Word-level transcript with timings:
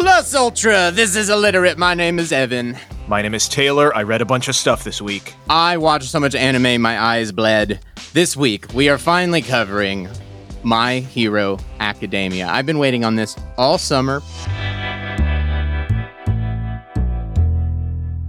Plus 0.00 0.32
Ultra, 0.32 0.92
this 0.92 1.16
is 1.16 1.28
illiterate. 1.28 1.76
My 1.76 1.92
name 1.92 2.20
is 2.20 2.30
Evan. 2.30 2.78
My 3.08 3.20
name 3.20 3.34
is 3.34 3.48
Taylor. 3.48 3.92
I 3.96 4.04
read 4.04 4.22
a 4.22 4.24
bunch 4.24 4.46
of 4.46 4.54
stuff 4.54 4.84
this 4.84 5.02
week. 5.02 5.34
I 5.50 5.76
watched 5.76 6.08
so 6.08 6.20
much 6.20 6.36
anime, 6.36 6.80
my 6.80 7.02
eyes 7.02 7.32
bled. 7.32 7.80
This 8.12 8.36
week, 8.36 8.72
we 8.72 8.88
are 8.88 8.96
finally 8.96 9.42
covering 9.42 10.08
My 10.62 11.00
Hero 11.00 11.58
Academia. 11.80 12.46
I've 12.46 12.64
been 12.64 12.78
waiting 12.78 13.04
on 13.04 13.16
this 13.16 13.36
all 13.56 13.76
summer. 13.76 14.22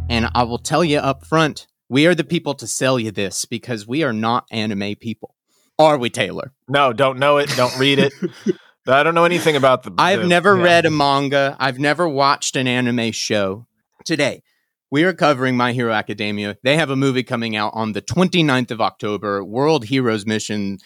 And 0.09 0.27
I 0.33 0.41
will 0.41 0.57
tell 0.57 0.83
you 0.83 0.97
up 0.97 1.23
front, 1.23 1.67
we 1.87 2.07
are 2.07 2.15
the 2.15 2.23
people 2.23 2.55
to 2.55 2.65
sell 2.65 2.99
you 2.99 3.11
this 3.11 3.45
because 3.45 3.87
we 3.87 4.01
are 4.01 4.11
not 4.11 4.47
anime 4.49 4.95
people. 4.95 5.35
Are 5.77 5.99
we, 5.99 6.09
Taylor? 6.09 6.51
No, 6.67 6.93
don't 6.93 7.19
know 7.19 7.37
it. 7.37 7.47
Don't 7.55 7.77
read 7.77 7.99
it. 7.99 8.13
I 8.89 9.03
don't 9.03 9.15
know 9.15 9.25
anything 9.25 9.55
about 9.55 9.83
the. 9.83 9.93
I've 9.97 10.21
the- 10.21 10.27
never 10.27 10.57
yeah. 10.57 10.63
read 10.63 10.85
a 10.85 10.89
manga. 10.89 11.55
I've 11.59 11.79
never 11.79 12.07
watched 12.07 12.55
an 12.55 12.67
anime 12.67 13.11
show. 13.11 13.67
Today, 14.05 14.41
we 14.89 15.03
are 15.03 15.13
covering 15.13 15.55
My 15.55 15.73
Hero 15.73 15.93
Academia. 15.93 16.57
They 16.63 16.77
have 16.77 16.89
a 16.89 16.95
movie 16.95 17.23
coming 17.23 17.55
out 17.55 17.73
on 17.75 17.93
the 17.93 18.01
29th 18.01 18.71
of 18.71 18.81
October. 18.81 19.43
World 19.43 19.85
Heroes 19.85 20.25
Mission 20.25 20.79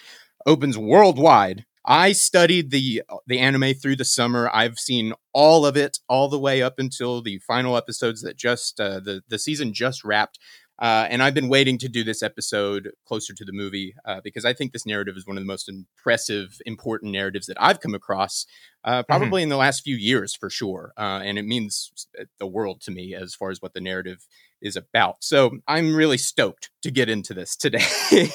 opens 0.45 0.77
worldwide. 0.77 1.66
I 1.85 2.13
studied 2.13 2.71
the 2.71 3.03
the 3.27 3.39
anime 3.39 3.73
through 3.73 3.98
the 3.98 4.05
summer. 4.05 4.49
I've 4.54 4.79
seen 4.79 5.13
all 5.34 5.65
of 5.65 5.76
it, 5.76 5.99
all 6.07 6.29
the 6.29 6.40
way 6.40 6.62
up 6.62 6.79
until 6.79 7.21
the 7.21 7.40
final 7.40 7.76
episodes 7.76 8.21
that 8.21 8.38
just 8.38 8.79
uh, 8.79 8.99
the 8.99 9.21
the 9.27 9.40
season 9.40 9.73
just 9.73 10.04
wrapped. 10.04 10.40
Uh, 10.83 11.07
and 11.09 11.23
I've 11.23 11.33
been 11.33 11.47
waiting 11.47 11.77
to 11.77 11.87
do 11.87 12.03
this 12.03 12.21
episode 12.21 12.91
closer 13.07 13.33
to 13.33 13.45
the 13.45 13.53
movie 13.53 13.95
uh, 14.03 14.19
because 14.21 14.43
I 14.43 14.51
think 14.51 14.73
this 14.73 14.85
narrative 14.85 15.15
is 15.15 15.25
one 15.25 15.37
of 15.37 15.41
the 15.41 15.47
most 15.47 15.69
impressive, 15.69 16.59
important 16.65 17.13
narratives 17.13 17.45
that 17.47 17.55
I've 17.57 17.79
come 17.79 17.95
across, 17.95 18.45
uh, 18.83 19.01
probably 19.03 19.43
in 19.43 19.47
the 19.47 19.55
last 19.55 19.83
few 19.83 19.95
years 19.95 20.35
for 20.35 20.49
sure. 20.49 20.91
Uh, 20.97 21.21
and 21.23 21.39
it 21.39 21.45
means 21.45 22.05
the 22.37 22.45
world 22.45 22.81
to 22.81 22.91
me 22.91 23.15
as 23.15 23.33
far 23.33 23.49
as 23.49 23.61
what 23.61 23.73
the 23.73 23.79
narrative 23.79 24.27
is 24.62 24.75
about. 24.75 25.23
So 25.23 25.59
I'm 25.70 25.95
really 25.95 26.17
stoked 26.17 26.70
to 26.81 26.91
get 26.91 27.07
into 27.07 27.34
this 27.34 27.55
today. 27.55 27.85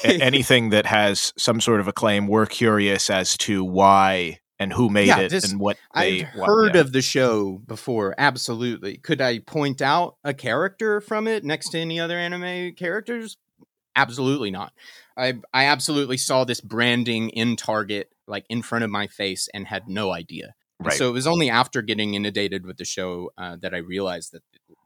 Anything 0.03 0.69
that 0.69 0.87
has 0.87 1.33
some 1.37 1.61
sort 1.61 1.81
of 1.81 1.87
a 1.87 1.93
claim. 1.93 2.25
We're 2.25 2.47
curious 2.47 3.11
as 3.11 3.37
to 3.37 3.63
why 3.63 4.39
and 4.59 4.73
who 4.73 4.89
made 4.89 5.07
Yeah, 5.07 5.19
it 5.19 5.29
this- 5.29 5.49
and 5.49 5.59
what 5.59 5.77
they. 5.95 6.23
I've 6.23 6.27
heard 6.29 6.75
yeah. 6.75 6.81
of 6.81 6.91
the 6.91 7.01
show 7.01 7.61
before, 7.65 8.13
absolutely. 8.17 8.97
Could 8.97 9.21
I 9.21 9.39
point 9.39 9.81
out 9.81 10.17
a 10.23 10.33
character 10.33 10.99
from 11.01 11.27
it 11.27 11.43
next 11.43 11.69
to 11.69 11.79
any 11.79 11.99
other 11.99 12.17
anime 12.17 12.73
characters? 12.75 13.37
Absolutely 13.95 14.51
not. 14.51 14.73
I 15.17 15.35
I 15.53 15.65
absolutely 15.65 16.17
saw 16.17 16.43
this 16.43 16.61
branding 16.61 17.29
in 17.29 17.55
Target, 17.55 18.11
like 18.27 18.45
in 18.49 18.61
front 18.61 18.83
of 18.83 18.89
my 18.91 19.07
face, 19.07 19.49
and 19.53 19.67
had 19.67 19.87
no 19.87 20.11
idea. 20.11 20.53
Right. 20.79 20.93
So 20.93 21.09
it 21.09 21.13
was 21.13 21.27
only 21.27 21.49
after 21.49 21.81
getting 21.81 22.13
inundated 22.13 22.65
with 22.65 22.77
the 22.77 22.85
show 22.85 23.31
uh, 23.37 23.57
that 23.57 23.73
I 23.73 23.79
realized 23.79 24.31
that 24.31 24.43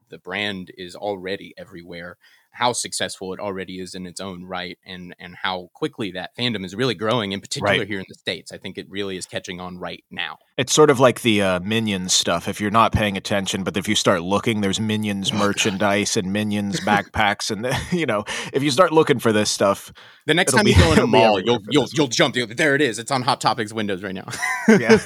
the 0.08 0.18
brand 0.18 0.72
is 0.76 0.96
already 0.96 1.54
everywhere. 1.56 2.16
How 2.54 2.72
successful 2.72 3.32
it 3.34 3.40
already 3.40 3.80
is 3.80 3.94
in 3.94 4.06
its 4.06 4.20
own 4.20 4.44
right, 4.44 4.78
and 4.86 5.14
and 5.18 5.34
how 5.36 5.70
quickly 5.74 6.12
that 6.12 6.36
fandom 6.36 6.64
is 6.64 6.74
really 6.74 6.94
growing, 6.94 7.32
in 7.32 7.40
particular 7.40 7.78
Right. 7.78 7.86
here 7.88 7.98
in 7.98 8.04
the 8.08 8.14
states. 8.14 8.52
I 8.52 8.58
think 8.58 8.78
it 8.78 8.86
really 8.88 9.16
is 9.16 9.26
catching 9.26 9.60
on 9.60 9.78
right 9.78 10.04
now. 10.10 10.38
It's 10.56 10.72
sort 10.72 10.88
of 10.90 11.00
like 11.00 11.22
the 11.22 11.42
uh, 11.42 11.60
Minions 11.60 12.12
stuff. 12.12 12.46
If 12.46 12.60
you're 12.60 12.70
not 12.70 12.92
paying 12.92 13.16
attention, 13.16 13.64
but 13.64 13.76
if 13.76 13.88
you 13.88 13.96
start 13.96 14.22
looking, 14.22 14.60
there's 14.60 14.78
Minions 14.78 15.30
Oh, 15.32 15.36
merchandise 15.36 16.16
and 16.16 16.32
Minions 16.32 16.80
backpacks, 16.86 17.50
and 17.50 17.66
you 17.98 18.06
know, 18.06 18.24
if 18.52 18.62
you 18.62 18.70
start 18.70 18.92
looking 18.92 19.18
for 19.18 19.32
this 19.32 19.50
stuff, 19.50 19.92
The 20.26 20.34
next 20.34 20.52
time 20.52 20.64
be- 20.64 20.70
you 20.72 20.76
go 20.78 20.92
in 20.92 20.98
a 21.00 21.06
mall, 21.08 21.40
you'll 21.40 21.60
you'll 21.70 21.88
you'll 21.92 22.06
jump. 22.08 22.34
There 22.36 22.74
it 22.74 22.80
is. 22.82 22.98
It's 22.98 23.10
on 23.10 23.22
Hot 23.22 23.40
Topics 23.40 23.72
windows 23.72 24.02
right 24.02 24.14
now. 24.14 24.28
yeah, 24.68 24.98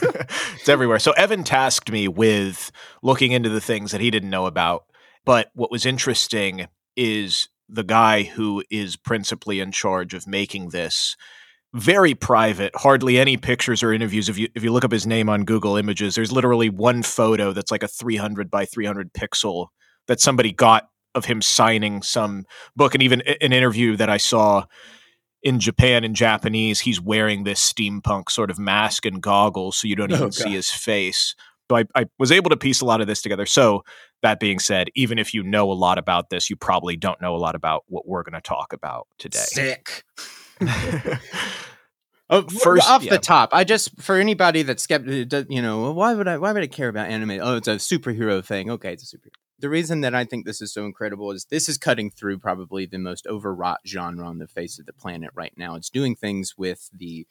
it's 0.55 0.69
everywhere. 0.69 0.99
So 0.99 1.13
Evan 1.13 1.45
tasked 1.45 1.91
me 1.91 2.09
with 2.09 2.71
looking 3.03 3.33
into 3.33 3.49
the 3.49 3.61
things 3.61 3.93
that 3.93 4.01
he 4.01 4.11
didn't 4.11 4.31
know 4.31 4.47
about. 4.47 4.85
But 5.25 5.51
what 5.55 5.71
was 5.71 5.85
interesting 5.85 6.69
is 6.99 7.49
the 7.71 7.85
guy 7.85 8.25
who 8.25 8.63
is 8.71 8.97
principally 8.97 9.61
in 9.61 9.73
charge 9.73 10.13
of 10.13 10.27
making 10.27 10.71
this 10.71 11.17
very 11.75 12.15
private 12.15 12.75
hardly 12.75 13.19
any 13.19 13.37
pictures 13.37 13.83
or 13.83 13.93
interviews. 13.93 14.29
If 14.29 14.39
you 14.39 14.49
if 14.55 14.65
you 14.65 14.73
look 14.73 14.85
up 14.85 14.91
his 14.93 15.07
name 15.07 15.29
on 15.29 15.45
google 15.45 15.77
images 15.77 16.15
there's 16.15 16.33
literally 16.33 16.71
one 16.71 17.03
photo 17.03 17.53
that's 17.53 17.71
like 17.71 17.83
a 17.83 17.89
300 17.89 18.51
by 18.51 18.65
300 18.65 19.13
pixel 19.13 19.69
that 20.07 20.19
somebody 20.21 20.51
got 20.53 20.89
of 21.15 21.27
him 21.27 21.43
signing 21.43 22.03
some 22.03 22.47
book. 22.75 22.95
And 22.95 23.03
even 23.03 23.21
an 23.21 23.53
interview 23.53 23.97
that 23.97 24.09
i 24.09 24.17
saw 24.17 24.65
in 25.43 25.61
japan 25.61 26.05
in 26.05 26.15
japanese 26.15 26.81
he's 26.81 27.01
wearing 27.01 27.45
this 27.45 27.61
steampunk 27.73 28.31
sort 28.31 28.51
of 28.51 28.59
mask 28.59 29.05
and 29.07 29.23
goggles 29.23 29.77
so 29.77 29.87
you 29.87 29.95
don't 29.95 30.13
Oh, 30.13 30.17
even 30.17 30.33
see 30.33 30.53
his 30.55 30.71
face 30.71 31.35
so 31.71 31.77
I, 31.77 31.85
I 31.95 32.07
was 32.19 32.33
able 32.33 32.51
to 32.51 32.57
piece 32.57 32.81
a 32.81 32.85
lot 32.85 33.01
of 33.01 33.07
this 33.07 33.23
together 33.23 33.47
so 33.47 33.85
that 34.23 34.41
being 34.41 34.59
said 34.59 34.89
even 34.95 35.19
if 35.19 35.35
you 35.35 35.43
know 35.43 35.71
a 35.71 35.75
lot 35.75 35.99
about 35.99 36.31
this 36.31 36.51
you 36.51 36.57
probably 36.57 36.97
don't 36.97 37.21
know 37.21 37.35
a 37.35 37.39
lot 37.39 37.55
about 37.55 37.85
what 37.89 38.07
we're 38.07 38.23
going 38.23 38.35
to 38.35 38.41
talk 38.41 38.73
about 38.73 39.07
today 39.19 39.39
Sick. 39.39 40.05
Oh, 42.31 42.43
First- 42.43 42.89
off 42.89 43.03
yeah. 43.03 43.13
the 43.13 43.19
top, 43.19 43.51
I 43.53 43.65
just 43.65 44.01
for 44.03 44.17
anybody 44.17 44.63
that's 44.63 44.83
skeptical, 44.83 45.39
uh, 45.39 45.45
you 45.49 45.63
know, 45.63 45.93
why 45.93 46.15
would 46.15 46.29
I? 46.29 46.37
Why 46.37 46.53
would 46.53 46.63
I 46.63 46.67
care 46.67 46.89
about 46.89 47.09
anime? 47.09 47.41
Oh, 47.43 47.57
it's 47.57 47.69
a 47.69 47.77
superhero 47.77 48.45
thing. 48.45 48.71
Okay, 48.71 48.93
it's 48.93 49.13
a 49.13 49.17
superhero. 49.17 49.33
The 49.61 49.71
reason 49.71 50.03
that 50.03 50.15
I 50.15 50.25
think 50.25 50.45
this 50.45 50.61
is 50.61 50.73
so 50.73 50.85
incredible 50.85 51.31
is 51.33 51.47
this 51.47 51.69
is 51.69 51.79
cutting 51.79 52.11
through 52.11 52.39
probably 52.39 52.85
the 52.85 52.99
most 52.99 53.27
overwrought 53.27 53.81
genre 53.87 54.27
on 54.27 54.39
the 54.39 54.47
face 54.47 54.79
of 54.79 54.85
the 54.85 54.93
planet 54.93 55.31
right 55.35 55.55
now. 55.57 55.75
It's 55.75 55.89
doing 55.89 56.15
things 56.15 56.55
with 56.57 56.91
the 56.95 57.27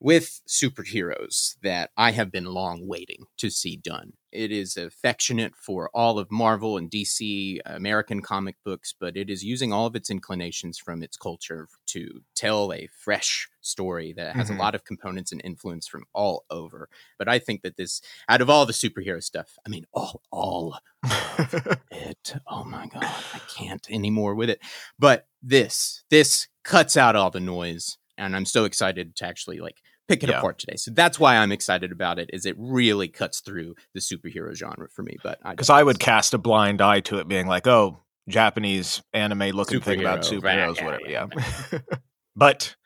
with 0.00 0.40
superheroes 0.48 1.56
that 1.62 1.90
I 1.96 2.12
have 2.12 2.32
been 2.32 2.46
long 2.46 2.86
waiting 2.88 3.24
to 3.38 3.50
see 3.50 3.76
done. 3.76 4.14
It 4.32 4.50
is 4.52 4.76
affectionate 4.76 5.54
for 5.56 5.90
all 5.92 6.18
of 6.18 6.30
Marvel 6.30 6.78
and 6.78 6.90
DC 6.90 7.58
American 7.66 8.22
comic 8.22 8.56
books, 8.64 8.94
but 8.98 9.16
it 9.16 9.28
is 9.28 9.44
using 9.44 9.72
all 9.72 9.86
of 9.86 9.94
its 9.96 10.08
inclinations 10.08 10.78
from 10.78 11.02
its 11.02 11.16
culture 11.16 11.68
to 11.88 12.22
tell 12.34 12.72
a 12.72 12.88
fresh 12.96 13.48
story 13.60 14.12
that 14.14 14.36
has 14.36 14.48
Mhm. 14.48 14.56
a 14.56 14.58
lot 14.58 14.74
of 14.74 14.84
components 14.84 15.32
and 15.32 15.40
influence 15.44 15.86
from 15.86 16.04
all 16.14 16.44
over. 16.48 16.88
But 17.18 17.28
I 17.28 17.38
think 17.38 17.62
that 17.62 17.76
this, 17.76 18.00
out 18.28 18.40
of 18.40 18.48
all 18.48 18.64
the 18.66 18.72
superhero 18.72 19.22
stuff, 19.22 19.58
I 19.66 19.68
mean, 19.68 19.84
all, 19.92 20.22
all 20.30 20.78
it. 21.90 22.34
Oh 22.46 22.64
my 22.64 22.86
god, 22.86 23.04
I 23.04 23.40
can't 23.54 23.86
anymore 23.90 24.34
with 24.34 24.50
it. 24.50 24.60
But 24.98 25.26
this, 25.42 26.04
this 26.10 26.48
cuts 26.64 26.96
out 26.96 27.16
all 27.16 27.30
the 27.30 27.40
noise, 27.40 27.98
and 28.16 28.36
I'm 28.36 28.44
so 28.46 28.64
excited 28.64 29.16
to 29.16 29.26
actually 29.26 29.58
like 29.58 29.78
pick 30.10 30.22
it 30.22 30.28
Yeah. 30.28 30.38
apart 30.38 30.58
today. 30.58 30.76
So 30.76 30.90
that's 30.90 31.18
why 31.18 31.36
I'm 31.36 31.52
excited 31.52 31.92
about 31.92 32.18
it. 32.18 32.28
Is 32.32 32.44
it 32.44 32.54
really 32.58 33.08
cuts 33.08 33.40
through 33.40 33.74
the 33.94 34.00
superhero 34.00 34.54
genre 34.54 34.88
for 34.94 35.02
me? 35.02 35.16
But 35.22 35.38
I 35.42 35.50
because 35.52 35.70
I 35.70 35.82
would 35.82 35.98
cast 35.98 36.34
a 36.34 36.38
blind 36.38 36.80
eye 36.82 37.00
to 37.00 37.18
it, 37.18 37.28
being 37.28 37.46
like, 37.46 37.66
"Oh, 37.66 37.98
Japanese 38.28 39.02
anime 39.12 39.50
looking 39.50 39.80
thing 39.80 40.00
about 40.00 40.20
Superhero, 40.20 40.42
right, 40.42 40.68
superheroes, 40.68 40.76
yeah, 40.76 40.84
whatever." 40.84 41.08
yeah. 41.08 41.26
Yeah, 41.72 41.78
but 42.36 42.76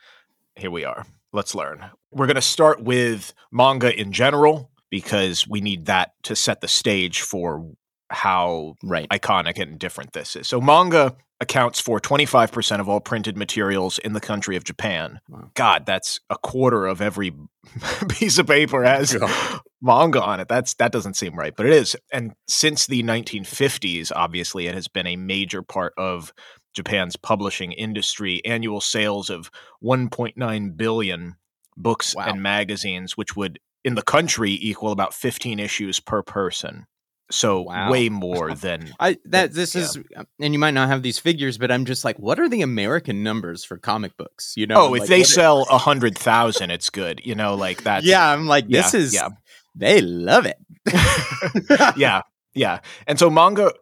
here 0.57 0.71
we 0.71 0.85
are. 0.85 1.05
Let's 1.33 1.55
learn. 1.55 1.85
We're 2.13 2.27
going 2.27 2.37
to 2.37 2.41
start 2.43 2.81
with 2.83 3.33
manga 3.51 3.93
in 3.99 4.13
general 4.13 4.71
because 4.91 5.49
we 5.49 5.61
need 5.61 5.87
that 5.87 6.13
to 6.23 6.37
set 6.37 6.61
the 6.61 6.69
stage 6.69 7.21
for 7.23 7.73
how 8.11 8.75
right. 8.83 9.09
iconic 9.09 9.59
and 9.61 9.79
different 9.79 10.13
this 10.13 10.37
is. 10.37 10.47
So, 10.49 10.61
manga 10.61 11.17
accounts 11.41 11.81
for 11.81 12.01
25% 12.01 12.81
of 12.81 12.89
all 12.89 13.01
printed 13.01 13.37
materials 13.37 13.99
in 13.99 14.13
the 14.13 14.21
country 14.21 14.57
of 14.57 14.65
Japan. 14.65 15.21
Wow. 15.29 15.51
God, 15.55 15.85
that's 15.85 16.21
a 16.31 16.37
quarter 16.39 16.87
of 16.87 17.01
every 17.03 17.33
piece 18.09 18.39
of 18.39 18.47
paper 18.47 18.85
has 18.85 19.15
God. 19.15 19.61
manga 19.83 20.23
on 20.23 20.41
it. 20.41 20.49
That's 20.49 20.75
that 20.75 20.93
doesn't 20.93 21.15
seem 21.15 21.35
right, 21.37 21.55
but 21.57 21.67
it 21.67 21.73
is. 21.73 21.97
And 22.13 22.35
since 22.49 22.87
the 22.87 23.03
1950s, 23.03 24.13
obviously, 24.15 24.67
it 24.69 24.75
has 24.75 24.89
been 24.89 25.07
a 25.07 25.17
major 25.17 25.63
part 25.63 25.93
of 25.99 26.33
Japan's 26.75 27.17
publishing 27.17 27.73
industry. 27.73 28.41
Annual 28.45 28.81
sales 28.81 29.29
of 29.31 29.51
1.9 29.83 30.77
billion 30.77 31.37
books 31.77 32.15
Wow. 32.15 32.27
and 32.29 32.43
magazines, 32.43 33.17
which 33.17 33.37
would 33.37 33.59
in 33.85 33.97
the 33.97 34.03
country 34.03 34.53
equal 34.61 34.93
about 34.93 35.13
15 35.13 35.59
issues 35.59 36.01
per 36.01 36.23
person. 36.23 36.87
So 37.35 37.63
Wow. 37.63 37.91
way 37.91 38.09
more 38.09 38.55
than 38.55 38.93
I 39.01 39.19
that 39.27 39.53
this 39.53 39.75
yeah. 39.75 39.83
is, 39.83 39.99
and 40.41 40.53
you 40.53 40.59
might 40.59 40.71
not 40.75 40.89
have 40.89 41.03
these 41.03 41.19
figures, 41.19 41.59
but 41.59 41.71
I'm 41.73 41.85
just 41.85 42.05
like, 42.05 42.17
what 42.19 42.39
are 42.39 42.49
the 42.49 42.63
American 42.63 43.23
numbers 43.23 43.65
for 43.65 43.77
comic 43.77 44.17
books? 44.17 44.55
You 44.57 44.67
know, 44.67 44.77
oh, 44.89 44.95
if 44.95 45.01
Like, 45.01 45.09
they 45.09 45.23
sell 45.25 45.67
a 45.71 45.79
hundred 45.79 46.17
thousand, 46.17 46.71
it's 46.71 46.91
good. 46.91 47.21
You 47.25 47.35
know, 47.35 47.55
like 47.55 47.83
that. 47.85 48.05
yeah, 48.05 48.29
I'm 48.31 48.47
like, 48.47 48.67
yeah, 48.69 48.83
this 48.83 48.95
is, 48.95 49.15
yeah. 49.15 49.29
they 49.75 50.01
love 50.01 50.47
it. 50.47 50.57
yeah, 51.97 52.23
yeah. 52.55 52.81
And 53.07 53.19
so 53.19 53.31
manga, 53.31 53.73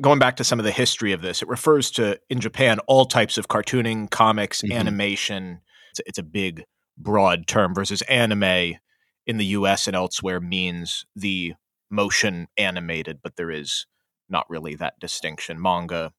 going 0.00 0.18
back 0.18 0.36
to 0.36 0.44
some 0.44 0.58
of 0.58 0.64
the 0.64 0.70
history 0.72 1.12
of 1.12 1.22
this, 1.22 1.42
it 1.42 1.48
refers 1.48 1.90
to 1.92 2.18
in 2.30 2.40
Japan 2.40 2.78
all 2.86 3.04
types 3.04 3.36
of 3.38 3.48
cartooning, 3.48 4.10
comics, 4.10 4.62
Mhm. 4.62 4.72
animation. 4.74 5.60
It's, 5.90 6.00
it's 6.06 6.18
a 6.18 6.22
big, 6.22 6.64
broad 6.96 7.46
term 7.46 7.74
versus 7.74 8.00
anime 8.02 8.76
in 9.26 9.36
the 9.36 9.46
U.S. 9.46 9.86
and 9.86 9.94
elsewhere 9.94 10.40
means 10.40 11.04
the 11.14 11.54
motion 11.92 12.48
animated, 12.56 13.20
but 13.22 13.36
there 13.36 13.50
is 13.50 13.86
not 14.28 14.48
really 14.48 14.74
that 14.76 14.98
distinction. 14.98 15.60
Manga 15.60 16.12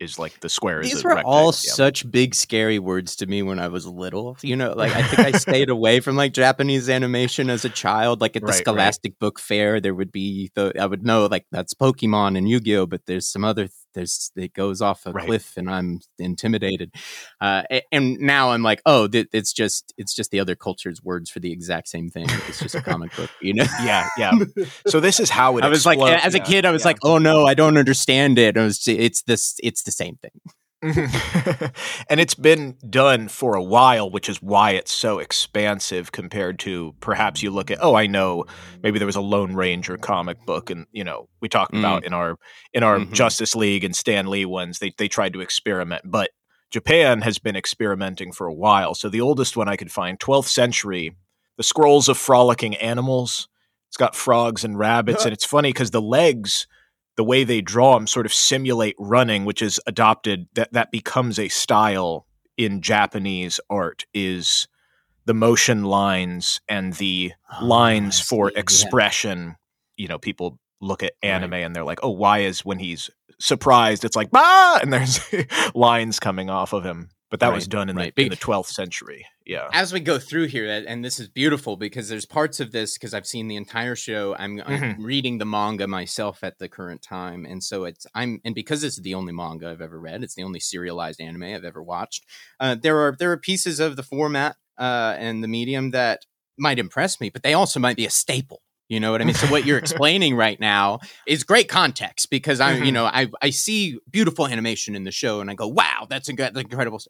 is 0.00 0.18
like 0.18 0.40
the 0.40 0.48
square 0.48 0.82
These 0.82 0.94
is 0.94 1.04
a 1.04 1.08
were 1.08 1.22
all. 1.24 1.46
Yeah. 1.46 1.72
such 1.72 2.10
big, 2.10 2.34
scary 2.34 2.78
words 2.78 3.16
to 3.16 3.26
me 3.26 3.42
when 3.42 3.58
I 3.58 3.68
was 3.68 3.86
little. 3.86 4.36
You 4.42 4.56
know, 4.56 4.72
like 4.72 4.94
I 4.96 5.02
think 5.02 5.34
I 5.34 5.38
stayed 5.38 5.68
away 5.68 6.00
from 6.00 6.16
like 6.16 6.32
Japanese 6.32 6.88
animation 6.88 7.50
as 7.50 7.64
a 7.64 7.68
child. 7.68 8.20
Like 8.20 8.34
at 8.34 8.42
the 8.42 8.46
Right, 8.46 8.54
right. 8.54 8.60
Scholastic 8.60 9.18
Book 9.18 9.38
Fair, 9.38 9.80
there 9.80 9.94
would 9.94 10.10
be 10.10 10.50
the 10.54 10.72
I 10.80 10.86
would 10.86 11.04
know 11.04 11.26
like 11.26 11.46
that's 11.52 11.74
Pokemon 11.74 12.36
and 12.36 12.48
Yu 12.48 12.60
Gi 12.60 12.76
Oh, 12.76 12.86
but 12.86 13.02
there's 13.06 13.28
some 13.28 13.44
other 13.44 13.68
there's 13.94 14.30
it 14.36 14.52
goes 14.54 14.80
off 14.80 15.06
a 15.06 15.12
Right. 15.12 15.26
cliff 15.26 15.56
and 15.56 15.68
I'm 15.70 16.00
intimidated. 16.18 16.94
Uh, 17.40 17.62
and 17.92 18.18
now 18.20 18.50
I'm 18.50 18.62
like, 18.62 18.80
oh, 18.86 19.08
th- 19.08 19.28
it's 19.32 19.52
just 19.52 19.92
it's 19.96 20.14
just 20.14 20.30
the 20.30 20.40
other 20.40 20.54
culture's 20.54 21.02
words 21.02 21.30
for 21.30 21.40
the 21.40 21.52
exact 21.52 21.88
same 21.88 22.10
thing. 22.10 22.26
It's 22.48 22.60
just 22.60 22.74
a 22.74 22.82
comic 22.82 23.14
book, 23.16 23.30
you 23.40 23.54
know. 23.54 23.64
yeah, 23.84 24.08
yeah. 24.18 24.32
So 24.86 25.00
this 25.00 25.20
is 25.20 25.30
how 25.30 25.56
it. 25.58 25.64
I 25.64 25.68
was 25.68 25.86
like, 25.86 25.98
as 25.98 26.34
a 26.34 26.38
Yeah, 26.38 26.44
kid, 26.44 26.64
I 26.64 26.70
was 26.70 26.82
yeah. 26.82 26.88
like, 26.88 26.98
oh 27.02 27.18
no, 27.18 27.46
I 27.46 27.54
don't 27.54 27.76
understand 27.76 28.38
it. 28.38 28.56
It 28.56 28.60
was, 28.60 28.86
it's 28.86 29.22
this, 29.22 29.56
it's 29.62 29.82
the 29.82 29.92
same 29.92 30.16
thing. 30.16 30.32
And 32.08 32.18
it's 32.20 32.34
been 32.34 32.76
done 32.88 33.28
for 33.28 33.54
a 33.54 33.62
while, 33.62 34.10
which 34.10 34.28
is 34.28 34.42
why 34.42 34.72
it's 34.72 34.92
so 34.92 35.18
expansive 35.18 36.12
compared 36.12 36.58
to 36.60 36.94
perhaps 37.00 37.42
you 37.42 37.50
look 37.50 37.70
at 37.70 37.78
oh 37.82 37.94
I 37.94 38.06
know 38.06 38.44
maybe 38.82 38.98
there 38.98 39.06
was 39.06 39.16
a 39.16 39.20
Lone 39.20 39.54
Ranger 39.54 39.96
comic 39.96 40.44
book 40.46 40.70
and 40.70 40.86
you 40.92 41.04
know 41.04 41.28
we 41.40 41.48
talked 41.48 41.74
Mm. 41.74 41.80
about 41.80 42.04
in 42.04 42.12
our 42.14 42.36
in 42.72 42.82
our 42.82 42.98
Mhm. 42.98 43.12
Justice 43.12 43.54
League 43.54 43.84
and 43.84 43.94
Stan 43.94 44.28
Lee 44.28 44.44
ones 44.44 44.78
they 44.78 44.92
they 44.96 45.06
tried 45.08 45.32
to 45.34 45.40
experiment 45.40 46.02
but 46.06 46.30
Japan 46.70 47.20
has 47.22 47.38
been 47.38 47.56
experimenting 47.56 48.32
for 48.32 48.46
a 48.46 48.54
while 48.54 48.94
so 48.94 49.08
the 49.08 49.20
oldest 49.20 49.56
one 49.56 49.68
I 49.68 49.76
could 49.76 49.92
find 49.92 50.18
12th 50.18 50.48
century 50.48 51.14
the 51.56 51.62
scrolls 51.62 52.08
of 52.08 52.16
frolicking 52.18 52.74
animals 52.76 53.48
it's 53.88 53.96
got 53.96 54.16
frogs 54.16 54.64
and 54.64 54.78
rabbits 54.78 55.24
and 55.26 55.32
it's 55.32 55.44
funny 55.44 55.70
because 55.72 55.90
the 55.90 56.02
legs 56.02 56.66
the 57.16 57.24
way 57.24 57.44
they 57.44 57.60
draw 57.60 57.94
them 57.94 58.06
sort 58.06 58.26
of 58.26 58.32
simulate 58.32 58.94
running, 58.98 59.44
which 59.44 59.62
is 59.62 59.80
adopted 59.86 60.46
that 60.54 60.72
that 60.72 60.90
becomes 60.90 61.38
a 61.38 61.48
style 61.48 62.26
in 62.56 62.80
Japanese 62.82 63.60
art 63.68 64.04
is 64.14 64.66
the 65.26 65.34
motion 65.34 65.84
lines 65.84 66.60
and 66.68 66.94
the 66.94 67.32
Oh, 67.60 67.64
lines 67.66 68.20
for 68.20 68.48
see. 68.48 68.54
Yeah. 68.54 68.60
expression. 68.60 69.56
You 69.96 70.08
know, 70.08 70.18
people 70.18 70.58
look 70.80 71.02
at 71.02 71.12
Right. 71.22 71.30
anime 71.30 71.52
and 71.54 71.76
they're 71.76 71.84
like, 71.84 72.00
"Oh, 72.02 72.10
why 72.10 72.38
is 72.40 72.64
when 72.64 72.78
he's 72.78 73.10
surprised 73.38 74.04
it's 74.04 74.16
like 74.16 74.30
bah 74.30 74.78
and 74.82 74.92
there's 74.92 75.20
lines 75.74 76.18
coming 76.20 76.48
off 76.50 76.72
of 76.72 76.84
him." 76.84 77.10
But 77.30 77.38
that 77.40 77.52
was 77.52 77.68
done 77.68 77.88
in 77.88 77.94
right. 77.96 78.14
the 78.14 78.24
in 78.24 78.28
the 78.28 78.36
12th 78.36 78.66
century. 78.66 79.24
Yeah. 79.46 79.68
As 79.72 79.92
we 79.92 80.00
go 80.00 80.18
through 80.18 80.46
here, 80.48 80.68
and- 80.68 80.86
and 80.86 81.04
this 81.04 81.20
is 81.20 81.28
beautiful 81.28 81.76
because 81.76 82.08
there's 82.08 82.26
parts 82.26 82.58
of 82.58 82.72
this 82.72 82.94
because 82.98 83.14
I've 83.14 83.26
seen 83.26 83.46
the 83.46 83.54
entire 83.56 83.94
show. 83.94 84.34
I'm, 84.36 84.60
I'm 84.66 84.80
Mm-hmm. 84.80 85.04
reading 85.04 85.38
the 85.38 85.44
manga 85.44 85.86
myself 85.86 86.42
at 86.42 86.58
the 86.58 86.68
current 86.68 87.02
time, 87.02 87.44
and 87.46 87.62
so 87.62 87.84
it's 87.84 88.04
I'm 88.14 88.40
and 88.44 88.54
because 88.54 88.80
this 88.82 88.96
is 88.98 89.02
the 89.04 89.14
only 89.14 89.32
manga 89.32 89.70
I've 89.70 89.80
ever 89.80 89.98
read, 90.00 90.24
it's 90.24 90.34
the 90.34 90.42
only 90.42 90.60
serialized 90.60 91.20
anime 91.20 91.44
I've 91.44 91.64
ever 91.64 91.82
watched. 91.82 92.26
Uh, 92.58 92.74
there 92.74 92.98
are 92.98 93.14
there 93.16 93.30
are 93.30 93.36
pieces 93.38 93.78
of 93.78 93.94
the 93.96 94.02
format 94.02 94.56
uh, 94.76 95.14
and 95.18 95.42
the 95.44 95.48
medium 95.48 95.92
that 95.92 96.26
might 96.58 96.78
impress 96.80 97.20
me, 97.20 97.30
but 97.30 97.42
they 97.42 97.54
also 97.54 97.78
might 97.80 97.96
be 97.96 98.06
a 98.06 98.10
staple. 98.10 98.60
You 98.90 98.98
know 99.00 99.12
what 99.12 99.22
I 99.22 99.24
mean? 99.24 99.34
So 99.36 99.46
what 99.46 99.64
you're 99.64 99.78
explaining 99.86 100.34
right 100.34 100.58
now 100.60 100.98
is 101.26 101.44
great 101.44 101.68
context 101.68 102.28
because 102.28 102.60
I, 102.60 102.74
you 102.74 102.90
Mhm. 102.90 102.92
know, 102.92 103.06
I 103.06 103.28
I 103.40 103.50
see 103.50 103.98
beautiful 104.10 104.46
animation 104.48 104.96
in 104.96 105.04
the 105.04 105.12
show 105.12 105.40
and 105.40 105.48
I 105.50 105.54
go, 105.54 105.68
wow, 105.68 106.06
that's 106.10 106.28
inc- 106.28 106.36
that's 106.38 106.58
incredible. 106.60 107.00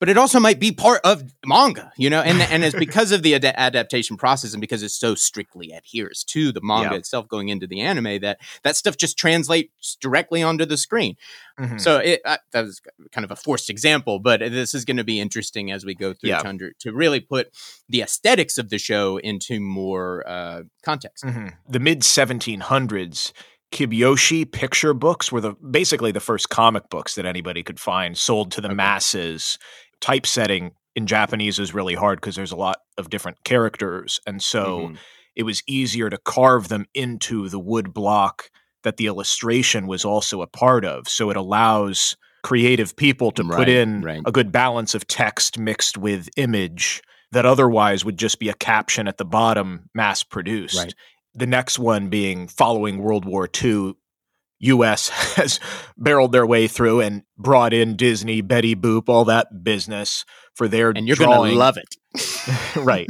But 0.00 0.08
it 0.08 0.18
also 0.18 0.38
might 0.40 0.58
be 0.60 0.70
part 0.72 1.00
of 1.04 1.22
manga, 1.46 1.90
you 1.96 2.10
know, 2.10 2.20
and 2.20 2.42
and 2.42 2.62
it's 2.64 2.74
because 2.76 3.10
of 3.12 3.22
the 3.22 3.34
ad- 3.36 3.44
adaptation 3.44 4.16
process 4.16 4.52
and 4.52 4.60
because 4.60 4.82
it 4.82 4.90
so 4.90 5.14
strictly 5.14 5.70
adheres 5.70 6.24
to 6.24 6.52
the 6.52 6.60
manga 6.62 6.90
Yeah. 6.90 6.98
itself 6.98 7.28
going 7.28 7.48
into 7.48 7.66
the 7.66 7.80
anime 7.80 8.20
that 8.20 8.38
that 8.64 8.76
stuff 8.76 8.96
just 8.96 9.16
translates 9.16 9.96
directly 10.00 10.42
onto 10.42 10.66
the 10.66 10.76
screen. 10.76 11.16
Mhm. 11.58 11.80
So 11.80 11.98
it 11.98 12.20
uh, 12.24 12.36
that 12.52 12.62
was 12.64 12.82
kind 13.12 13.24
of 13.24 13.30
a 13.30 13.36
forced 13.36 13.70
example, 13.70 14.18
but 14.18 14.40
this 14.40 14.74
is 14.74 14.84
going 14.84 14.96
to 14.98 15.04
be 15.04 15.20
interesting 15.20 15.70
as 15.70 15.84
we 15.86 15.94
go 15.94 16.12
through 16.12 16.30
Yeah. 16.30 16.42
to, 16.42 16.72
to 16.80 16.92
really 16.92 17.20
put 17.20 17.50
the 17.88 18.02
aesthetics 18.02 18.58
of 18.58 18.68
the 18.70 18.78
show 18.78 19.18
into 19.18 19.60
more 19.60 20.28
uh, 20.28 20.62
context. 20.82 21.24
Mhm. 21.24 21.54
The 21.68 21.80
mid 21.80 22.00
1700s, 22.00 23.32
Kibyoushi 23.72 24.50
picture 24.50 24.94
books 24.94 25.32
were 25.32 25.40
the 25.40 25.54
basically 25.70 26.12
the 26.12 26.20
first 26.20 26.48
comic 26.48 26.88
books 26.90 27.14
that 27.16 27.26
anybody 27.26 27.62
could 27.62 27.80
find, 27.80 28.16
sold 28.16 28.52
to 28.52 28.60
the 28.60 28.68
Okay. 28.68 28.74
masses. 28.76 29.58
Typesetting 30.00 30.72
in 30.94 31.06
Japanese 31.06 31.58
is 31.58 31.74
really 31.74 31.94
hard 31.94 32.20
because 32.20 32.36
there's 32.36 32.52
a 32.52 32.56
lot 32.56 32.78
of 32.98 33.10
different 33.10 33.42
characters, 33.44 34.20
and 34.26 34.42
so 34.42 34.88
Mhm. 34.90 34.98
it 35.34 35.42
was 35.42 35.62
easier 35.66 36.08
to 36.08 36.18
carve 36.18 36.68
them 36.68 36.86
into 36.94 37.48
the 37.48 37.58
wood 37.58 37.92
block 37.92 38.50
that 38.84 38.96
the 38.96 39.06
illustration 39.06 39.86
was 39.86 40.04
also 40.04 40.42
a 40.42 40.46
part 40.46 40.84
of. 40.84 41.08
So 41.08 41.30
it 41.30 41.36
allows 41.36 42.16
creative 42.44 42.94
people 42.96 43.32
to 43.32 43.42
put 43.42 43.68
in 43.68 44.02
right. 44.02 44.20
a 44.26 44.30
good 44.30 44.52
balance 44.52 44.94
of 44.94 45.08
text 45.08 45.58
mixed 45.58 45.96
with 45.96 46.28
image 46.36 47.02
that 47.32 47.46
otherwise 47.46 48.04
would 48.04 48.18
just 48.18 48.38
be 48.38 48.48
a 48.50 48.54
caption 48.54 49.08
at 49.08 49.16
the 49.16 49.24
bottom, 49.24 49.88
mass 49.94 50.22
produced. 50.22 50.76
Right. 50.78 50.94
The 51.34 51.46
next 51.46 51.78
one 51.78 52.08
being 52.08 52.48
following 52.48 52.98
World 52.98 53.24
War 53.24 53.48
II, 53.62 53.94
US 54.60 55.08
has 55.36 55.60
barreled 55.96 56.32
their 56.32 56.46
way 56.46 56.68
through 56.68 57.00
and 57.00 57.22
brought 57.36 57.72
in 57.72 57.96
Disney, 57.96 58.40
Betty 58.40 58.74
Boop, 58.74 59.08
all 59.08 59.24
that 59.26 59.64
business 59.64 60.24
for 60.54 60.68
their 60.68 60.90
and 60.90 61.06
you're 61.06 61.16
going 61.16 61.50
to 61.50 61.56
love 61.56 61.76
it. 61.76 61.96
right. 62.76 63.08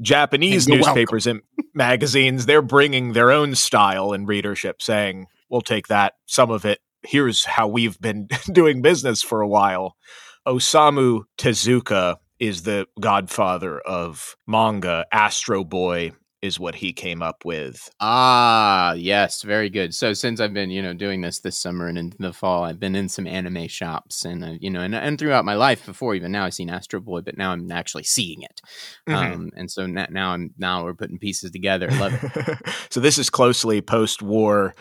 Japanese 0.00 0.68
you're 0.68 0.78
welcome. 0.78 0.94
newspapers 0.94 1.26
and 1.26 1.42
magazines, 1.74 2.46
they're 2.46 2.62
bringing 2.62 3.12
their 3.12 3.30
own 3.30 3.54
style 3.54 4.12
and 4.12 4.28
readership, 4.28 4.80
saying, 4.80 5.26
we'll 5.50 5.60
take 5.60 5.88
that, 5.88 6.14
some 6.26 6.50
of 6.50 6.64
it. 6.64 6.80
Here's 7.02 7.44
how 7.44 7.68
we've 7.68 8.00
been 8.00 8.28
doing 8.52 8.80
business 8.82 9.22
for 9.22 9.40
a 9.40 9.48
while. 9.48 9.96
Osamu 10.46 11.24
Tezuka 11.36 12.16
is 12.38 12.62
the 12.62 12.86
godfather 13.00 13.80
of 13.80 14.36
manga. 14.46 15.04
Astro 15.12 15.64
Boy 15.64 16.12
is 16.40 16.60
what 16.60 16.76
he 16.76 16.92
came 16.92 17.20
up 17.20 17.44
with. 17.44 17.90
Ah, 18.00 18.92
yes, 18.92 19.42
very 19.42 19.68
good. 19.68 19.92
So 19.92 20.12
since 20.12 20.40
I've 20.40 20.54
been, 20.54 20.70
you 20.70 20.80
know, 20.82 20.94
doing 20.94 21.20
this 21.20 21.40
this 21.40 21.58
summer 21.58 21.88
and 21.88 21.98
in 21.98 22.12
the 22.18 22.32
fall, 22.32 22.62
I've 22.62 22.78
been 22.78 22.94
in 22.94 23.08
some 23.08 23.26
anime 23.26 23.66
shops, 23.68 24.24
and 24.24 24.44
uh, 24.44 24.52
you 24.60 24.70
know, 24.70 24.80
and, 24.80 24.94
and 24.94 25.18
throughout 25.18 25.44
my 25.44 25.54
life 25.54 25.84
before 25.84 26.14
even 26.14 26.30
now, 26.30 26.44
I've 26.44 26.54
seen 26.54 26.70
Astro 26.70 27.00
Boy, 27.00 27.22
but 27.22 27.36
now 27.36 27.50
I'm 27.52 27.70
actually 27.72 28.04
seeing 28.04 28.42
it. 28.42 28.60
Mhm. 29.08 29.34
Um, 29.34 29.50
and 29.56 29.70
so 29.70 29.86
na- 29.86 30.06
now 30.10 30.30
I'm 30.30 30.54
now 30.58 30.84
we're 30.84 30.94
putting 30.94 31.18
pieces 31.18 31.50
together. 31.50 31.88
I 31.90 31.98
love 31.98 32.12
it. 32.36 32.58
so 32.90 33.00
this 33.00 33.18
is 33.18 33.30
closely 33.30 33.80
post-war. 33.80 34.74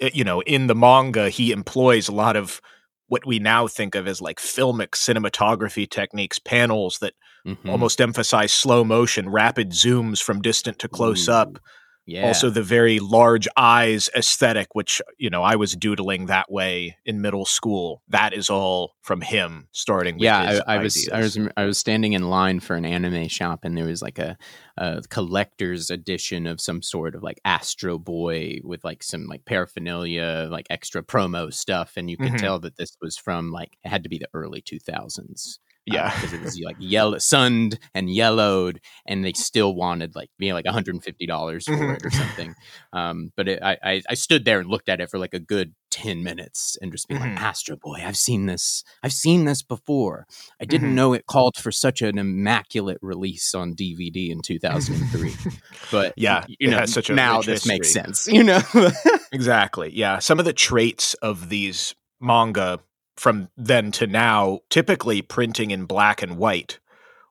Uh, 0.00 0.10
You 0.14 0.24
know, 0.24 0.40
in 0.42 0.66
the 0.68 0.74
manga, 0.76 1.30
he 1.30 1.50
employs 1.52 2.08
a 2.08 2.12
lot 2.14 2.36
of 2.36 2.60
what 3.08 3.26
we 3.26 3.38
now 3.38 3.66
think 3.66 3.94
of 3.94 4.06
as 4.06 4.20
like 4.22 4.38
filmic 4.38 4.90
cinematography 4.90 5.90
techniques, 5.90 6.38
panels 6.38 6.98
that 7.00 7.14
Mhm. 7.46 7.68
almost 7.70 8.00
emphasize 8.00 8.52
slow 8.52 8.84
motion, 8.84 9.28
rapid 9.28 9.70
zooms 9.70 10.22
from 10.22 10.40
distant 10.42 10.78
to 10.80 10.88
close 10.88 11.28
up. 11.28 11.58
yeah. 12.04 12.26
Also, 12.26 12.50
the 12.50 12.62
very 12.64 12.98
large 12.98 13.46
eyes 13.56 14.10
aesthetic, 14.16 14.74
which 14.74 15.00
you 15.18 15.30
know 15.30 15.42
I 15.44 15.54
was 15.56 15.76
doodling 15.76 16.26
that 16.26 16.50
way 16.50 16.96
in 17.04 17.20
middle 17.20 17.44
school. 17.44 18.02
That 18.08 18.32
is 18.32 18.50
all 18.50 18.96
from 19.02 19.20
him, 19.20 19.68
starting. 19.72 20.16
With 20.16 20.24
yeah, 20.24 20.62
I, 20.66 20.74
I 20.74 20.78
was 20.78 21.08
I 21.12 21.20
was 21.20 21.38
I 21.56 21.64
was 21.64 21.78
standing 21.78 22.12
in 22.14 22.28
line 22.28 22.58
for 22.60 22.74
an 22.74 22.84
anime 22.84 23.28
shop, 23.28 23.60
and 23.64 23.76
there 23.78 23.86
was 23.86 24.02
like 24.02 24.18
a, 24.18 24.36
a 24.78 25.00
collector's 25.10 25.90
edition 25.90 26.48
of 26.48 26.60
some 26.60 26.82
sort 26.82 27.14
of 27.14 27.22
like 27.22 27.40
Astro 27.44 27.98
Boy 27.98 28.58
with 28.64 28.82
like 28.84 29.02
some 29.04 29.26
like 29.26 29.44
paraphernalia, 29.44 30.48
like 30.50 30.66
extra 30.70 31.02
promo 31.04 31.52
stuff, 31.54 31.92
and 31.96 32.10
you 32.10 32.16
could 32.16 32.32
Mhm. 32.32 32.38
tell 32.40 32.58
that 32.60 32.76
this 32.76 32.96
was 33.00 33.16
from 33.16 33.52
like 33.52 33.76
it 33.84 33.88
had 33.88 34.02
to 34.02 34.08
be 34.08 34.18
the 34.18 34.28
early 34.34 34.60
two 34.60 34.78
thousands. 34.80 35.60
Yeah. 35.86 36.14
because 36.14 36.32
it 36.32 36.42
was 36.42 36.58
like 36.60 36.76
yellow, 36.78 37.18
sunned 37.18 37.78
and 37.94 38.08
yellowed, 38.08 38.80
and 39.06 39.24
they 39.24 39.32
still 39.32 39.74
wanted 39.74 40.14
like 40.14 40.30
me 40.38 40.52
like 40.52 40.64
one 40.64 40.74
hundred 40.74 40.94
and 40.94 41.02
fifty 41.04 41.26
dollars 41.26 41.64
for 41.64 41.72
Mhm. 41.76 41.96
it 41.96 42.06
or 42.06 42.10
something. 42.10 42.54
Um, 42.92 43.32
but 43.36 43.48
it, 43.48 43.62
I, 43.62 43.76
I 43.82 44.02
I 44.10 44.14
stood 44.14 44.44
there 44.44 44.60
and 44.60 44.68
looked 44.68 44.88
at 44.88 45.00
it 45.00 45.10
for 45.10 45.18
like 45.18 45.34
a 45.34 45.40
good 45.40 45.74
ten 45.90 46.22
minutes 46.22 46.76
and 46.80 46.90
just 46.92 47.06
be 47.08 47.14
Mhm. 47.16 47.20
like, 47.20 47.40
Astro 47.40 47.76
Boy, 47.76 48.02
I've 48.04 48.16
seen 48.16 48.46
this, 48.46 48.82
I've 49.02 49.12
seen 49.12 49.44
this 49.44 49.62
before. 49.62 50.26
I 50.60 50.64
didn't 50.64 50.90
Mhm. 50.90 50.94
know 50.94 51.12
it 51.14 51.26
called 51.26 51.56
for 51.56 51.70
such 51.72 52.00
an 52.00 52.16
immaculate 52.18 52.98
release 53.02 53.54
on 53.54 53.74
DVD 53.74 54.30
in 54.30 54.40
two 54.40 54.58
thousand 54.58 54.94
and 55.02 55.10
three. 55.10 55.34
but 55.90 56.14
Yeah, 56.16 56.44
you 56.60 56.70
know, 56.70 56.78
has 56.78 56.92
such 56.92 57.10
a 57.10 57.14
now 57.14 57.42
this 57.42 57.66
makes 57.66 57.92
sense. 57.92 58.26
You 58.32 58.44
know, 58.44 58.62
Exactly. 59.32 59.90
Yeah. 59.94 60.18
Some 60.20 60.38
of 60.38 60.44
the 60.44 60.52
traits 60.52 61.14
of 61.14 61.48
these 61.48 61.94
manga 62.20 62.78
from 63.16 63.48
then 63.56 63.92
to 63.92 64.06
now, 64.06 64.60
typically 64.70 65.22
printing 65.22 65.70
in 65.70 65.84
black 65.84 66.22
and 66.22 66.38
white, 66.38 66.78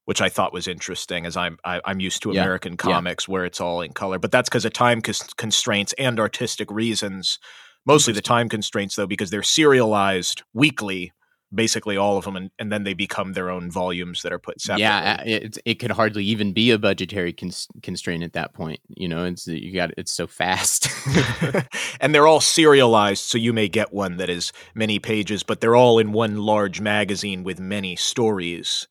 which 0.06 0.22
I 0.22 0.30
thought 0.30 0.54
was 0.54 0.68
interesting, 0.68 1.26
as 1.26 1.36
I'm 1.38 1.58
I, 1.66 1.82
I'm 1.86 2.00
used 2.00 2.22
to 2.24 2.32
Yeah, 2.32 2.42
American 2.42 2.74
yeah. 2.74 2.78
comics 2.78 3.28
where 3.28 3.46
it's 3.46 3.62
all 3.62 3.82
in 3.82 3.94
color. 3.94 4.20
But 4.20 4.32
that's 4.32 4.50
because 4.50 4.66
of 4.66 4.74
time 4.74 5.02
cons- 5.02 5.34
constraints 5.38 5.94
and 5.98 6.20
artistic 6.20 6.70
reasons. 6.72 7.40
Mostly 7.86 8.14
the 8.14 8.22
time 8.22 8.48
constraints, 8.48 8.96
though, 8.96 9.08
because 9.08 9.32
they're 9.32 9.42
serialized 9.44 10.44
weekly. 10.54 11.12
Basically 11.53 11.98
all 11.98 12.17
of 12.17 12.25
them, 12.25 12.36
and, 12.36 12.51
and 12.60 12.72
then 12.72 12.84
they 12.84 12.93
become 12.93 13.34
their 13.34 13.50
own 13.50 13.70
volumes 13.70 14.22
that 14.22 14.31
are 14.31 14.39
put 14.39 14.62
separately. 14.62 14.84
Yeah, 14.84 15.22
it, 15.24 15.58
it 15.65 15.75
could 15.75 15.91
hardly 15.91 16.24
even 16.25 16.53
be 16.53 16.72
a 16.72 16.79
budgetary 16.79 17.34
cons- 17.34 17.67
constraint 17.84 18.24
at 18.24 18.34
that 18.34 18.53
point. 18.53 18.79
You 18.88 19.08
know, 19.08 19.25
it's 19.25 19.48
you 19.48 19.74
got 19.74 19.91
it's 19.98 20.13
so 20.13 20.27
fast, 20.27 20.89
and 22.01 22.15
they're 22.15 22.27
all 22.27 22.41
serialized, 22.41 23.24
so 23.24 23.38
you 23.38 23.53
may 23.53 23.67
get 23.67 23.93
one 23.93 24.17
that 24.17 24.29
is 24.29 24.51
many 24.74 25.00
pages, 25.00 25.43
but 25.43 25.62
they're 25.62 25.75
all 25.75 26.00
in 26.00 26.12
one 26.12 26.38
large 26.38 26.81
magazine 26.81 27.43
with 27.43 27.60
many 27.60 27.96
stories. 27.96 28.88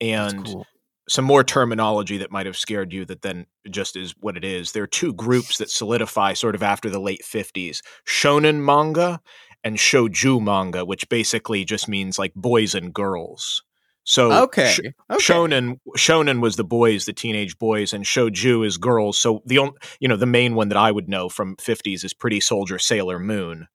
And 0.00 0.44
cool. 0.44 0.66
some 1.08 1.24
more 1.24 1.44
terminology 1.44 2.18
that 2.18 2.32
might 2.32 2.46
have 2.46 2.56
scared 2.56 2.92
you 2.92 3.04
that 3.04 3.22
then 3.22 3.46
just 3.70 3.96
is 3.96 4.16
what 4.18 4.36
it 4.36 4.44
is. 4.44 4.72
There 4.72 4.82
are 4.82 4.88
two 4.88 5.12
groups 5.12 5.58
that 5.58 5.70
solidify 5.70 6.32
sort 6.32 6.56
of 6.56 6.62
after 6.64 6.90
the 6.90 6.98
late 6.98 7.22
50s 7.22 7.82
shonen 8.04 8.64
manga 8.64 9.20
and 9.64 9.76
shoju 9.76 10.42
manga, 10.42 10.84
which 10.84 11.08
basically 11.08 11.64
just 11.64 11.88
means 11.88 12.18
like 12.18 12.34
boys 12.34 12.74
and 12.74 12.92
girls. 12.92 13.62
So 14.04 14.32
okay. 14.44 14.72
Sh- 14.72 14.80
okay. 15.10 15.22
shonen 15.22 15.78
shonen 15.96 16.40
was 16.40 16.56
the 16.56 16.64
boys, 16.64 17.04
the 17.04 17.12
teenage 17.12 17.58
boys, 17.58 17.92
and 17.92 18.04
shoju 18.04 18.66
is 18.66 18.76
girls. 18.76 19.18
So 19.18 19.42
the 19.46 19.58
only 19.58 19.74
you 20.00 20.08
know 20.08 20.16
the 20.16 20.26
main 20.26 20.54
one 20.54 20.68
that 20.70 20.78
I 20.78 20.90
would 20.90 21.08
know 21.08 21.28
from 21.28 21.56
50s 21.56 22.04
is 22.04 22.12
Pretty 22.12 22.40
Soldier 22.40 22.78
Sailor 22.78 23.18
Moon. 23.18 23.68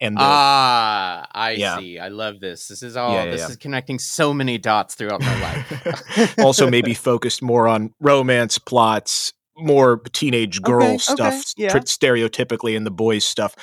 And 0.00 0.16
the, 0.16 0.22
ah, 0.22 1.28
I 1.30 1.52
yeah. 1.52 1.78
see. 1.78 2.00
I 2.00 2.08
love 2.08 2.40
this. 2.40 2.66
This 2.66 2.82
is 2.82 2.96
all. 2.96 3.12
Yeah, 3.12 3.24
yeah, 3.24 3.30
this 3.30 3.50
is 3.50 3.56
connecting 3.56 4.00
so 4.00 4.34
many 4.34 4.58
dots 4.58 4.96
throughout 4.96 5.20
my 5.20 5.40
life. 5.40 6.34
also, 6.40 6.68
maybe 6.70 6.92
focused 6.92 7.40
more 7.40 7.68
on 7.68 7.94
romance 8.00 8.58
plots, 8.58 9.32
more 9.56 9.98
teenage 10.12 10.60
girl 10.60 10.82
okay, 10.82 10.98
stuff, 10.98 11.54
okay, 11.56 11.78
stereotypically, 11.80 12.76
and 12.76 12.84
the 12.84 12.90
boys 12.90 13.24
stuff 13.24 13.54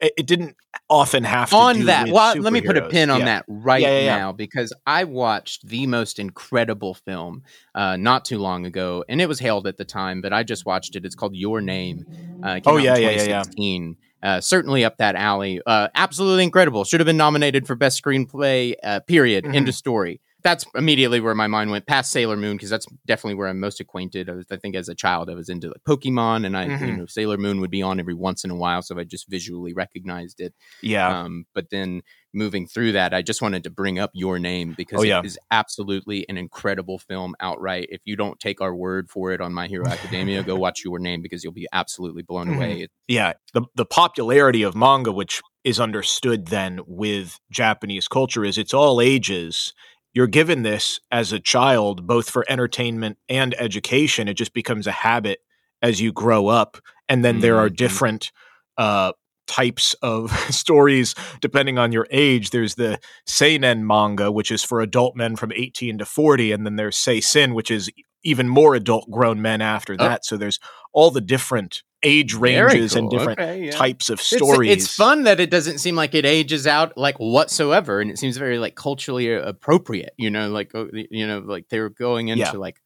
it 0.00 0.26
didn't 0.26 0.56
often 0.90 1.24
have 1.24 1.50
to 1.50 1.56
on 1.56 1.84
that. 1.86 2.08
Well, 2.08 2.36
let 2.36 2.52
me 2.52 2.60
put 2.60 2.76
a 2.76 2.88
pin 2.88 3.10
on 3.10 3.20
yeah. 3.20 3.24
that 3.26 3.44
right 3.48 3.82
yeah, 3.82 4.00
yeah, 4.00 4.18
now 4.18 4.32
because 4.32 4.72
I 4.86 5.04
watched 5.04 5.66
the 5.66 5.86
most 5.86 6.18
incredible 6.18 6.94
film 6.94 7.42
uh, 7.74 7.96
not 7.96 8.24
too 8.24 8.38
long 8.38 8.66
ago, 8.66 9.04
and 9.08 9.20
it 9.20 9.28
was 9.28 9.38
hailed 9.38 9.66
at 9.66 9.76
the 9.78 9.84
time, 9.84 10.20
but 10.20 10.32
I 10.32 10.42
just 10.42 10.66
watched 10.66 10.96
it. 10.96 11.04
It's 11.04 11.14
called 11.14 11.34
Your 11.34 11.60
Name. 11.60 12.04
Uh, 12.42 12.60
oh 12.66 12.76
yeah, 12.76 12.96
yeah, 12.96 13.10
yeah, 13.10 13.44
yeah. 13.56 13.92
Uh, 14.22 14.40
certainly 14.40 14.84
up 14.84 14.96
that 14.98 15.14
alley. 15.14 15.60
Uh, 15.66 15.88
absolutely 15.94 16.42
incredible. 16.44 16.84
Should 16.84 17.00
have 17.00 17.06
been 17.06 17.16
nominated 17.16 17.66
for 17.66 17.74
best 17.74 18.02
screenplay. 18.02 18.74
Uh, 18.82 19.00
period. 19.00 19.44
Mm-hmm. 19.44 19.54
End 19.54 19.68
of 19.68 19.74
story 19.74 20.20
that's 20.46 20.64
immediately 20.76 21.18
where 21.18 21.34
my 21.34 21.48
mind 21.48 21.72
went 21.72 21.88
past 21.88 22.12
Sailor 22.12 22.36
Moon 22.36 22.56
because 22.56 22.70
that's 22.70 22.86
definitely 23.04 23.34
where 23.34 23.48
I'm 23.48 23.58
most 23.58 23.80
acquainted. 23.80 24.30
I, 24.30 24.34
was, 24.34 24.46
I, 24.48 24.56
think 24.56 24.76
as 24.76 24.88
a 24.88 24.94
child 24.94 25.28
I 25.28 25.34
was 25.34 25.48
into 25.48 25.68
like 25.68 25.82
Pokemon, 25.82 26.46
and 26.46 26.56
I 26.56 26.68
mm-hmm. 26.68 26.84
you 26.84 26.96
know 26.96 27.06
Sailor 27.06 27.36
Moon 27.36 27.60
would 27.60 27.70
be 27.70 27.82
on 27.82 27.98
every 27.98 28.14
once 28.14 28.44
in 28.44 28.50
a 28.52 28.54
while, 28.54 28.80
so 28.80 28.96
I 28.96 29.02
just 29.02 29.28
visually 29.28 29.72
recognized 29.72 30.40
it. 30.40 30.54
Yeah. 30.82 31.22
Um, 31.22 31.46
but 31.52 31.70
then 31.70 32.02
moving 32.32 32.68
through 32.68 32.92
that, 32.92 33.12
I 33.12 33.22
just 33.22 33.42
wanted 33.42 33.64
to 33.64 33.70
bring 33.70 33.98
up 33.98 34.10
Your 34.14 34.38
Name 34.38 34.74
because 34.76 35.00
oh, 35.00 35.02
yeah. 35.02 35.18
it 35.18 35.26
is 35.26 35.36
absolutely 35.50 36.28
an 36.28 36.38
incredible 36.38 37.00
film 37.00 37.34
outright. 37.40 37.88
If 37.90 38.02
you 38.04 38.14
don't 38.14 38.38
take 38.38 38.60
our 38.60 38.74
word 38.74 39.10
for 39.10 39.32
it 39.32 39.40
on 39.40 39.52
My 39.52 39.66
Hero 39.66 39.88
Academia, 39.88 40.44
go 40.44 40.54
watch 40.54 40.84
Your 40.84 41.00
Name 41.00 41.22
because 41.22 41.42
you'll 41.42 41.54
be 41.54 41.66
absolutely 41.72 42.22
blown 42.22 42.46
mm-hmm. 42.46 42.56
away. 42.56 42.88
Yeah, 43.08 43.32
the 43.52 43.62
the 43.74 43.86
popularity 43.86 44.62
of 44.62 44.76
manga, 44.76 45.10
which 45.10 45.42
is 45.64 45.80
understood 45.80 46.46
then 46.46 46.78
with 46.86 47.40
Japanese 47.50 48.06
culture, 48.06 48.44
is 48.44 48.56
it's 48.56 48.72
all 48.72 49.00
ages 49.00 49.72
you're 50.16 50.26
given 50.26 50.62
this 50.62 50.98
as 51.12 51.30
a 51.30 51.38
child, 51.38 52.06
both 52.06 52.30
for 52.30 52.42
entertainment 52.48 53.18
and 53.28 53.54
education. 53.60 54.28
It 54.28 54.34
just 54.38 54.54
becomes 54.54 54.86
a 54.86 54.92
habit 54.92 55.40
as 55.82 56.00
you 56.00 56.10
grow 56.10 56.46
up. 56.46 56.78
And 57.06 57.22
then 57.22 57.34
mm-hmm. 57.34 57.42
there 57.42 57.58
are 57.58 57.66
mm-hmm. 57.66 57.74
different 57.74 58.32
uh, 58.78 59.12
types 59.46 59.92
of 60.00 60.30
stories 60.50 61.14
depending 61.42 61.76
on 61.76 61.92
your 61.92 62.06
age. 62.10 62.48
There's 62.48 62.76
the 62.76 62.98
seinen 63.26 63.86
manga, 63.86 64.32
which 64.32 64.50
is 64.50 64.64
for 64.64 64.80
adult 64.80 65.16
men 65.16 65.36
from 65.36 65.52
18 65.52 65.98
to 65.98 66.06
40, 66.06 66.50
and 66.50 66.64
then 66.64 66.76
there's 66.76 66.96
seisin, 66.96 67.54
which 67.54 67.70
is 67.70 67.90
even 68.24 68.48
more 68.48 68.74
adult 68.74 69.10
grown 69.10 69.42
men 69.42 69.60
after 69.60 69.92
oh. 69.92 70.02
that. 70.02 70.24
So 70.24 70.38
there's 70.38 70.58
all 70.94 71.10
the 71.10 71.20
different 71.20 71.82
age 72.02 72.34
ranges 72.34 72.92
cool. 72.92 73.02
and 73.02 73.10
different 73.10 73.38
okay, 73.38 73.66
yeah. 73.66 73.70
types 73.72 74.10
of 74.10 74.20
stories. 74.20 74.70
It's, 74.70 74.84
it's, 74.84 74.96
fun 74.96 75.24
that 75.24 75.40
it 75.40 75.50
doesn't 75.50 75.78
seem 75.78 75.96
like 75.96 76.14
it 76.14 76.24
ages 76.24 76.66
out 76.66 76.96
like 76.96 77.16
whatsoever, 77.16 78.00
and 78.00 78.10
it 78.10 78.18
seems 78.18 78.36
very 78.36 78.58
like 78.58 78.74
culturally 78.74 79.32
appropriate. 79.32 80.14
You 80.16 80.30
know, 80.30 80.50
like 80.50 80.74
uh, 80.74 80.86
you 80.92 81.26
know, 81.26 81.40
like 81.40 81.68
they're 81.68 81.88
going 81.88 82.28
into 82.28 82.44
yeah. 82.44 82.52
like 82.52 82.80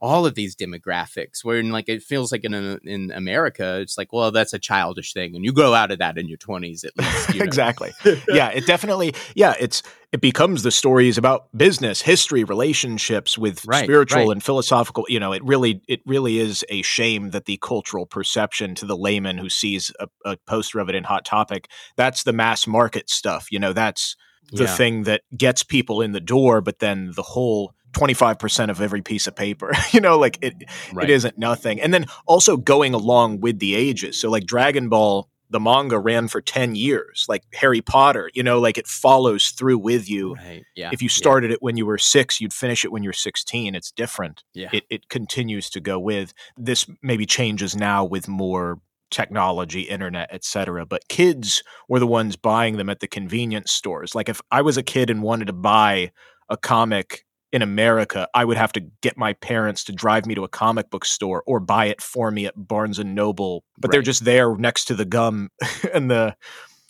all 0.00 0.24
of 0.24 0.34
these 0.34 0.56
demographics 0.56 1.44
where 1.44 1.58
in 1.58 1.70
like 1.70 1.88
it 1.88 2.02
feels 2.02 2.32
like 2.32 2.44
in 2.44 2.54
uh, 2.54 2.78
in 2.84 3.10
America 3.10 3.78
it's 3.80 3.98
like 3.98 4.12
well 4.12 4.30
that's 4.30 4.52
a 4.52 4.58
childish 4.58 5.12
thing 5.12 5.36
and 5.36 5.44
you 5.44 5.52
grow 5.52 5.74
out 5.74 5.90
of 5.90 5.98
that 5.98 6.16
in 6.16 6.26
your 6.26 6.38
20s 6.38 6.84
at 6.84 6.96
least 6.96 7.34
you 7.34 7.38
know? 7.38 7.44
exactly 7.44 7.92
yeah 8.28 8.48
it 8.48 8.66
definitely 8.66 9.14
yeah 9.34 9.54
it's 9.60 9.82
it 10.12 10.20
becomes 10.20 10.62
the 10.62 10.70
stories 10.70 11.18
about 11.18 11.46
business 11.56 12.00
history 12.02 12.44
relationships 12.44 13.36
with 13.36 13.64
right, 13.66 13.84
spiritual 13.84 14.26
right. 14.26 14.32
and 14.32 14.42
philosophical 14.42 15.04
you 15.08 15.20
know 15.20 15.32
it 15.32 15.44
really 15.44 15.82
it 15.86 16.00
really 16.06 16.38
is 16.38 16.64
a 16.68 16.82
shame 16.82 17.30
that 17.30 17.44
the 17.44 17.58
cultural 17.58 18.06
perception 18.06 18.74
to 18.74 18.86
the 18.86 18.96
layman 18.96 19.38
who 19.38 19.48
sees 19.50 19.92
a, 20.00 20.08
a 20.24 20.36
poster 20.46 20.78
of 20.78 20.88
it 20.88 20.94
in 20.94 21.04
hot 21.04 21.24
topic 21.24 21.68
that's 21.96 22.22
the 22.22 22.32
mass 22.32 22.66
market 22.66 23.10
stuff 23.10 23.52
you 23.52 23.58
know 23.58 23.72
that's 23.72 24.16
the 24.52 24.64
yeah. 24.64 24.76
thing 24.76 25.04
that 25.04 25.22
gets 25.36 25.62
people 25.62 26.00
in 26.00 26.12
the 26.12 26.20
door 26.20 26.60
but 26.60 26.78
then 26.78 27.12
the 27.14 27.22
whole 27.22 27.74
25% 27.92 28.70
of 28.70 28.80
every 28.80 29.02
piece 29.02 29.26
of 29.26 29.34
paper 29.34 29.72
you 29.92 30.00
know 30.00 30.18
like 30.18 30.38
it 30.42 30.54
right. 30.92 31.08
it 31.08 31.12
isn't 31.12 31.38
nothing 31.38 31.80
and 31.80 31.92
then 31.92 32.06
also 32.26 32.56
going 32.56 32.94
along 32.94 33.40
with 33.40 33.58
the 33.58 33.74
ages 33.74 34.20
so 34.20 34.30
like 34.30 34.44
dragon 34.44 34.88
ball 34.88 35.28
the 35.50 35.60
manga 35.60 35.98
ran 35.98 36.28
for 36.28 36.40
10 36.40 36.74
years 36.74 37.26
like 37.28 37.42
harry 37.52 37.80
potter 37.80 38.30
you 38.34 38.42
know 38.42 38.60
like 38.60 38.78
it 38.78 38.86
follows 38.86 39.48
through 39.48 39.78
with 39.78 40.08
you 40.08 40.34
right. 40.36 40.62
yeah. 40.76 40.90
if 40.92 41.02
you 41.02 41.08
started 41.08 41.50
yeah. 41.50 41.54
it 41.54 41.62
when 41.62 41.76
you 41.76 41.84
were 41.84 41.98
six 41.98 42.40
you'd 42.40 42.52
finish 42.52 42.84
it 42.84 42.92
when 42.92 43.02
you're 43.02 43.12
16 43.12 43.74
it's 43.74 43.90
different 43.90 44.44
yeah. 44.54 44.68
it, 44.72 44.84
it 44.88 45.08
continues 45.08 45.68
to 45.70 45.80
go 45.80 45.98
with 45.98 46.32
this 46.56 46.86
maybe 47.02 47.26
changes 47.26 47.76
now 47.76 48.04
with 48.04 48.28
more 48.28 48.80
technology 49.10 49.82
internet 49.82 50.28
etc 50.32 50.86
but 50.86 51.08
kids 51.08 51.64
were 51.88 51.98
the 51.98 52.06
ones 52.06 52.36
buying 52.36 52.76
them 52.76 52.88
at 52.88 53.00
the 53.00 53.08
convenience 53.08 53.72
stores 53.72 54.14
like 54.14 54.28
if 54.28 54.40
i 54.52 54.62
was 54.62 54.76
a 54.76 54.84
kid 54.84 55.10
and 55.10 55.20
wanted 55.20 55.46
to 55.46 55.52
buy 55.52 56.12
a 56.48 56.56
comic 56.56 57.24
in 57.52 57.62
America, 57.62 58.28
I 58.34 58.44
would 58.44 58.56
have 58.56 58.72
to 58.72 58.80
get 59.00 59.16
my 59.16 59.32
parents 59.34 59.84
to 59.84 59.92
drive 59.92 60.26
me 60.26 60.34
to 60.36 60.44
a 60.44 60.48
comic 60.48 60.90
book 60.90 61.04
store 61.04 61.42
or 61.46 61.60
buy 61.60 61.86
it 61.86 62.00
for 62.00 62.30
me 62.30 62.46
at 62.46 62.54
Barnes 62.56 62.98
and 62.98 63.14
Noble. 63.14 63.64
But 63.78 63.88
right. 63.88 63.92
they're 63.92 64.02
just 64.02 64.24
there 64.24 64.56
next 64.56 64.84
to 64.86 64.94
the 64.94 65.04
gum 65.04 65.50
and 65.94 66.10
the 66.10 66.36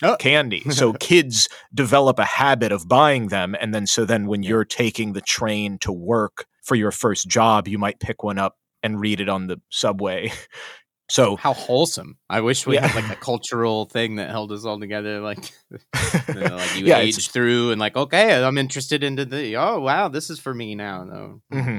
oh. 0.03 0.17
candy. 0.17 0.63
So 0.71 0.93
kids 0.93 1.49
develop 1.75 2.19
a 2.19 2.25
habit 2.25 2.73
of 2.73 2.89
buying 2.89 3.29
them. 3.29 3.57
And 3.61 3.75
then, 3.75 3.87
so 3.87 4.05
then 4.05 4.27
when 4.27 4.43
you're 4.43 4.65
taking 4.65 5.13
the 5.13 5.21
train 5.21 5.79
to 5.79 5.93
work 5.93 6.47
for 6.63 6.75
your 6.75 6.91
first 6.91 7.29
job, 7.29 7.67
you 7.67 7.79
might 7.79 8.01
pick 8.01 8.23
one 8.23 8.39
up 8.39 8.57
and 8.83 9.01
read 9.01 9.21
it 9.21 9.29
on 9.29 9.47
the 9.47 9.61
subway 9.71 10.33
so 11.11 11.37
how 11.37 11.53
wholesome! 11.53 12.17
I 12.29 12.41
wish 12.41 12.67
we 12.67 12.75
yeah. 12.75 12.87
had 12.87 13.03
like 13.03 13.13
a 13.13 13.21
cultural 13.21 13.87
thing 13.87 14.17
that 14.17 14.31
held 14.31 14.53
us 14.53 14.65
all 14.65 14.79
together. 14.79 15.21
Like, 15.21 15.53
you 15.71 16.35
know, 16.35 16.57
like 16.57 16.77
you 16.77 16.85
yeah, 16.87 16.99
age 16.99 17.31
through 17.31 17.73
and 17.73 17.81
like, 17.81 17.97
okay, 17.97 18.43
I'm 18.43 18.59
interested 18.59 19.03
into 19.03 19.25
the. 19.25 19.57
Oh 19.57 19.81
wow, 19.81 20.09
this 20.09 20.31
is 20.31 20.39
for 20.39 20.55
me 20.55 20.75
now. 20.75 21.05
Though. 21.05 21.43
Mm-hmm. 21.53 21.79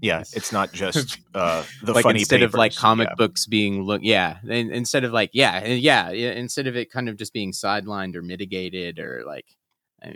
Yeah, 0.00 0.20
it's 0.20 0.52
not 0.52 0.72
just 0.72 1.18
uh, 1.34 1.64
the 1.82 1.92
like 1.94 2.02
funny 2.02 2.20
instead 2.20 2.40
papers. 2.40 2.54
of 2.54 2.58
like 2.58 2.74
comic 2.76 3.08
yeah. 3.08 3.14
books 3.16 3.46
being 3.46 3.82
look. 3.82 4.02
Yeah, 4.04 4.38
and, 4.48 4.70
instead 4.70 5.04
of 5.04 5.12
like 5.12 5.30
yeah, 5.32 5.64
yeah, 5.64 6.10
instead 6.10 6.66
of 6.66 6.76
it 6.76 6.90
kind 6.90 7.08
of 7.08 7.16
just 7.16 7.32
being 7.32 7.52
sidelined 7.52 8.14
or 8.14 8.22
mitigated 8.22 8.98
or 8.98 9.24
like 9.26 9.46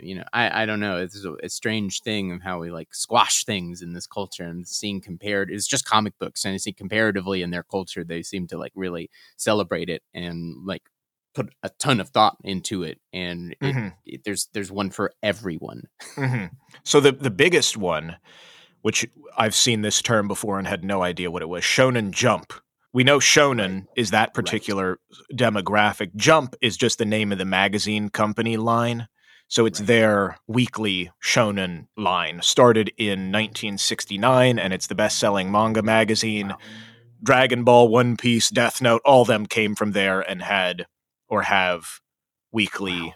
you 0.01 0.15
know, 0.15 0.23
I, 0.33 0.63
I 0.63 0.65
don't 0.65 0.79
know. 0.79 0.97
It's 0.97 1.23
a, 1.23 1.35
a, 1.43 1.49
strange 1.49 2.01
thing 2.01 2.31
of 2.31 2.41
how 2.41 2.59
we 2.59 2.71
like 2.71 2.93
squash 2.93 3.45
things 3.45 3.81
in 3.81 3.93
this 3.93 4.07
culture 4.07 4.43
and 4.43 4.67
seeing 4.67 5.01
compared. 5.01 5.51
It's 5.51 5.67
just 5.67 5.85
comic 5.85 6.17
books, 6.19 6.45
and 6.45 6.53
I 6.53 6.57
see 6.57 6.73
comparatively 6.73 7.41
in 7.41 7.51
their 7.51 7.63
culture, 7.63 8.03
they 8.03 8.23
seem 8.23 8.47
to 8.47 8.57
like 8.57 8.71
really 8.75 9.09
celebrate 9.37 9.89
it 9.89 10.03
and 10.13 10.65
like 10.65 10.83
put 11.33 11.53
a 11.63 11.69
ton 11.79 11.99
of 11.99 12.09
thought 12.09 12.37
into 12.43 12.83
it. 12.83 12.99
And 13.13 13.53
it, 13.53 13.59
mm-hmm. 13.61 13.87
it, 14.05 14.23
there's 14.23 14.49
there's 14.53 14.71
one 14.71 14.89
for 14.89 15.11
everyone. 15.23 15.83
mm-hmm. 16.15 16.45
So 16.83 16.99
the 16.99 17.11
the 17.11 17.31
biggest 17.31 17.77
one, 17.77 18.17
which 18.81 19.07
I've 19.37 19.55
seen 19.55 19.81
this 19.81 20.01
term 20.01 20.27
before 20.27 20.57
and 20.59 20.67
had 20.67 20.83
no 20.83 21.03
idea 21.03 21.31
what 21.31 21.41
it 21.41 21.49
was, 21.49 21.63
Shonen 21.63 22.11
Jump. 22.11 22.53
We 22.91 23.03
know 23.03 23.19
Shonen 23.19 23.73
right. 23.73 23.83
is 23.95 24.11
that 24.11 24.33
particular 24.33 24.99
right. 25.29 25.37
demographic. 25.39 26.15
Jump 26.15 26.55
is 26.59 26.75
just 26.75 26.97
the 26.97 27.05
name 27.05 27.31
of 27.31 27.37
the 27.37 27.45
magazine 27.45 28.09
company 28.09 28.57
line. 28.57 29.07
So 29.49 29.65
it's 29.65 29.79
right. 29.79 29.87
their 29.87 30.37
weekly 30.47 31.11
shonen 31.23 31.87
line. 31.97 32.39
Started 32.43 32.93
in 32.97 33.31
1969, 33.31 34.57
and 34.57 34.73
it's 34.73 34.87
the 34.87 34.95
best 34.95 35.19
selling 35.19 35.51
manga 35.51 35.81
magazine. 35.81 36.49
Wow. 36.49 36.57
Dragon 37.21 37.63
Ball, 37.63 37.89
One 37.89 38.15
Piece, 38.15 38.49
Death 38.49 38.81
Note, 38.81 39.01
all 39.03 39.25
them 39.25 39.45
came 39.45 39.75
from 39.75 39.91
there 39.91 40.21
and 40.21 40.41
had 40.41 40.85
or 41.27 41.41
have 41.41 41.99
weekly 42.51 43.01
wow. 43.01 43.13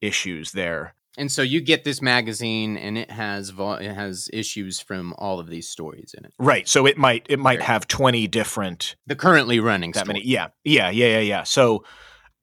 issues 0.00 0.52
there. 0.52 0.94
And 1.16 1.30
so 1.30 1.42
you 1.42 1.60
get 1.60 1.84
this 1.84 2.02
magazine, 2.02 2.76
and 2.76 2.96
it 2.98 3.10
has 3.10 3.50
vo- 3.50 3.74
it 3.74 3.92
has 3.92 4.28
issues 4.32 4.80
from 4.80 5.14
all 5.18 5.40
of 5.40 5.48
these 5.48 5.68
stories 5.68 6.14
in 6.16 6.24
it. 6.24 6.32
Right. 6.38 6.68
So 6.68 6.86
it 6.86 6.96
might 6.96 7.26
it 7.28 7.38
might 7.38 7.62
have 7.62 7.88
twenty 7.88 8.26
different 8.26 8.96
the 9.06 9.16
currently 9.16 9.60
running. 9.60 9.92
That 9.92 10.04
story. 10.04 10.14
many. 10.14 10.26
Yeah. 10.26 10.48
Yeah. 10.64 10.90
Yeah. 10.90 11.06
Yeah. 11.06 11.18
Yeah. 11.20 11.42
So 11.42 11.84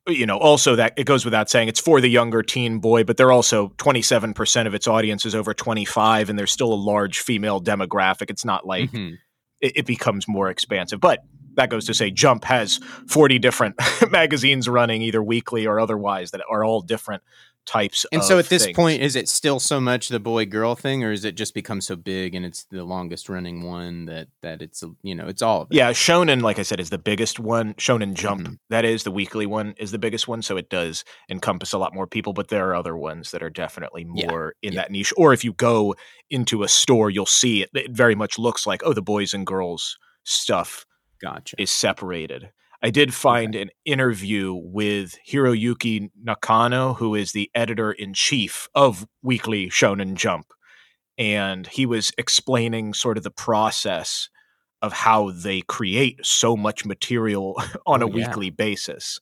you 0.07 0.25
know, 0.25 0.37
also 0.37 0.75
that 0.75 0.93
it 0.97 1.05
goes 1.05 1.25
without 1.25 1.49
saying 1.49 1.67
it's 1.67 1.79
for 1.79 1.99
the 2.01 2.09
younger 2.09 2.41
teen 2.43 2.79
boy, 2.79 3.03
but 3.03 3.17
they're 3.17 3.31
also 3.31 3.69
27% 3.77 4.67
of 4.67 4.73
its 4.73 4.87
audience 4.87 5.25
is 5.25 5.35
over 5.35 5.53
25 5.53 6.29
and 6.29 6.37
there's 6.39 6.51
still 6.51 6.73
a 6.73 6.75
large 6.75 7.19
female 7.19 7.61
demographic. 7.61 8.29
It's 8.29 8.45
not 8.45 8.65
like 8.65 8.91
Mhm. 8.91 9.17
it, 9.61 9.73
it 9.77 9.85
becomes 9.85 10.27
more 10.27 10.49
expansive. 10.49 10.99
But 10.99 11.19
that 11.55 11.69
goes 11.69 11.85
to 11.87 11.93
say 11.93 12.11
Jump 12.11 12.45
has 12.45 12.77
40 13.07 13.39
different 13.39 13.75
magazines 14.11 14.69
running 14.69 15.01
either 15.01 15.21
weekly 15.23 15.65
or 15.65 15.79
otherwise 15.79 16.31
that 16.31 16.41
are 16.49 16.63
all 16.63 16.81
different 16.81 17.23
types 17.67 18.05
And 18.11 18.23
so 18.23 18.39
at 18.39 18.47
this 18.49 18.65
things. 18.65 18.75
point, 18.75 19.01
is 19.03 19.15
it 19.15 19.29
still 19.29 19.59
so 19.59 19.79
much 19.79 20.07
the 20.09 20.19
boy 20.19 20.45
girl 20.45 20.73
thing, 20.75 21.03
or 21.03 21.11
is 21.11 21.23
it 21.25 21.35
just 21.35 21.53
become 21.53 21.81
so 21.81 21.95
big 21.95 22.33
and 22.33 22.43
it's 22.45 22.63
the 22.71 22.83
longest 22.83 23.29
running 23.29 23.61
one 23.61 24.05
that 24.05 24.29
that 24.41 24.61
it's 24.61 24.83
you 25.03 25.13
know 25.13 25.27
it's 25.27 25.41
all 25.43 25.61
of 25.61 25.67
it? 25.69 25.75
Yeah, 25.75 25.91
Shonen, 25.91 26.41
like 26.41 26.57
I 26.57 26.63
said, 26.63 26.79
is 26.79 26.89
the 26.89 26.97
biggest 26.97 27.39
one. 27.39 27.73
Shonen 27.75 28.13
Jump, 28.15 28.41
Mhm. 28.47 28.57
that 28.69 28.85
is 28.85 29.03
the 29.03 29.11
weekly 29.11 29.45
one, 29.45 29.75
is 29.77 29.91
the 29.91 29.99
biggest 29.99 30.27
one. 30.27 30.41
So 30.41 30.57
it 30.57 30.69
does 30.69 31.03
encompass 31.29 31.73
a 31.73 31.77
lot 31.77 31.93
more 31.93 32.07
people, 32.07 32.33
but 32.33 32.47
there 32.47 32.69
are 32.69 32.75
other 32.75 32.95
ones 32.97 33.31
that 33.31 33.43
are 33.43 33.49
definitely 33.51 34.07
Yeah, 34.15 34.27
more 34.27 34.55
in 34.63 34.73
yeah. 34.73 34.81
that 34.81 34.91
niche. 34.91 35.13
Or 35.17 35.33
if 35.33 35.43
you 35.43 35.53
go 35.53 35.93
into 36.29 36.63
a 36.63 36.67
store, 36.67 37.09
you'll 37.09 37.25
see 37.25 37.61
it. 37.63 37.69
It 37.73 37.91
very 37.91 38.15
much 38.15 38.39
looks 38.39 38.65
like, 38.65 38.81
oh, 38.85 38.93
the 38.93 39.01
boys 39.01 39.33
and 39.33 39.45
girls 39.45 39.97
stuff 40.23 40.85
Gotcha. 41.21 41.55
is 41.61 41.71
separated. 41.71 42.49
I 42.81 42.89
did 42.91 43.13
find 43.13 43.55
an 43.55 43.69
interview 43.85 44.53
with 44.53 45.15
Hiroyuki 45.27 46.09
Nakano, 46.21 46.93
who 46.93 47.15
is 47.15 47.31
the 47.31 47.49
editor 47.55 47.91
in 47.91 48.13
chief 48.13 48.67
of 48.75 49.07
Weekly 49.23 49.69
Shonen 49.69 50.13
Jump. 50.13 50.47
And 51.17 51.65
he 51.65 51.87
was 51.87 52.11
explaining 52.17 52.93
sort 52.93 53.17
of 53.17 53.23
the 53.23 53.31
process 53.31 54.29
of 54.83 54.93
how 54.93 55.31
they 55.31 55.61
create 55.61 56.19
so 56.23 56.55
much 56.55 56.85
material 56.85 57.59
on 57.87 58.03
Oh, 58.03 58.05
a 58.05 58.09
yeah. 58.09 58.27
weekly 58.27 58.51
basis, 58.51 59.19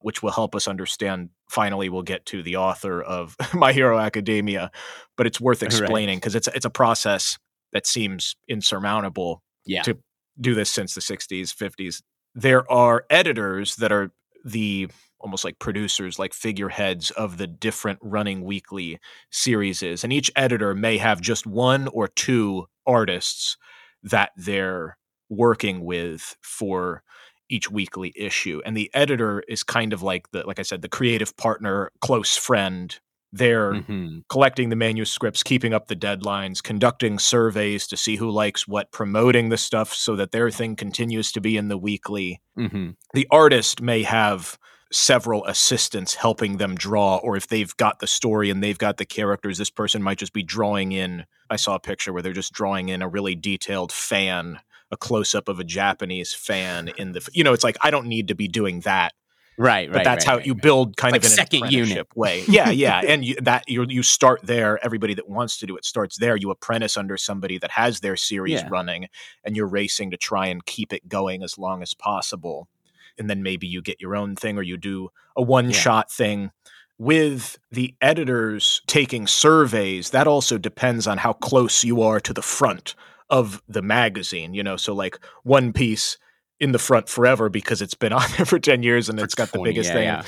which 0.00 0.22
will 0.22 0.32
help 0.32 0.56
us 0.56 0.66
understand. 0.66 1.30
Finally, 1.48 1.88
we'll 1.88 2.02
get 2.02 2.26
to 2.26 2.42
the 2.42 2.56
author 2.56 3.00
of 3.00 3.36
My 3.54 3.72
Hero 3.72 3.98
Academia, 3.98 4.72
but 5.16 5.28
it's 5.28 5.40
worth 5.40 5.62
explaining 5.62 6.18
because 6.18 6.34
it's 6.34 6.48
it's 6.48 6.64
a 6.66 6.70
process 6.70 7.38
that 7.72 7.86
seems 7.86 8.34
insurmountable 8.48 9.42
yeah. 9.64 9.82
to 9.82 9.96
do 10.40 10.54
this 10.54 10.70
since 10.70 10.94
the 10.94 11.00
60s 11.00 11.54
50s 11.54 12.02
there 12.36 12.70
are 12.70 13.06
editors 13.08 13.76
that 13.76 13.90
are 13.90 14.12
the 14.44 14.88
almost 15.18 15.44
like 15.44 15.58
producers 15.58 16.18
like 16.18 16.34
figureheads 16.34 17.10
of 17.12 17.38
the 17.38 17.46
different 17.46 17.98
running 18.02 18.44
weekly 18.44 19.00
series 19.30 19.82
and 19.82 20.12
each 20.12 20.30
editor 20.36 20.74
may 20.74 20.98
have 20.98 21.20
just 21.20 21.46
one 21.46 21.88
or 21.88 22.06
two 22.06 22.66
artists 22.86 23.56
that 24.02 24.30
they're 24.36 24.98
working 25.30 25.84
with 25.84 26.36
for 26.42 27.02
each 27.48 27.70
weekly 27.70 28.12
issue. 28.14 28.60
And 28.64 28.76
the 28.76 28.90
editor 28.92 29.42
is 29.48 29.62
kind 29.62 29.92
of 29.92 30.02
like 30.02 30.30
the 30.30 30.46
like 30.46 30.58
i 30.58 30.62
said 30.62 30.82
the 30.82 30.88
creative 30.88 31.36
partner 31.36 31.90
close 32.00 32.36
friend 32.36 32.98
they're 33.32 33.72
Mhm. 33.74 34.22
collecting 34.28 34.68
the 34.70 34.76
manuscripts, 34.76 35.42
keeping 35.42 35.74
up 35.74 35.88
the 35.88 35.96
deadlines, 35.96 36.62
conducting 36.62 37.18
surveys 37.18 37.86
to 37.88 37.96
see 37.96 38.16
who 38.16 38.30
likes 38.30 38.66
what, 38.68 38.90
promoting 38.92 39.48
the 39.48 39.58
stuff 39.58 39.92
so 39.94 40.16
that 40.16 40.32
their 40.32 40.50
thing 40.50 40.76
continues 40.76 41.32
to 41.32 41.40
be 41.40 41.56
in 41.56 41.68
the 41.68 41.78
weekly. 41.78 42.40
Mhm. 42.58 42.96
The 43.14 43.26
artist 43.30 43.80
may 43.82 44.02
have 44.04 44.58
several 44.92 45.44
assistants 45.46 46.14
helping 46.14 46.58
them 46.58 46.74
draw, 46.76 47.16
or 47.16 47.36
if 47.36 47.48
they've 47.48 47.76
got 47.76 47.98
the 47.98 48.06
story 48.06 48.50
and 48.50 48.62
they've 48.62 48.78
got 48.78 48.96
the 48.98 49.04
characters, 49.04 49.58
this 49.58 49.70
person 49.70 50.02
might 50.02 50.18
just 50.18 50.32
be 50.32 50.44
drawing 50.44 50.92
in. 50.92 51.24
I 51.50 51.56
saw 51.56 51.74
a 51.74 51.80
picture 51.80 52.12
where 52.12 52.22
they're 52.22 52.32
just 52.32 52.52
drawing 52.52 52.88
in 52.88 53.02
a 53.02 53.08
really 53.08 53.34
detailed 53.34 53.90
fan, 53.92 54.60
a 54.92 54.96
close 54.96 55.34
up 55.34 55.48
of 55.48 55.58
a 55.58 55.64
Japanese 55.64 56.32
fan 56.32 56.92
in 56.96 57.12
the, 57.12 57.28
you 57.32 57.42
know, 57.42 57.52
it's 57.52 57.64
like, 57.64 57.76
I 57.82 57.90
don't 57.90 58.06
need 58.06 58.28
to 58.28 58.34
be 58.36 58.46
doing 58.48 58.80
that 58.80 59.12
Right. 59.58 59.66
Right. 59.66 59.88
But 59.88 59.96
right. 59.96 60.04
that's 60.04 60.26
right, 60.26 60.30
how 60.30 60.36
right, 60.38 60.46
you 60.46 60.54
build 60.54 60.96
kind 60.96 61.16
It's 61.16 61.26
of 61.26 61.32
like 61.32 61.52
an 61.52 61.60
second 61.60 61.72
unit 61.72 62.06
way. 62.14 62.44
Yeah, 62.46 62.70
yeah, 62.70 63.00
and 63.06 63.24
you, 63.24 63.36
that 63.42 63.64
you 63.68 63.84
you 63.88 64.02
start 64.02 64.40
there. 64.42 64.78
Everybody 64.84 65.14
that 65.14 65.28
wants 65.28 65.58
to 65.58 65.66
do 65.66 65.76
it 65.76 65.84
starts 65.84 66.18
there. 66.18 66.36
You 66.36 66.50
apprentice 66.50 66.96
under 66.96 67.16
somebody 67.16 67.58
that 67.58 67.70
has 67.72 68.00
their 68.00 68.16
series 68.16 68.60
Yeah. 68.60 68.68
running, 68.70 69.08
and 69.44 69.56
you're 69.56 69.66
racing 69.66 70.10
to 70.10 70.16
try 70.16 70.46
and 70.46 70.64
keep 70.64 70.92
it 70.92 71.08
going 71.08 71.42
as 71.42 71.58
long 71.58 71.82
as 71.82 71.94
possible. 71.94 72.68
And 73.18 73.30
then 73.30 73.42
maybe 73.42 73.66
you 73.66 73.80
get 73.80 74.00
your 74.00 74.14
own 74.14 74.36
thing, 74.36 74.58
or 74.58 74.62
you 74.62 74.76
do 74.76 75.10
a 75.36 75.42
one 75.42 75.70
shot 75.72 76.10
thing. 76.12 76.50
With 76.98 77.58
the 77.70 77.94
editors 78.00 78.80
taking 78.86 79.26
surveys, 79.26 80.10
that 80.10 80.26
also 80.26 80.56
depends 80.58 81.06
on 81.06 81.18
how 81.18 81.34
close 81.34 81.84
you 81.84 82.00
are 82.02 82.20
to 82.20 82.32
the 82.32 82.42
front 82.42 82.94
of 83.28 83.62
the 83.68 83.82
magazine. 83.82 84.54
You 84.54 84.62
know, 84.62 84.76
so 84.76 84.94
like 84.94 85.18
One 85.42 85.72
Piece 85.72 86.18
in 86.60 86.72
the 86.72 86.78
front 86.78 87.08
forever 87.08 87.48
because 87.48 87.82
it's 87.82 87.94
been 87.94 88.12
on 88.20 88.24
there 88.36 88.46
for 88.46 88.58
10 88.58 88.82
years 88.82 89.08
and 89.08 89.20
it's 89.20 89.34
got 89.34 89.52
the 89.52 89.60
biggest 89.60 89.88
yeah, 89.90 89.94
thing. 89.94 90.04
yeah. 90.04 90.24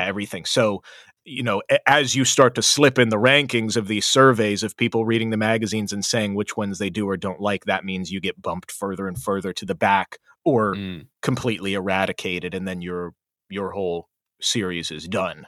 Yeah, 0.00 0.04
everything. 0.06 0.44
So, 0.44 0.82
you 1.24 1.42
know, 1.44 1.62
as 1.86 2.14
you 2.16 2.24
start 2.24 2.54
to 2.56 2.62
slip 2.62 2.98
in 2.98 3.08
the 3.08 3.16
rankings 3.18 3.76
of 3.76 3.86
these 3.88 4.04
surveys 4.06 4.62
of 4.62 4.76
people 4.76 5.04
reading 5.04 5.30
the 5.30 5.36
magazines 5.36 5.92
and 5.92 6.04
saying 6.04 6.34
which 6.34 6.56
ones 6.56 6.78
they 6.78 6.90
do 6.90 7.08
or 7.08 7.16
don't 7.16 7.40
like, 7.40 7.64
that 7.66 7.84
means 7.84 8.10
you 8.10 8.20
get 8.20 8.40
bumped 8.42 8.70
further 8.72 9.06
and 9.08 9.20
further 9.22 9.52
to 9.52 9.64
the 9.64 9.74
back 9.74 10.18
or 10.44 10.74
Mm. 10.74 11.06
completely 11.22 11.74
eradicated 11.74 12.54
and 12.54 12.66
then 12.66 12.80
your 12.82 13.14
your 13.48 13.70
whole 13.72 14.08
series 14.40 14.90
is 14.90 15.06
done. 15.08 15.46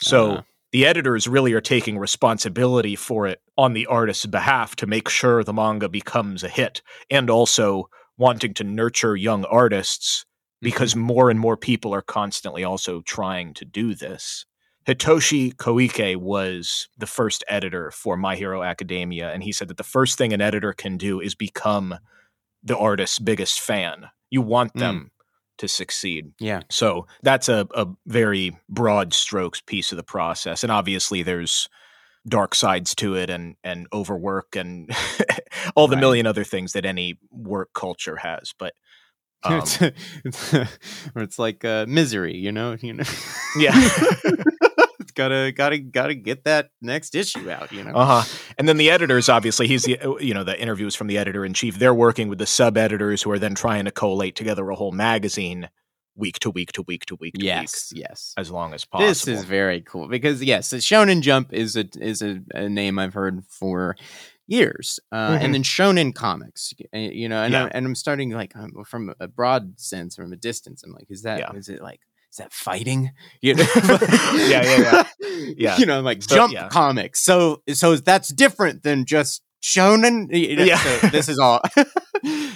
So, 0.00 0.30
Uh-huh. 0.32 0.42
the 0.72 0.86
editors 0.86 1.26
really 1.28 1.52
are 1.52 1.60
taking 1.60 1.98
responsibility 1.98 2.96
for 2.96 3.26
it 3.26 3.40
on 3.58 3.72
the 3.74 3.86
artist's 3.86 4.26
behalf 4.26 4.74
to 4.76 4.86
make 4.86 5.08
sure 5.08 5.42
the 5.44 5.52
manga 5.52 5.88
becomes 5.88 6.42
a 6.44 6.48
hit 6.48 6.82
and 7.10 7.28
also 7.28 7.88
wanting 8.18 8.54
to 8.54 8.64
nurture 8.64 9.16
young 9.16 9.44
artists 9.44 10.24
because 10.60 10.92
mm-hmm. 10.92 11.02
more 11.02 11.30
and 11.30 11.40
more 11.40 11.56
people 11.56 11.94
are 11.94 12.02
constantly 12.02 12.64
also 12.64 13.00
trying 13.02 13.54
to 13.54 13.64
do 13.64 13.94
this. 13.94 14.46
Hitoshi 14.86 15.54
Koike 15.54 16.16
was 16.16 16.88
the 16.98 17.06
first 17.06 17.44
editor 17.48 17.90
for 17.92 18.16
My 18.16 18.34
Hero 18.34 18.62
Academia, 18.62 19.32
and 19.32 19.42
he 19.42 19.52
said 19.52 19.68
that 19.68 19.76
the 19.76 19.84
first 19.84 20.18
thing 20.18 20.32
an 20.32 20.40
editor 20.40 20.72
can 20.72 20.96
do 20.96 21.20
is 21.20 21.34
become 21.34 21.94
the 22.64 22.76
artist's 22.76 23.18
biggest 23.18 23.60
fan. 23.60 24.06
You 24.30 24.42
want 24.42 24.74
mm. 24.74 24.80
them 24.80 25.10
to 25.58 25.68
succeed. 25.68 26.32
Yeah. 26.40 26.62
So 26.70 27.06
that's 27.22 27.48
a, 27.48 27.66
a 27.74 27.86
very 28.06 28.56
broad 28.68 29.14
strokes 29.14 29.60
piece 29.60 29.92
of 29.92 29.96
the 29.96 30.02
process. 30.02 30.62
And 30.64 30.72
obviously 30.72 31.22
there's 31.22 31.68
dark 32.28 32.54
sides 32.54 32.94
to 32.96 33.14
it 33.16 33.30
and 33.30 33.56
and 33.64 33.86
overwork 33.92 34.54
and 34.56 34.90
all 35.74 35.88
the 35.88 35.96
Right. 35.96 36.00
million 36.00 36.26
other 36.26 36.44
things 36.44 36.72
that 36.72 36.84
any 36.84 37.18
work 37.30 37.70
culture 37.74 38.16
has. 38.16 38.52
But 38.58 38.74
um, 39.44 39.58
it's, 39.58 39.82
it's, 40.24 40.54
it's 41.16 41.38
like 41.38 41.64
uh, 41.64 41.84
misery, 41.88 42.36
you 42.36 42.52
know. 42.52 42.76
You 42.80 42.92
know. 42.94 43.04
yeah. 43.56 43.72
Gotta 45.14 45.52
gotta 45.52 45.78
gotta 45.78 46.14
get 46.14 46.44
that 46.44 46.70
next 46.80 47.14
issue 47.14 47.50
out. 47.50 47.70
You 47.70 47.84
know. 47.84 47.92
Uh-huh. 47.92 48.22
And 48.56 48.66
then 48.66 48.78
the 48.78 48.88
editors, 48.88 49.28
obviously, 49.28 49.66
he's 49.66 49.82
the 49.82 49.98
you 50.20 50.32
know 50.32 50.42
the 50.44 50.58
interviews 50.58 50.94
from 50.94 51.06
the 51.08 51.18
editor 51.18 51.44
in 51.44 51.52
chief. 51.52 51.78
They're 51.78 51.92
working 51.92 52.28
with 52.28 52.38
the 52.38 52.46
sub 52.46 52.78
editors 52.78 53.20
who 53.22 53.30
are 53.30 53.38
then 53.38 53.54
trying 53.54 53.84
to 53.84 53.90
collate 53.90 54.36
together 54.36 54.70
a 54.70 54.74
whole 54.76 54.92
magazine, 54.92 55.68
week 56.14 56.38
to 56.40 56.50
week 56.50 56.72
to 56.72 56.82
week 56.82 57.06
to 57.06 57.16
week 57.16 57.34
to 57.34 57.44
yes. 57.44 57.92
Yes. 57.94 58.34
as 58.36 58.50
long 58.50 58.74
as 58.74 58.84
possible. 58.84 59.08
This 59.08 59.26
is 59.26 59.44
very 59.44 59.80
cool 59.80 60.08
because 60.08 60.42
yes, 60.42 60.70
the 60.70 60.76
Shonen 60.78 61.20
Jump 61.22 61.52
is 61.52 61.76
a 61.76 61.84
is 62.00 62.22
a, 62.22 62.40
a 62.54 62.68
name 62.68 62.98
I've 62.98 63.14
heard 63.14 63.44
for 63.48 63.96
years, 64.46 65.00
uh, 65.12 65.30
Mhm. 65.30 65.40
and 65.44 65.54
then 65.54 65.62
Shonen 65.62 66.14
Comics, 66.14 66.74
uh, 66.94 66.98
you 66.98 67.28
know, 67.28 67.42
and 67.42 67.52
Yeah. 67.52 67.64
I, 67.64 67.68
and 67.68 67.86
I'm 67.86 67.94
starting 67.94 68.30
like 68.30 68.54
um, 68.56 68.72
from 68.84 69.14
a 69.20 69.28
broad 69.28 69.78
sense, 69.80 70.16
from 70.16 70.32
a 70.32 70.36
distance. 70.36 70.82
I'm 70.84 70.92
like, 70.92 71.06
is 71.10 71.22
that 71.22 71.54
is 71.56 71.68
Yeah. 71.68 71.76
it 71.76 71.82
like 71.82 72.00
is 72.30 72.36
that 72.38 72.52
fighting? 72.52 73.12
You 73.40 73.54
know? 73.54 73.66
Yeah, 74.34 74.62
yeah, 74.62 75.04
Yeah. 75.56 75.76
You 75.78 75.86
know, 75.86 76.00
like 76.02 76.22
So, 76.22 76.34
Jump 76.34 76.52
yeah. 76.52 76.68
Comics. 76.68 77.20
So 77.24 77.62
so 77.72 77.96
that's 77.96 78.28
different 78.28 78.82
than 78.82 79.04
just 79.06 79.42
Shonen. 79.62 80.28
You 80.36 80.56
know, 80.56 80.64
Yeah. 80.64 80.78
so 80.78 81.08
this 81.08 81.28
is 81.28 81.38
all. 81.38 81.60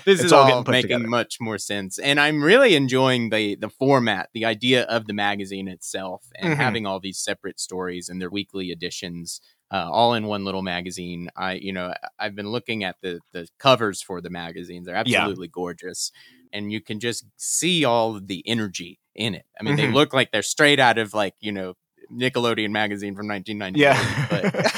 this 0.06 0.22
is 0.22 0.32
all 0.32 0.64
all, 0.64 0.64
making 0.66 0.78
together. 0.78 1.08
much 1.08 1.38
more 1.40 1.58
sense, 1.58 1.98
and 1.98 2.20
I'm 2.20 2.42
really 2.42 2.74
enjoying 2.76 3.30
the 3.30 3.56
the 3.56 3.68
format, 3.70 4.30
the 4.34 4.44
idea 4.46 4.84
of 4.84 5.06
the 5.06 5.12
magazine 5.14 5.68
itself, 5.68 6.26
and 6.36 6.54
Mhm. 6.54 6.56
having 6.56 6.86
all 6.86 7.00
these 7.00 7.18
separate 7.18 7.60
stories 7.60 8.08
and 8.08 8.20
their 8.20 8.30
weekly 8.30 8.70
editions, 8.72 9.40
uh, 9.72 9.88
all 9.90 10.14
in 10.14 10.26
one 10.26 10.44
little 10.44 10.62
magazine. 10.62 11.30
I, 11.36 11.54
you 11.54 11.72
know, 11.72 11.94
I've 12.18 12.34
been 12.36 12.50
looking 12.50 12.84
at 12.84 12.96
the 13.02 13.20
the 13.32 13.48
covers 13.58 14.02
for 14.02 14.20
the 14.20 14.30
magazines; 14.30 14.86
they're 14.86 14.96
Yeah. 15.04 15.30
absolutely 15.36 15.48
gorgeous, 15.48 16.12
and 16.52 16.72
you 16.72 16.80
can 16.80 17.00
just 17.00 17.26
see 17.36 17.84
all 17.84 18.16
of 18.16 18.28
the 18.28 18.42
energy 18.48 19.00
in 19.14 19.34
it. 19.34 19.46
I 19.60 19.62
mean, 19.64 19.76
they 19.76 19.86
Mhm. 19.86 19.98
look 19.98 20.12
like 20.14 20.30
they're 20.32 20.42
straight 20.42 20.80
out 20.80 20.98
of 20.98 21.14
like 21.14 21.34
you 21.40 21.52
know 21.52 21.74
Nickelodeon 22.12 22.70
magazine 22.70 23.14
from 23.16 23.28
1990. 23.28 23.80
Yeah. 23.80 24.26
but 24.30 24.72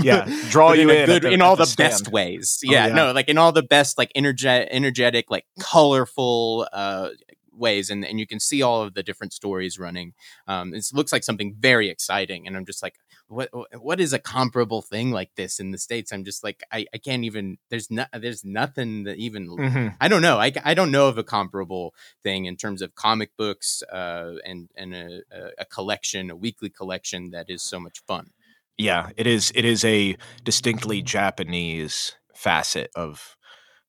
Yeah. 0.04 0.26
Draw 0.50 0.72
you 0.74 0.90
a 0.90 0.94
in 0.94 1.06
good 1.06 1.22
the- 1.22 1.30
in 1.30 1.40
all 1.42 1.56
the 1.56 1.64
the, 1.64 1.74
best 1.76 2.08
ways. 2.08 2.58
Oh, 2.66 2.70
Yeah, 2.72 2.86
yeah. 2.88 2.94
no, 2.94 3.12
like 3.12 3.28
in 3.28 3.38
all 3.38 3.52
the 3.52 3.62
best, 3.62 3.96
like 3.98 4.10
energetic, 4.14 4.68
energetic, 4.70 5.30
like 5.30 5.46
colorful, 5.58 6.68
uh, 6.72 7.10
ways, 7.52 7.90
and 7.90 8.04
and 8.04 8.18
you 8.18 8.26
can 8.26 8.40
see 8.40 8.62
all 8.62 8.82
of 8.82 8.94
the 8.94 9.02
different 9.02 9.32
stories 9.32 9.78
running. 9.78 10.14
Um, 10.46 10.72
it 10.74 10.86
looks 10.92 11.12
like 11.12 11.24
something 11.24 11.54
very 11.58 11.88
exciting, 11.90 12.46
and 12.46 12.56
I'm 12.56 12.64
just 12.66 12.82
like, 12.82 12.94
what 13.30 13.48
what 13.80 14.00
is 14.00 14.12
a 14.12 14.18
comparable 14.18 14.82
thing 14.82 15.12
like 15.12 15.30
this 15.36 15.60
in 15.60 15.70
the 15.70 15.78
states? 15.78 16.12
I'm 16.12 16.24
just 16.24 16.42
like, 16.42 16.62
I, 16.72 16.86
I 16.92 16.98
can't 16.98 17.24
even. 17.24 17.58
There's 17.70 17.90
not 17.90 18.08
there's 18.12 18.44
nothing 18.44 19.04
that 19.04 19.16
even 19.18 19.48
Mhm. 19.48 19.96
I 20.00 20.08
don't 20.08 20.20
know. 20.22 20.38
I, 20.38 20.52
I 20.64 20.74
don't 20.74 20.90
know 20.90 21.06
of 21.08 21.16
a 21.16 21.22
comparable 21.24 21.94
thing 22.24 22.44
in 22.46 22.56
terms 22.56 22.82
of 22.82 22.94
comic 22.94 23.36
books 23.36 23.82
uh, 23.92 24.34
and 24.44 24.68
and 24.74 24.94
a- 24.94 25.22
a 25.58 25.64
collection, 25.64 26.30
a 26.30 26.36
weekly 26.36 26.70
collection 26.70 27.30
that 27.30 27.48
is 27.48 27.62
so 27.62 27.78
much 27.78 28.00
fun. 28.06 28.30
Yeah, 28.76 29.10
it 29.16 29.26
is. 29.26 29.52
It 29.54 29.64
is 29.64 29.84
a 29.84 30.16
distinctly 30.42 31.00
Japanese 31.02 32.14
facet 32.34 32.90
of 32.96 33.36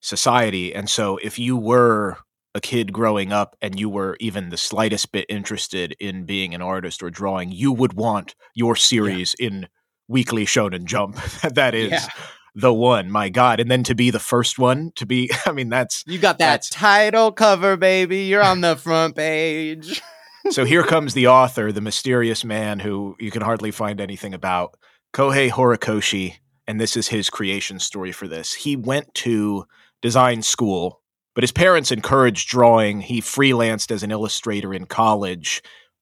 society, 0.01 0.73
and 0.75 0.89
so 0.89 1.17
if 1.17 1.39
you 1.39 1.55
were 1.57 2.17
a 2.53 2.61
kid 2.61 2.91
growing 2.91 3.31
up 3.31 3.55
and 3.61 3.79
you 3.79 3.89
were 3.89 4.17
even 4.19 4.49
the 4.49 4.57
slightest 4.57 5.11
bit 5.11 5.25
interested 5.29 5.95
in 5.99 6.25
being 6.25 6.53
an 6.53 6.61
artist 6.61 7.01
or 7.01 7.09
drawing, 7.09 7.51
you 7.51 7.71
would 7.71 7.93
want 7.93 8.35
your 8.53 8.75
series 8.75 9.33
in 9.39 9.67
Weekly 10.07 10.45
Shonen 10.45 10.83
Jump. 10.85 11.15
that 11.53 11.73
is 11.73 11.91
Yeah. 11.91 12.07
the 12.53 12.73
one. 12.73 13.09
My 13.09 13.29
God! 13.29 13.59
And 13.61 13.71
then 13.71 13.83
to 13.83 13.95
be 13.95 14.09
the 14.11 14.19
first 14.19 14.59
one 14.59 14.91
to 14.95 15.05
be. 15.05 15.29
I 15.45 15.51
mean, 15.53 15.69
that's 15.69 16.03
You 16.05 16.19
got 16.19 16.39
that 16.39 16.63
title 16.69 17.31
cover, 17.31 17.77
baby. 17.77 18.23
You're 18.23 18.43
on 18.43 18.61
the 18.61 18.75
front 18.75 19.15
page. 19.15 20.01
so 20.49 20.65
here 20.65 20.83
comes 20.83 21.13
the 21.13 21.27
author, 21.27 21.71
the 21.71 21.79
mysterious 21.81 22.43
man 22.43 22.79
who 22.79 23.15
you 23.19 23.31
can 23.31 23.41
hardly 23.41 23.71
find 23.71 24.01
anything 24.01 24.33
about, 24.33 24.75
Kohei 25.13 25.49
Horikoshi, 25.49 26.35
and 26.67 26.79
this 26.81 26.97
is 26.97 27.07
his 27.07 27.29
creation 27.29 27.79
story 27.79 28.11
for 28.11 28.27
this. 28.27 28.53
He 28.53 28.75
went 28.75 29.13
to 29.15 29.65
design 30.01 30.41
school, 30.41 31.00
but 31.33 31.43
his 31.43 31.51
parents 31.51 31.91
encouraged 31.91 32.49
drawing. 32.49 33.01
He 33.01 33.21
freelanced 33.21 33.91
as 33.91 34.03
an 34.03 34.11
illustrator 34.11 34.73
in 34.73 34.85
college, 34.85 35.61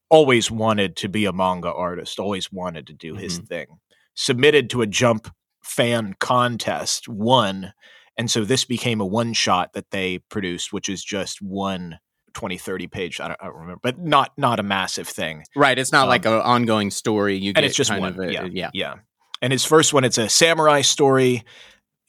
always 0.10 0.50
wanted 0.50 0.96
to 0.98 1.10
be 1.10 1.26
a 1.26 1.34
manga 1.34 1.72
artist, 1.72 2.20
always 2.20 2.52
wanted 2.52 2.88
to 2.88 2.94
do 2.94 3.16
his 3.16 3.38
thing. 3.40 3.68
Submitted 4.16 4.70
to 4.72 4.82
a 4.82 4.88
jump 4.88 5.34
fan 5.64 6.16
contest, 6.20 7.08
won, 7.08 7.74
and 8.18 8.30
so 8.30 8.44
this 8.44 8.66
became 8.66 9.00
a 9.00 9.06
one 9.06 9.34
shot 9.34 9.74
that 9.74 9.92
they 9.92 10.18
produced, 10.18 10.74
which 10.74 10.90
is 10.90 11.04
just 11.04 11.42
one 11.42 12.00
20 12.34 12.58
30 12.58 12.88
page 12.88 13.20
I 13.20 13.28
don't, 13.30 13.38
I 13.42 13.46
don't 13.46 13.56
remember 13.56 13.80
but 13.82 13.98
not 13.98 14.32
not 14.38 14.60
a 14.60 14.64
massive 14.64 15.08
thing 15.08 15.44
right. 15.56 15.78
It's 15.78 15.92
not 15.92 16.04
Um, 16.04 16.10
like 16.10 16.26
an 16.26 16.34
ongoing 16.34 16.92
story. 16.92 17.38
You 17.38 17.54
get 17.54 17.60
and 17.60 17.66
it's 17.66 17.76
just 17.76 17.90
one 17.90 18.04
of 18.10 18.20
a, 18.20 18.32
yeah 18.32 18.46
yeah. 18.52 18.70
yeah 18.72 18.96
and 19.42 19.52
his 19.52 19.66
first 19.66 19.94
one 19.94 20.04
it's 20.04 20.20
a 20.20 20.30
samurai 20.30 20.82
story 20.82 21.44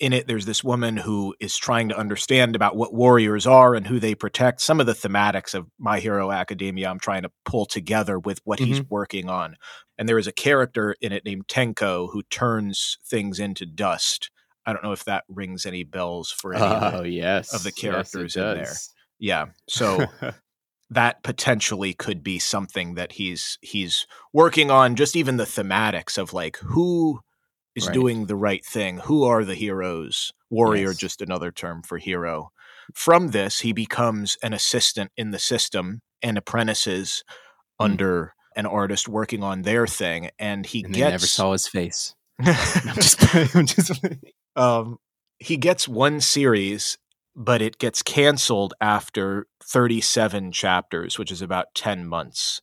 in 0.00 0.12
it 0.12 0.26
there's 0.26 0.46
this 0.46 0.64
woman 0.64 0.96
who 0.96 1.34
is 1.38 1.56
trying 1.56 1.90
to 1.90 1.96
understand 1.98 2.56
about 2.56 2.74
what 2.74 2.94
warriors 2.94 3.46
are 3.46 3.74
and 3.74 3.86
who 3.86 4.00
they 4.00 4.14
protect. 4.14 4.60
Some 4.60 4.80
of 4.80 4.86
the 4.86 4.94
thematics 4.94 5.54
of 5.54 5.66
my 5.78 6.00
hero 6.00 6.32
academia 6.32 6.88
i'm 6.88 6.98
trying 6.98 7.22
to 7.22 7.30
pull 7.44 7.66
together 7.66 8.18
with 8.18 8.40
what 8.44 8.58
he's 8.58 8.80
mm-hmm. 8.80 8.94
working 8.94 9.28
on. 9.28 9.56
And 9.98 10.08
there 10.08 10.18
is 10.18 10.26
a 10.26 10.32
character 10.32 10.96
in 11.00 11.12
it 11.12 11.24
named 11.24 11.46
tenko 11.46 12.08
who 12.10 12.22
turns 12.24 12.98
things 13.06 13.38
into 13.38 13.66
dust. 13.66 14.30
I 14.66 14.72
don't 14.72 14.82
know 14.82 14.92
if 14.92 15.04
that 15.04 15.24
rings 15.28 15.66
any 15.66 15.84
bells 15.84 16.30
for 16.30 16.54
any 16.54 16.64
of 16.64 16.92
the- 16.92 16.98
Oh 17.00 17.04
yes, 17.04 17.54
of 17.54 17.62
the 17.62 17.70
Yes, 17.70 17.80
characters 17.80 18.36
in 18.36 18.42
there. 18.42 18.72
yeah. 19.18 19.46
So 19.68 20.06
that 20.90 21.22
potentially 21.22 21.94
could 21.94 22.22
be 22.22 22.38
something 22.38 22.94
that 22.94 23.12
he's 23.12 23.58
he's 23.60 24.06
working 24.32 24.70
on 24.70 24.96
just 24.96 25.14
even 25.14 25.36
the 25.36 25.44
thematics 25.44 26.18
of 26.18 26.32
like 26.32 26.56
who 26.58 27.20
is 27.80 27.86
Right. 27.88 27.94
doing 27.94 28.26
the 28.26 28.36
right 28.36 28.64
thing 28.64 28.98
who 28.98 29.24
are 29.24 29.44
the 29.44 29.54
heroes 29.54 30.32
warrior 30.50 30.88
Yes. 30.88 30.96
just 30.98 31.22
another 31.22 31.50
term 31.52 31.82
for 31.82 31.98
hero 31.98 32.50
from 32.94 33.28
this 33.28 33.60
he 33.60 33.72
becomes 33.72 34.36
an 34.42 34.52
assistant 34.52 35.10
in 35.16 35.30
the 35.30 35.38
system 35.38 36.00
and 36.22 36.36
apprentices 36.38 37.22
Hmm. 37.78 37.84
under 37.86 38.34
an 38.56 38.66
artist 38.66 39.08
working 39.08 39.42
on 39.42 39.62
their 39.62 39.86
thing 39.86 40.30
and 40.38 40.66
he 40.66 40.82
and 40.84 40.92
gets 40.94 41.10
never 41.12 41.26
saw 41.26 41.52
his 41.52 41.66
face. 41.68 42.14
I'm 42.40 42.96
just 42.96 43.34
I'm 43.56 43.66
just 43.66 43.92
um, 44.56 44.98
he 45.38 45.56
gets 45.56 45.86
one 45.88 46.20
series, 46.20 46.98
but 47.34 47.62
it 47.62 47.78
gets 47.78 48.02
canceled 48.02 48.74
after 48.80 49.46
37 49.64 50.52
chapters, 50.52 51.18
which 51.18 51.30
is 51.32 51.40
about 51.42 51.66
10 51.74 52.06
months. 52.06 52.60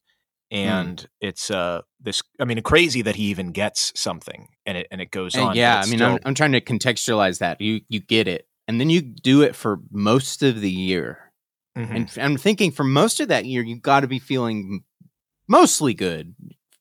And 0.49 1.05
it's 1.19 1.51
uh 1.51 1.81
this 1.99 2.21
I 2.39 2.45
mean 2.45 2.61
crazy 2.61 3.01
that 3.01 3.15
he 3.17 3.23
even 3.25 3.51
gets 3.51 3.91
something 3.99 4.47
and 4.65 4.77
it 4.77 4.87
and 4.91 5.01
it 5.01 5.11
goes 5.11 5.35
And 5.35 5.43
on. 5.49 5.55
yeah, 5.55 5.77
I 5.79 5.85
mean, 5.87 5.97
still- 5.99 6.13
I'm, 6.13 6.19
I'm 6.25 6.33
trying 6.35 6.53
to 6.53 6.61
contextualize 6.61 7.39
that. 7.39 7.59
You 7.59 7.81
you 7.89 7.99
get 7.99 8.27
it, 8.29 8.47
and 8.67 8.79
then 8.79 8.89
you 8.89 9.01
do 9.01 9.41
it 9.41 9.55
for 9.55 9.79
most 9.91 10.43
of 10.43 10.61
the 10.61 10.71
year. 10.71 11.33
Mhm. 11.77 11.95
And 11.95 12.11
I'm 12.23 12.37
thinking 12.37 12.71
for 12.71 12.83
most 12.85 13.19
of 13.19 13.27
that 13.27 13.45
year, 13.45 13.61
you 13.61 13.75
got 13.79 13.99
to 14.01 14.07
be 14.07 14.19
feeling 14.19 14.83
mostly 15.47 15.93
good. 15.93 16.33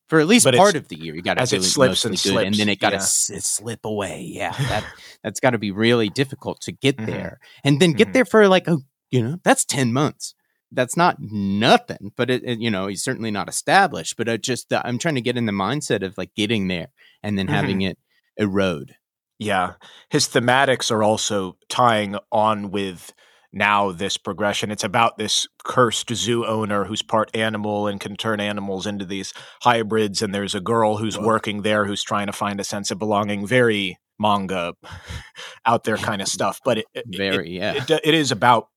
For 0.08 0.20
at 0.20 0.28
least 0.28 0.44
But 0.44 0.54
part 0.54 0.76
of 0.76 0.86
the 0.86 0.96
year, 0.96 1.16
you 1.16 1.20
got 1.22 1.34
to 1.34 1.42
as 1.42 1.52
it 1.52 1.64
slips 1.64 2.04
mostly 2.04 2.10
and 2.10 2.22
good, 2.38 2.46
and 2.46 2.54
then 2.54 2.68
it 2.68 2.78
got 2.78 2.90
to 2.90 2.96
yeah. 2.96 3.02
s- 3.02 3.30
slip 3.44 3.84
away. 3.84 4.20
Yeah, 4.22 4.52
that 4.52 4.84
that's 5.24 5.40
got 5.40 5.50
to 5.50 5.58
be 5.58 5.72
really 5.72 6.08
difficult 6.08 6.60
to 6.60 6.72
get 6.72 6.96
Mhm. 6.98 7.06
there, 7.06 7.40
and 7.64 7.80
then 7.80 7.92
get 7.92 8.08
Mhm. 8.08 8.12
there 8.12 8.24
for 8.24 8.46
like 8.46 8.68
a 8.68 8.78
you 9.10 9.20
know 9.24 9.38
that's 9.42 9.64
ten 9.64 9.92
months. 9.92 10.34
That's 10.72 10.96
not 10.96 11.16
nothing, 11.20 12.12
but 12.16 12.28
it, 12.30 12.42
it 12.44 12.58
you 12.58 12.70
know 12.70 12.86
he's 12.88 13.02
certainly 13.04 13.30
not 13.30 13.48
established. 13.48 14.16
But 14.16 14.28
it 14.28 14.42
just 14.42 14.72
uh, 14.72 14.82
I'm 14.84 14.98
trying 14.98 15.14
to 15.14 15.20
get 15.20 15.36
in 15.36 15.46
the 15.46 15.52
mindset 15.52 16.02
of 16.04 16.18
like 16.18 16.34
getting 16.34 16.68
there 16.68 16.88
and 17.22 17.38
then 17.38 17.46
Mhm. 17.46 17.50
having 17.50 17.82
it 17.82 17.98
erode. 18.36 18.94
Yeah. 19.38 19.74
His 20.10 20.26
thematics 20.28 20.90
are 20.90 21.02
also 21.02 21.56
tying 21.68 22.16
on 22.32 22.70
with 22.70 23.12
now 23.52 23.92
this 23.92 24.16
progression. 24.16 24.70
It's 24.70 24.84
about 24.84 25.18
this 25.18 25.46
cursed 25.64 26.14
zoo 26.14 26.44
owner 26.46 26.84
who's 26.84 27.02
part 27.02 27.34
animal 27.34 27.86
and 27.86 28.00
can 28.00 28.16
turn 28.16 28.40
animals 28.40 28.86
into 28.86 29.04
these 29.04 29.32
hybrids. 29.62 30.20
And 30.22 30.34
there's 30.34 30.54
a 30.54 30.60
girl 30.60 30.96
who's 30.96 31.16
Whoa. 31.18 31.26
working 31.26 31.62
there 31.62 31.84
who's 31.84 32.02
trying 32.02 32.26
to 32.26 32.32
find 32.32 32.60
a 32.60 32.64
sense 32.64 32.90
of 32.90 32.98
belonging. 32.98 33.46
Very 33.46 33.98
manga 34.18 34.74
out 35.64 35.84
there 35.84 35.96
kind 36.08 36.22
of 36.22 36.28
stuff. 36.28 36.60
But 36.64 36.78
it, 36.78 36.86
it- 36.94 37.04
Very 37.16 37.50
yeah. 37.50 37.74
it, 37.74 37.90
it 38.04 38.14
is 38.14 38.32
about 38.32 38.68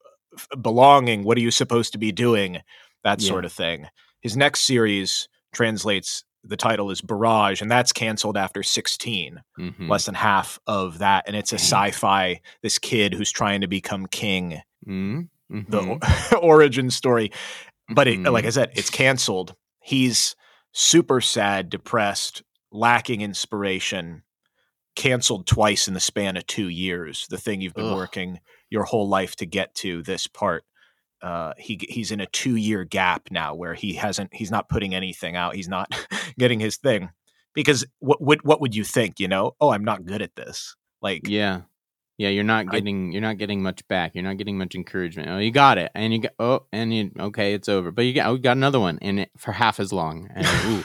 belonging. 0.61 1.23
What 1.23 1.37
are 1.37 1.41
you 1.41 1.51
supposed 1.51 1.91
to 1.93 1.97
be 1.97 2.11
doing? 2.11 2.61
That 3.03 3.21
Yeah. 3.21 3.27
sort 3.29 3.45
of 3.45 3.53
thing. 3.53 3.87
His 4.21 4.35
next 4.35 4.61
series 4.61 5.27
translates, 5.53 6.23
the 6.43 6.57
title 6.57 6.91
is 6.91 7.01
Barrage, 7.01 7.61
and 7.61 7.69
that's 7.71 7.91
canceled 7.93 8.37
after 8.37 8.61
16 8.63 9.41
Mhm. 9.59 9.89
less 9.89 10.05
than 10.05 10.15
half 10.15 10.59
of 10.67 10.99
that 10.99 11.23
and 11.27 11.35
it's 11.35 11.51
a 11.51 11.57
sci-fi 11.59 12.39
this 12.61 12.77
kid 12.79 13.13
who's 13.13 13.31
trying 13.31 13.61
to 13.61 13.67
become 13.67 14.05
king 14.07 14.61
Mhm. 14.87 15.27
the 15.49 15.81
Mhm. 15.81 15.99
origin 16.43 16.89
story 16.91 17.31
but 17.89 18.07
it, 18.07 18.19
like 18.19 18.45
Mhm. 18.45 18.47
i 18.47 18.51
said 18.51 18.71
it's 18.75 18.89
canceled 18.89 19.55
he's 19.81 20.35
super 20.71 21.19
sad 21.19 21.69
depressed 21.69 22.43
lacking 22.71 23.19
inspiration 23.21 24.23
canceled 24.95 25.45
twice 25.47 25.87
in 25.87 25.93
the 25.93 25.99
span 25.99 26.37
of 26.37 26.45
two 26.47 26.67
years 26.69 27.25
the 27.29 27.37
thing 27.37 27.59
you've 27.61 27.73
been 27.73 27.85
Ugh. 27.85 27.95
working 27.95 28.39
your 28.69 28.83
whole 28.83 29.07
life 29.07 29.35
to 29.37 29.45
get 29.45 29.73
to 29.75 30.03
this 30.03 30.27
part 30.27 30.63
uh, 31.21 31.53
he 31.57 31.79
he's 31.89 32.11
in 32.11 32.21
a 32.21 32.25
two 32.27 32.55
year 32.55 32.85
gap 32.85 33.29
now 33.29 33.53
where 33.53 33.73
he 33.73 33.93
hasn't 33.93 34.33
he's 34.33 34.51
not 34.51 34.69
putting 34.69 34.95
anything 34.95 35.35
out 35.35 35.55
he's 35.55 35.67
not 35.67 35.93
getting 36.39 36.59
his 36.59 36.77
thing 36.77 37.09
because 37.53 37.85
what 37.99 38.21
would 38.21 38.41
what 38.43 38.61
would 38.61 38.75
you 38.75 38.83
think 38.83 39.19
you 39.19 39.27
know 39.27 39.53
oh 39.59 39.69
i'm 39.69 39.83
not 39.83 40.05
good 40.05 40.21
at 40.21 40.35
this 40.35 40.75
like 41.01 41.27
yeah. 41.27 41.61
Yeah, 42.17 42.27
you're 42.27 42.43
not 42.43 42.65
I- 42.67 42.71
getting 42.71 43.13
you're 43.13 43.21
not 43.21 43.37
getting 43.37 43.63
much 43.63 43.87
back. 43.87 44.13
You're 44.13 44.25
not 44.25 44.35
getting 44.35 44.57
much 44.57 44.75
encouragement. 44.75 45.29
Oh, 45.29 45.37
you 45.37 45.51
got 45.51 45.77
it, 45.77 45.89
and 45.95 46.11
you 46.11 46.19
got 46.19 46.33
oh, 46.37 46.65
and 46.73 46.93
you 46.93 47.11
okay, 47.17 47.53
it's 47.53 47.69
over. 47.69 47.91
But 47.91 48.03
you 48.03 48.13
got 48.13 48.27
oh, 48.27 48.33
you 48.33 48.39
got 48.39 48.57
another 48.57 48.79
one, 48.79 48.99
and 49.01 49.21
it, 49.21 49.31
for 49.37 49.53
half 49.53 49.79
as 49.79 49.93
long, 49.93 50.27
and 50.35 50.45
ooh, 50.65 50.83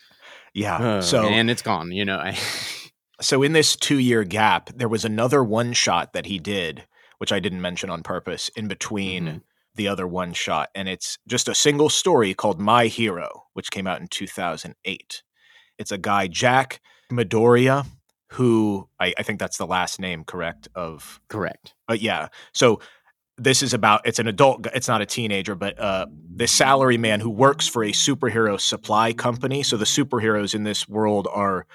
yeah 0.52 0.96
oh, 0.96 1.00
so 1.00 1.22
and 1.22 1.50
it's 1.50 1.62
gone. 1.62 1.90
You 1.90 2.04
know, 2.04 2.18
I, 2.18 2.38
so 3.22 3.42
in 3.42 3.54
this 3.54 3.76
two 3.76 3.98
year 3.98 4.24
gap 4.24 4.76
there 4.76 4.88
was 4.88 5.06
another 5.06 5.42
one 5.42 5.72
shot 5.72 6.12
that 6.12 6.26
he 6.26 6.38
did 6.38 6.84
which 7.18 7.32
i 7.32 7.40
didn't 7.40 7.60
mention 7.60 7.90
on 7.90 8.02
purpose 8.02 8.50
in 8.56 8.68
between 8.68 9.24
Mhm. 9.26 9.40
the 9.74 9.88
other 9.88 10.06
one 10.06 10.32
shot 10.32 10.68
and 10.74 10.88
it's 10.88 11.18
just 11.28 11.48
a 11.48 11.54
single 11.54 11.88
story 11.88 12.34
called 12.34 12.60
my 12.60 12.86
hero 12.86 13.44
which 13.54 13.70
came 13.70 13.86
out 13.86 14.00
in 14.00 14.08
2008 14.08 15.22
it's 15.78 15.92
a 15.92 15.98
guy 15.98 16.26
jack 16.26 16.80
midoriya 17.12 17.86
who 18.32 18.88
I, 18.98 19.14
I 19.18 19.22
think 19.22 19.38
that's 19.38 19.58
the 19.58 19.66
last 19.66 20.00
name 20.00 20.24
correct 20.24 20.68
of 20.74 21.20
correct. 21.28 21.74
but 21.86 22.00
yeah 22.00 22.28
so 22.52 22.80
this 23.36 23.62
is 23.62 23.74
about 23.74 24.00
it's 24.06 24.18
an 24.20 24.28
adult 24.28 24.66
it's 24.74 24.86
not 24.88 25.00
a 25.02 25.06
teenager 25.06 25.54
but 25.54 25.78
uh 25.78 26.06
this 26.36 26.52
salary 26.52 26.96
man 26.98 27.20
who 27.20 27.30
works 27.30 27.66
for 27.66 27.82
a 27.84 27.90
superhero 27.92 28.60
supply 28.60 29.12
company 29.12 29.62
so 29.62 29.76
the 29.76 29.84
superheroes 29.84 30.54
in 30.54 30.62
this 30.64 30.88
world 30.88 31.26
are 31.32 31.66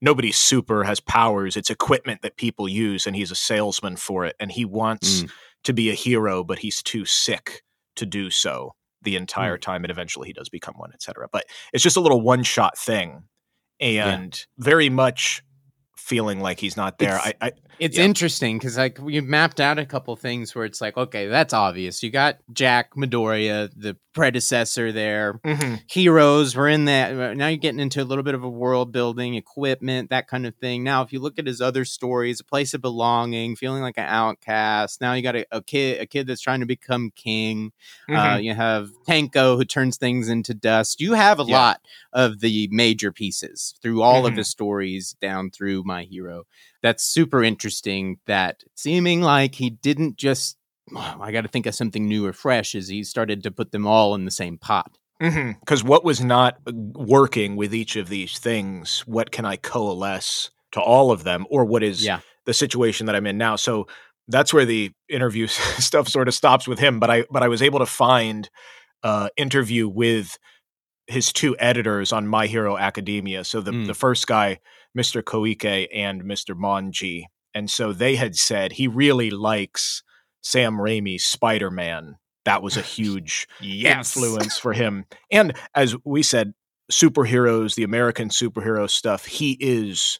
nobody's 0.00 0.38
super 0.38 0.84
has 0.84 1.00
powers. 1.00 1.56
It's 1.56 1.70
equipment 1.70 2.22
that 2.22 2.36
people 2.36 2.68
use 2.68 3.06
and 3.06 3.14
he's 3.14 3.30
a 3.30 3.34
salesman 3.36 3.96
for 3.96 4.24
it 4.24 4.36
and 4.40 4.50
he 4.52 4.64
wants 4.64 5.22
Mm. 5.22 5.30
to 5.64 5.72
be 5.72 5.90
a 5.90 5.94
hero 5.94 6.42
but 6.44 6.58
he's 6.60 6.82
too 6.82 7.04
sick 7.04 7.62
to 7.96 8.06
do 8.06 8.30
so 8.30 8.74
the 9.02 9.16
entire 9.16 9.58
time 9.58 9.84
and 9.84 9.90
eventually 9.90 10.26
he 10.28 10.32
does 10.32 10.48
become 10.48 10.74
one 10.76 10.90
etc 10.94 11.26
but 11.32 11.44
it's 11.72 11.82
just 11.82 11.96
a 11.96 12.00
little 12.00 12.20
one 12.20 12.42
shot 12.42 12.78
thing 12.78 13.24
and 13.80 14.46
very 14.58 14.88
much 14.90 15.42
feeling 16.10 16.40
like 16.40 16.58
he's 16.58 16.76
not 16.76 16.98
there. 16.98 17.14
It's- 17.16 17.32
I, 17.40 17.46
I 17.46 17.52
It's 17.78 17.96
Yeah. 17.96 18.04
interesting 18.04 18.58
because 18.58 18.76
like 18.76 18.98
we 19.00 19.20
mapped 19.22 19.58
out 19.60 19.78
a 19.78 19.86
couple 19.86 20.14
things 20.16 20.54
where 20.54 20.64
it's 20.66 20.80
like, 20.82 20.96
okay, 20.98 21.28
that's 21.28 21.54
obvious. 21.54 22.02
You 22.02 22.10
got 22.10 22.36
Jack 22.52 22.94
Midoriya, 22.94 23.70
the 23.74 23.96
predecessor 24.12 24.90
there. 24.92 25.40
mhm. 25.44 25.80
Heroes 25.88 26.54
were 26.56 26.68
in 26.68 26.86
that. 26.86 27.12
uh, 27.18 27.32
Now 27.34 27.46
you're 27.46 27.56
getting 27.58 27.80
into 27.80 28.02
a 28.02 28.04
little 28.04 28.24
bit 28.24 28.34
of 28.34 28.42
a 28.42 28.48
world 28.50 28.90
building, 28.92 29.34
equipment, 29.36 30.10
that 30.10 30.26
kind 30.26 30.46
of 30.46 30.54
thing. 30.56 30.82
Now, 30.84 31.02
if 31.02 31.12
you 31.12 31.20
look 31.20 31.38
at 31.38 31.46
his 31.46 31.60
other 31.60 31.84
stories, 31.86 32.40
a 32.40 32.44
place 32.44 32.74
of 32.74 32.82
belonging, 32.82 33.54
feeling 33.56 33.82
like 33.82 33.96
an 33.98 34.06
outcast. 34.08 35.00
Now 35.00 35.12
you 35.14 35.22
got 35.22 35.36
a, 35.36 35.46
a 35.52 35.62
kid, 35.62 36.00
a 36.02 36.06
kid 36.06 36.26
that's 36.26 36.40
trying 36.42 36.60
to 36.60 36.66
become 36.66 37.12
king. 37.14 37.72
Uh, 38.08 38.12
Mhm. 38.36 38.44
you 38.44 38.54
have 38.54 38.90
Tanko 39.08 39.56
who 39.56 39.64
turns 39.64 39.96
things 39.96 40.28
into 40.28 40.52
dust. 40.54 41.00
You 41.00 41.14
have 41.14 41.38
a 41.40 41.44
Yeah. 41.44 41.58
lot 41.58 41.80
of 42.12 42.40
the 42.40 42.68
major 42.70 43.12
pieces 43.12 43.74
through 43.82 44.02
all 44.02 44.26
of 44.26 44.34
Mhm. 44.34 44.38
his 44.38 44.48
stories 44.50 45.14
down 45.20 45.50
through 45.50 45.82
My 45.84 46.04
Hero. 46.04 46.44
That's 46.82 47.04
super 47.04 47.42
interesting. 47.42 48.18
That 48.26 48.62
seeming 48.74 49.20
like 49.22 49.54
he 49.56 49.70
didn't 49.70 50.16
just. 50.16 50.56
"Oh, 50.94 51.18
I 51.20 51.30
got 51.30 51.42
to 51.42 51.48
think 51.48 51.66
of 51.66 51.74
something 51.74 52.08
new 52.08 52.26
or 52.26 52.32
fresh 52.32 52.74
as 52.74 52.88
he 52.88 53.04
started 53.04 53.42
to 53.44 53.50
put 53.50 53.70
them 53.72 53.86
all 53.86 54.14
in 54.14 54.24
the 54.24 54.30
same 54.30 54.58
pot. 54.58 54.96
Because 55.20 55.84
what 55.84 56.02
was 56.02 56.20
not 56.22 56.56
uh, 56.66 56.72
working 56.74 57.54
with 57.54 57.74
each 57.74 57.94
of 57.94 58.08
these 58.08 58.38
things, 58.38 59.00
what 59.06 59.30
can 59.30 59.44
I 59.44 59.56
coalesce 59.56 60.50
to 60.72 60.80
all 60.80 61.10
of 61.12 61.24
them, 61.24 61.46
or 61.50 61.64
what 61.66 61.82
is 61.82 62.02
Yeah. 62.04 62.20
the 62.46 62.54
situation 62.54 63.04
that 63.06 63.14
I'm 63.14 63.26
in 63.26 63.36
now? 63.36 63.56
So 63.56 63.86
that's 64.28 64.54
where 64.54 64.64
the 64.64 64.92
interview 65.10 65.46
stuff 65.78 66.08
sort 66.08 66.26
of 66.26 66.34
stops 66.34 66.66
with 66.66 66.78
him. 66.78 66.98
But 66.98 67.10
I 67.10 67.24
but 67.30 67.42
I 67.42 67.48
was 67.48 67.60
able 67.62 67.78
to 67.80 67.86
find 67.86 68.48
uh, 69.02 69.28
interview 69.36 69.88
with 69.88 70.38
his 71.10 71.32
two 71.32 71.56
editors 71.58 72.12
on 72.12 72.26
My 72.26 72.46
Hero 72.46 72.76
Academia. 72.78 73.44
So 73.44 73.60
the 73.60 73.72
Mm. 73.72 73.86
the 73.86 73.94
first 73.94 74.26
guy, 74.26 74.58
Mr. 74.96 75.22
Koike 75.22 75.88
and 75.94 76.22
Mr. 76.22 76.54
Monji, 76.56 77.24
and 77.54 77.70
so 77.70 77.92
they 77.92 78.16
had 78.16 78.36
said 78.36 78.72
he 78.72 78.86
really 78.88 79.30
likes 79.30 80.02
Sam 80.42 80.74
Raimi's 80.76 81.24
Spider 81.24 81.70
Man. 81.70 82.16
That 82.44 82.62
was 82.62 82.76
a 82.76 82.82
huge 82.96 83.46
influence 83.60 84.58
for 84.58 84.72
him. 84.72 85.04
And 85.30 85.52
as 85.74 85.94
we 86.04 86.22
said, 86.22 86.54
superheroes, 86.90 87.74
the 87.76 87.82
American 87.84 88.28
superhero 88.28 88.88
stuff, 88.90 89.26
he 89.26 89.56
is 89.60 90.18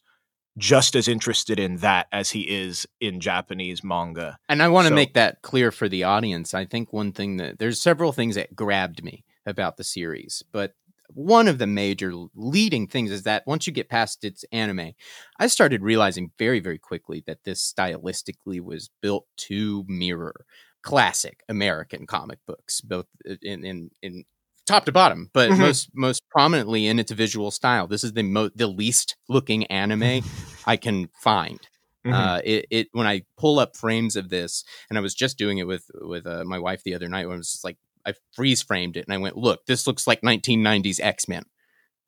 just 0.58 0.94
as 0.96 1.08
interested 1.08 1.58
in 1.58 1.76
that 1.78 2.06
as 2.12 2.30
he 2.30 2.42
is 2.42 2.86
in 3.00 3.20
Japanese 3.20 3.82
manga. 3.84 4.38
And 4.48 4.62
I 4.62 4.68
want 4.68 4.84
to 4.86 4.90
So- 4.90 4.94
make 4.94 5.14
that 5.14 5.42
clear 5.42 5.70
for 5.70 5.88
the 5.88 6.04
audience. 6.04 6.54
I 6.54 6.64
think 6.66 6.92
one 6.92 7.12
thing 7.12 7.36
that 7.38 7.58
there's 7.58 7.80
several 7.80 8.12
things 8.12 8.34
that 8.34 8.54
grabbed 8.54 9.02
me 9.02 9.24
about 9.46 9.76
the 9.78 9.84
series, 9.84 10.42
but 10.52 10.74
one 11.14 11.48
of 11.48 11.58
the 11.58 11.66
major 11.66 12.12
leading 12.34 12.86
things 12.86 13.10
is 13.10 13.22
that 13.24 13.46
once 13.46 13.66
you 13.66 13.72
get 13.72 13.88
past 13.88 14.24
its 14.24 14.44
anime, 14.52 14.92
I 15.38 15.46
started 15.48 15.82
realizing 15.82 16.30
very, 16.38 16.60
very 16.60 16.78
quickly 16.78 17.22
that 17.26 17.44
this 17.44 17.72
stylistically 17.76 18.60
was 18.60 18.90
built 19.02 19.26
to 19.48 19.84
mirror 19.88 20.44
classic 20.82 21.42
American 21.48 22.06
comic 22.06 22.38
books, 22.46 22.80
both 22.80 23.06
in 23.42 23.64
in, 23.64 23.90
in 24.02 24.24
top 24.66 24.84
to 24.86 24.92
bottom, 24.92 25.30
but 25.34 25.50
Mhm. 25.50 25.58
most 25.58 25.90
most 25.94 26.22
prominently 26.30 26.86
in 26.86 26.98
its 26.98 27.12
visual 27.12 27.50
style. 27.50 27.86
This 27.86 28.04
is 28.04 28.12
the 28.14 28.22
mo- 28.22 28.50
the 28.54 28.66
least 28.68 29.16
looking 29.28 29.66
anime 29.66 30.22
I 30.66 30.76
can 30.76 31.08
find. 31.22 31.60
Mhm. 32.06 32.12
Uh, 32.14 32.40
it, 32.44 32.66
it 32.70 32.88
when 32.92 33.06
I 33.06 33.22
pull 33.36 33.58
up 33.58 33.76
frames 33.76 34.16
of 34.16 34.30
this, 34.30 34.64
and 34.88 34.96
I 34.98 35.02
was 35.02 35.14
just 35.14 35.36
doing 35.36 35.58
it 35.58 35.66
with 35.66 35.90
with 35.94 36.26
uh, 36.26 36.44
my 36.44 36.58
wife 36.58 36.82
the 36.82 36.94
other 36.94 37.08
night. 37.08 37.26
When 37.26 37.34
I 37.34 37.38
was 37.38 37.52
just 37.52 37.64
like, 37.64 37.76
I 38.06 38.14
freeze 38.32 38.62
framed 38.62 38.96
it, 38.96 39.04
and 39.06 39.14
I 39.14 39.18
went, 39.18 39.36
"Look, 39.36 39.66
this 39.66 39.86
looks 39.86 40.06
like 40.06 40.22
1990s 40.22 41.00
X 41.00 41.28
Men," 41.28 41.44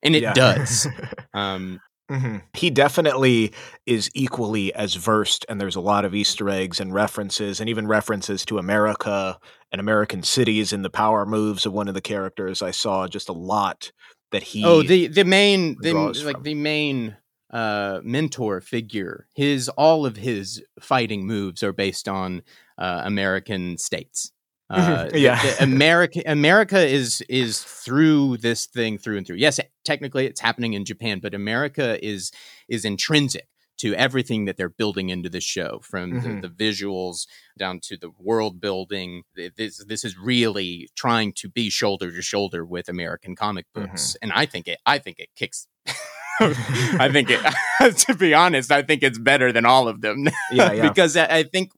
and 0.03 0.15
it 0.17 0.23
Yeah. 0.23 0.33
does. 0.33 0.89
Um, 1.35 1.81
Mhm. 2.11 2.43
He 2.53 2.69
definitely 2.69 3.53
is 3.87 4.11
equally 4.15 4.75
as 4.75 4.97
versed, 4.97 5.47
and 5.49 5.59
there's 5.59 5.77
a 5.77 5.81
lot 5.81 6.05
of 6.05 6.15
Easter 6.15 6.51
eggs 6.51 6.79
and 6.79 6.93
references, 6.93 7.59
and 7.59 7.71
even 7.71 7.87
references 7.87 8.45
to 8.47 8.59
America 8.59 9.39
and 9.71 9.81
American 9.81 10.23
cities 10.23 10.75
in 10.75 10.83
the 10.83 10.91
power 10.91 11.25
moves 11.25 11.65
of 11.65 11.73
one 11.73 11.89
of 11.89 11.95
the 11.95 12.03
characters. 12.03 12.61
I 12.61 12.71
saw 12.73 13.09
just 13.09 13.31
a 13.31 13.33
lot 13.33 13.93
that 14.31 14.43
he. 14.43 14.63
oh, 14.63 14.83
the 14.83 15.07
the 15.07 15.25
main 15.25 15.77
the, 15.81 15.95
like 15.95 16.35
from. 16.37 16.43
the 16.43 16.55
main 16.55 17.17
uh 17.51 18.01
mentor 18.03 18.61
figure. 18.61 19.27
His 19.35 19.71
all 19.71 20.05
of 20.05 20.17
his 20.17 20.63
fighting 20.81 21.27
moves 21.27 21.63
are 21.63 21.73
based 21.73 22.09
on 22.09 22.43
uh, 22.77 23.03
American 23.05 23.79
states. 23.79 24.33
Uh, 24.71 25.11
Yeah. 25.15 25.41
the 25.43 25.63
America 25.63 26.23
America 26.27 26.79
is 26.87 27.23
is 27.29 27.63
through 27.63 28.39
this 28.39 28.67
thing 28.67 28.99
through 28.99 29.19
and 29.19 29.27
through. 29.27 29.37
Yes, 29.37 29.61
technically 29.85 30.27
it's 30.27 30.41
happening 30.41 30.73
in 30.75 30.85
Japan, 30.85 31.21
but 31.21 31.35
America 31.35 32.03
is 32.05 32.31
is 32.69 32.85
intrinsic 32.85 33.47
to 33.79 33.95
everything 33.97 34.45
that 34.45 34.57
they're 34.57 34.69
building 34.69 35.09
into 35.09 35.29
the 35.29 35.41
show, 35.41 35.81
from 35.83 36.13
Mhm. 36.13 36.41
the, 36.43 36.49
the 36.49 36.55
visuals 36.55 37.27
down 37.59 37.81
to 37.83 37.97
the 37.97 38.11
world 38.19 38.61
building. 38.61 39.23
This 39.35 39.83
this 39.85 40.05
is 40.05 40.17
really 40.17 40.89
trying 40.95 41.33
to 41.35 41.49
be 41.49 41.69
shoulder 41.69 42.13
to 42.13 42.23
shoulder 42.23 42.65
with 42.65 42.89
American 42.89 43.35
comic 43.35 43.67
books, 43.75 44.17
and 44.23 44.33
I 44.33 44.47
think 44.47 44.69
it 44.69 44.79
I 44.87 44.99
think 44.99 45.19
it 45.19 45.31
kicks. 45.37 45.67
I 46.41 47.11
think 47.13 47.29
it. 47.31 47.41
to 47.99 48.15
be 48.15 48.35
honest, 48.35 48.71
I 48.73 48.83
think 48.83 49.03
it's 49.03 49.19
better 49.19 49.53
than 49.53 49.65
all 49.65 49.89
of 49.89 50.01
them. 50.01 50.29
Yeah, 50.51 50.73
yeah. 50.73 50.89
because 50.89 51.17
I 51.17 51.43
think 51.45 51.73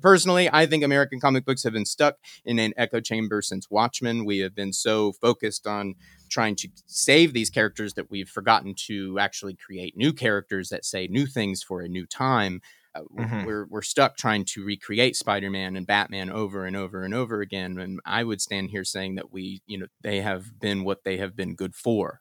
personally, 0.00 0.48
I 0.52 0.66
think 0.66 0.84
American 0.84 1.20
comic 1.20 1.44
books 1.44 1.62
have 1.62 1.72
been 1.72 1.86
stuck 1.86 2.16
in 2.44 2.58
an 2.58 2.72
echo 2.76 3.00
chamber 3.00 3.42
since 3.42 3.70
Watchmen. 3.70 4.24
We 4.24 4.38
have 4.38 4.54
been 4.54 4.72
so 4.72 5.12
focused 5.12 5.66
on 5.66 5.94
trying 6.28 6.56
to 6.56 6.68
save 6.86 7.32
these 7.32 7.50
characters 7.50 7.94
that 7.94 8.10
we've 8.10 8.28
forgotten 8.28 8.74
to 8.86 9.18
actually 9.18 9.54
create 9.54 9.96
new 9.96 10.12
characters 10.12 10.68
that 10.68 10.84
say 10.84 11.06
new 11.08 11.26
things 11.26 11.62
for 11.62 11.80
a 11.80 11.88
new 11.88 12.06
time. 12.06 12.60
Uh, 12.94 13.02
Mhm. 13.16 13.46
We're 13.46 13.66
we're 13.66 13.82
stuck 13.82 14.16
trying 14.16 14.44
to 14.46 14.64
recreate 14.64 15.14
Spider-Man 15.14 15.76
and 15.76 15.86
Batman 15.86 16.30
over 16.30 16.66
and 16.66 16.76
over 16.76 17.04
and 17.04 17.14
over 17.14 17.40
again. 17.40 17.78
And 17.78 18.00
I 18.04 18.24
would 18.24 18.40
stand 18.40 18.70
here 18.70 18.84
saying 18.84 19.14
that 19.14 19.32
we, 19.32 19.62
you 19.66 19.78
know, 19.78 19.86
they 20.02 20.20
have 20.22 20.58
been 20.58 20.82
what 20.84 21.04
they 21.04 21.16
have 21.18 21.36
been 21.36 21.54
good 21.54 21.74
for. 21.76 22.20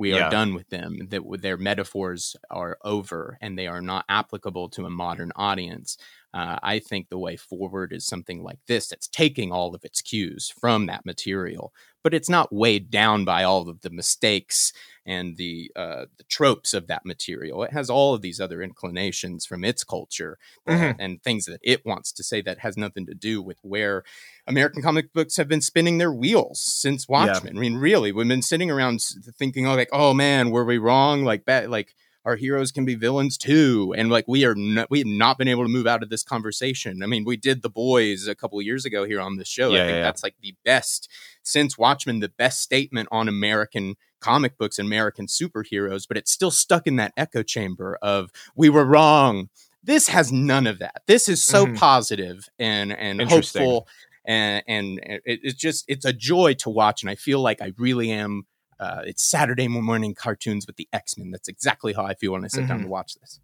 We 0.00 0.14
are 0.14 0.22
Yeah. 0.22 0.30
done 0.30 0.54
with 0.54 0.68
them. 0.70 1.08
That 1.10 1.22
their 1.42 1.58
metaphors 1.58 2.34
are 2.50 2.78
over, 2.82 3.38
and 3.42 3.58
they 3.58 3.66
are 3.66 3.82
not 3.82 4.06
applicable 4.08 4.70
to 4.70 4.86
a 4.86 4.90
modern 4.90 5.32
audience. 5.36 5.98
Uh, 6.32 6.58
I 6.62 6.78
think 6.78 7.08
the 7.08 7.18
way 7.18 7.36
forward 7.36 7.92
is 7.92 8.06
something 8.06 8.42
like 8.44 8.60
this 8.68 8.86
that's 8.88 9.08
taking 9.08 9.50
all 9.50 9.74
of 9.74 9.84
its 9.84 10.00
cues 10.00 10.52
from 10.60 10.86
that 10.86 11.04
material, 11.04 11.72
but 12.04 12.14
it's 12.14 12.28
not 12.28 12.52
weighed 12.52 12.88
down 12.88 13.24
by 13.24 13.42
all 13.42 13.68
of 13.68 13.80
the 13.80 13.90
mistakes 13.90 14.72
and 15.04 15.36
the 15.36 15.72
uh, 15.74 16.04
the 16.18 16.24
tropes 16.28 16.72
of 16.72 16.86
that 16.86 17.04
material. 17.04 17.64
It 17.64 17.72
has 17.72 17.90
all 17.90 18.14
of 18.14 18.22
these 18.22 18.38
other 18.40 18.62
inclinations 18.62 19.44
from 19.44 19.64
its 19.64 19.82
culture 19.82 20.38
Mhm. 20.68 20.96
and 21.00 21.20
things 21.20 21.46
that 21.46 21.58
it 21.64 21.84
wants 21.84 22.12
to 22.12 22.22
say 22.22 22.40
that 22.42 22.60
has 22.60 22.76
nothing 22.76 23.06
to 23.06 23.14
do 23.14 23.42
with 23.42 23.58
where 23.62 24.04
American 24.46 24.82
comic 24.82 25.12
books 25.12 25.36
have 25.36 25.48
been 25.48 25.60
spinning 25.60 25.98
their 25.98 26.12
wheels 26.12 26.60
since 26.60 27.08
Watchmen. 27.08 27.56
I 27.56 27.60
mean, 27.60 27.74
really, 27.76 28.12
we've 28.12 28.28
been 28.28 28.40
sitting 28.42 28.70
around 28.70 29.00
thinking, 29.36 29.66
oh, 29.66 29.74
like, 29.74 29.88
oh 29.92 30.14
man, 30.14 30.50
were 30.52 30.64
we 30.64 30.78
wrong? 30.78 31.24
Like, 31.24 31.44
bad, 31.44 31.70
like 31.70 31.94
our 32.24 32.36
heroes 32.36 32.70
can 32.70 32.84
be 32.84 32.94
villains 32.94 33.38
too, 33.38 33.94
and 33.96 34.10
like 34.10 34.26
we 34.28 34.44
are, 34.44 34.54
no, 34.54 34.86
we 34.90 34.98
have 34.98 35.06
not 35.06 35.38
been 35.38 35.48
able 35.48 35.64
to 35.64 35.68
move 35.68 35.86
out 35.86 36.02
of 36.02 36.10
this 36.10 36.22
conversation. 36.22 37.02
I 37.02 37.06
mean, 37.06 37.24
we 37.24 37.36
did 37.36 37.62
the 37.62 37.70
boys 37.70 38.26
a 38.28 38.34
couple 38.34 38.58
of 38.58 38.64
years 38.64 38.84
ago 38.84 39.04
here 39.04 39.20
on 39.20 39.36
this 39.36 39.48
show. 39.48 39.70
Yeah, 39.70 39.76
I 39.76 39.78
think 39.80 39.88
yeah, 39.90 39.96
yeah. 39.96 40.02
that's 40.02 40.22
like 40.22 40.34
the 40.42 40.54
best 40.64 41.08
since 41.42 41.78
Watchmen, 41.78 42.20
the 42.20 42.28
best 42.28 42.60
statement 42.60 43.08
on 43.10 43.28
American 43.28 43.96
comic 44.20 44.58
books 44.58 44.78
and 44.78 44.86
American 44.86 45.26
superheroes, 45.26 46.06
but 46.06 46.16
it's 46.18 46.30
still 46.30 46.50
stuck 46.50 46.86
in 46.86 46.96
that 46.96 47.12
echo 47.16 47.42
chamber 47.42 47.98
of 48.02 48.30
we 48.54 48.68
were 48.68 48.84
wrong. 48.84 49.48
This 49.82 50.08
has 50.08 50.30
none 50.30 50.66
of 50.66 50.78
that. 50.80 51.02
This 51.06 51.26
is 51.26 51.42
so 51.42 51.64
Mhm. 51.64 51.78
positive 51.78 52.48
and 52.58 52.92
and 52.92 53.22
hopeful 53.22 53.88
and 54.26 54.62
and 54.68 54.98
it, 55.02 55.22
it's 55.24 55.54
just 55.54 55.86
it's 55.88 56.04
a 56.04 56.12
joy 56.12 56.52
to 56.52 56.68
watch 56.68 57.02
and 57.02 57.08
i 57.08 57.14
feel 57.14 57.40
like 57.40 57.62
i 57.62 57.72
really 57.78 58.10
am 58.10 58.44
uh, 58.80 59.02
it's 59.04 59.22
saturday 59.24 59.68
morning 59.68 60.14
cartoons 60.14 60.66
with 60.66 60.76
the 60.76 60.88
x-men 60.92 61.30
that's 61.30 61.48
exactly 61.48 61.92
how 61.92 62.04
i 62.04 62.14
feel 62.14 62.32
when 62.32 62.44
i 62.44 62.48
sit 62.48 62.66
down 62.66 62.78
Mhm. 62.80 62.84
to 62.84 62.88
watch 62.88 63.14
this 63.20 63.38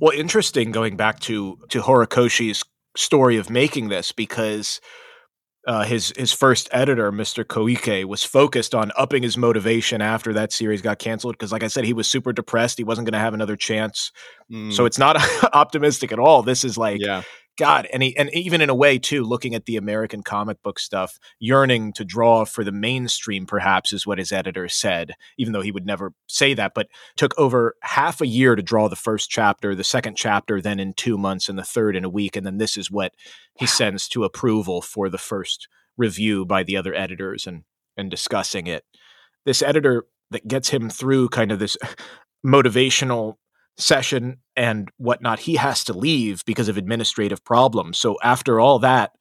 Well, 0.00 0.16
interesting 0.16 0.72
going 0.72 0.96
back 0.96 1.20
to 1.20 1.58
to 1.70 1.80
Horikoshi's 1.80 2.62
story 2.96 3.36
of 3.38 3.48
making 3.50 3.88
this 3.88 4.12
because 4.12 4.80
uh, 5.66 5.84
his 5.84 6.12
his 6.16 6.32
first 6.32 6.68
editor, 6.72 7.12
Mr. 7.12 7.44
Koike, 7.44 8.04
was 8.06 8.24
focused 8.24 8.74
on 8.74 8.90
upping 8.96 9.22
his 9.22 9.36
motivation 9.36 10.00
after 10.00 10.32
that 10.32 10.52
series 10.52 10.80
got 10.80 10.98
canceled. 10.98 11.34
Because, 11.34 11.52
like 11.52 11.62
I 11.62 11.68
said, 11.68 11.84
he 11.84 11.92
was 11.92 12.08
super 12.08 12.32
depressed. 12.32 12.78
He 12.78 12.84
wasn't 12.84 13.06
going 13.06 13.12
to 13.12 13.18
have 13.24 13.34
another 13.34 13.56
chance. 13.56 14.10
So 14.70 14.86
it's 14.86 14.98
not 14.98 15.16
optimistic 15.52 16.12
at 16.12 16.18
all. 16.18 16.42
This 16.42 16.64
is 16.64 16.76
like 16.78 17.00
Mm, 17.00 17.06
yeah 17.06 17.22
God, 17.60 17.86
and 17.92 18.02
he, 18.02 18.16
and 18.16 18.34
even 18.34 18.62
in 18.62 18.70
a 18.70 18.74
way 18.74 18.98
too, 18.98 19.22
looking 19.22 19.54
at 19.54 19.66
the 19.66 19.76
American 19.76 20.22
comic 20.22 20.62
book 20.62 20.78
stuff, 20.78 21.18
yearning 21.38 21.92
to 21.92 22.06
draw 22.06 22.46
for 22.46 22.64
the 22.64 22.72
mainstream, 22.72 23.44
perhaps 23.44 23.92
is 23.92 24.06
what 24.06 24.16
his 24.16 24.32
editor 24.32 24.66
said, 24.66 25.12
even 25.36 25.52
though 25.52 25.60
he 25.60 25.70
would 25.70 25.84
never 25.84 26.14
say 26.26 26.54
that. 26.54 26.72
But 26.74 26.88
took 27.18 27.38
over 27.38 27.76
half 27.82 28.22
a 28.22 28.26
year 28.26 28.56
to 28.56 28.62
draw 28.62 28.88
the 28.88 28.96
first 28.96 29.28
chapter, 29.28 29.74
the 29.74 29.84
second 29.84 30.16
chapter 30.16 30.62
then 30.62 30.80
in 30.80 30.94
two 30.94 31.18
months, 31.18 31.50
and 31.50 31.58
the 31.58 31.62
third 31.62 31.96
in 31.96 32.04
a 32.04 32.08
week, 32.08 32.34
and 32.34 32.46
then 32.46 32.56
this 32.56 32.78
is 32.78 32.90
what 32.90 33.12
he 33.54 33.66
sends 33.66 34.08
to 34.08 34.24
approval 34.24 34.80
for 34.80 35.10
the 35.10 35.18
first 35.18 35.68
review 35.98 36.46
by 36.46 36.62
the 36.62 36.78
other 36.78 36.94
editors 36.94 37.46
and 37.46 37.64
and 37.94 38.10
discussing 38.10 38.68
it. 38.68 38.84
This 39.44 39.60
editor 39.60 40.06
that 40.30 40.48
gets 40.48 40.70
him 40.70 40.88
through 40.88 41.28
kind 41.28 41.52
of 41.52 41.58
this 41.58 41.76
motivational 42.46 43.36
session 43.80 44.38
and 44.56 44.88
whatnot, 44.98 45.40
he 45.40 45.56
has 45.56 45.84
to 45.84 45.92
leave 45.92 46.44
because 46.44 46.68
of 46.68 46.76
administrative 46.76 47.44
problems. 47.44 47.98
So 47.98 48.16
after 48.22 48.60
all 48.60 48.78
that, 48.80 49.12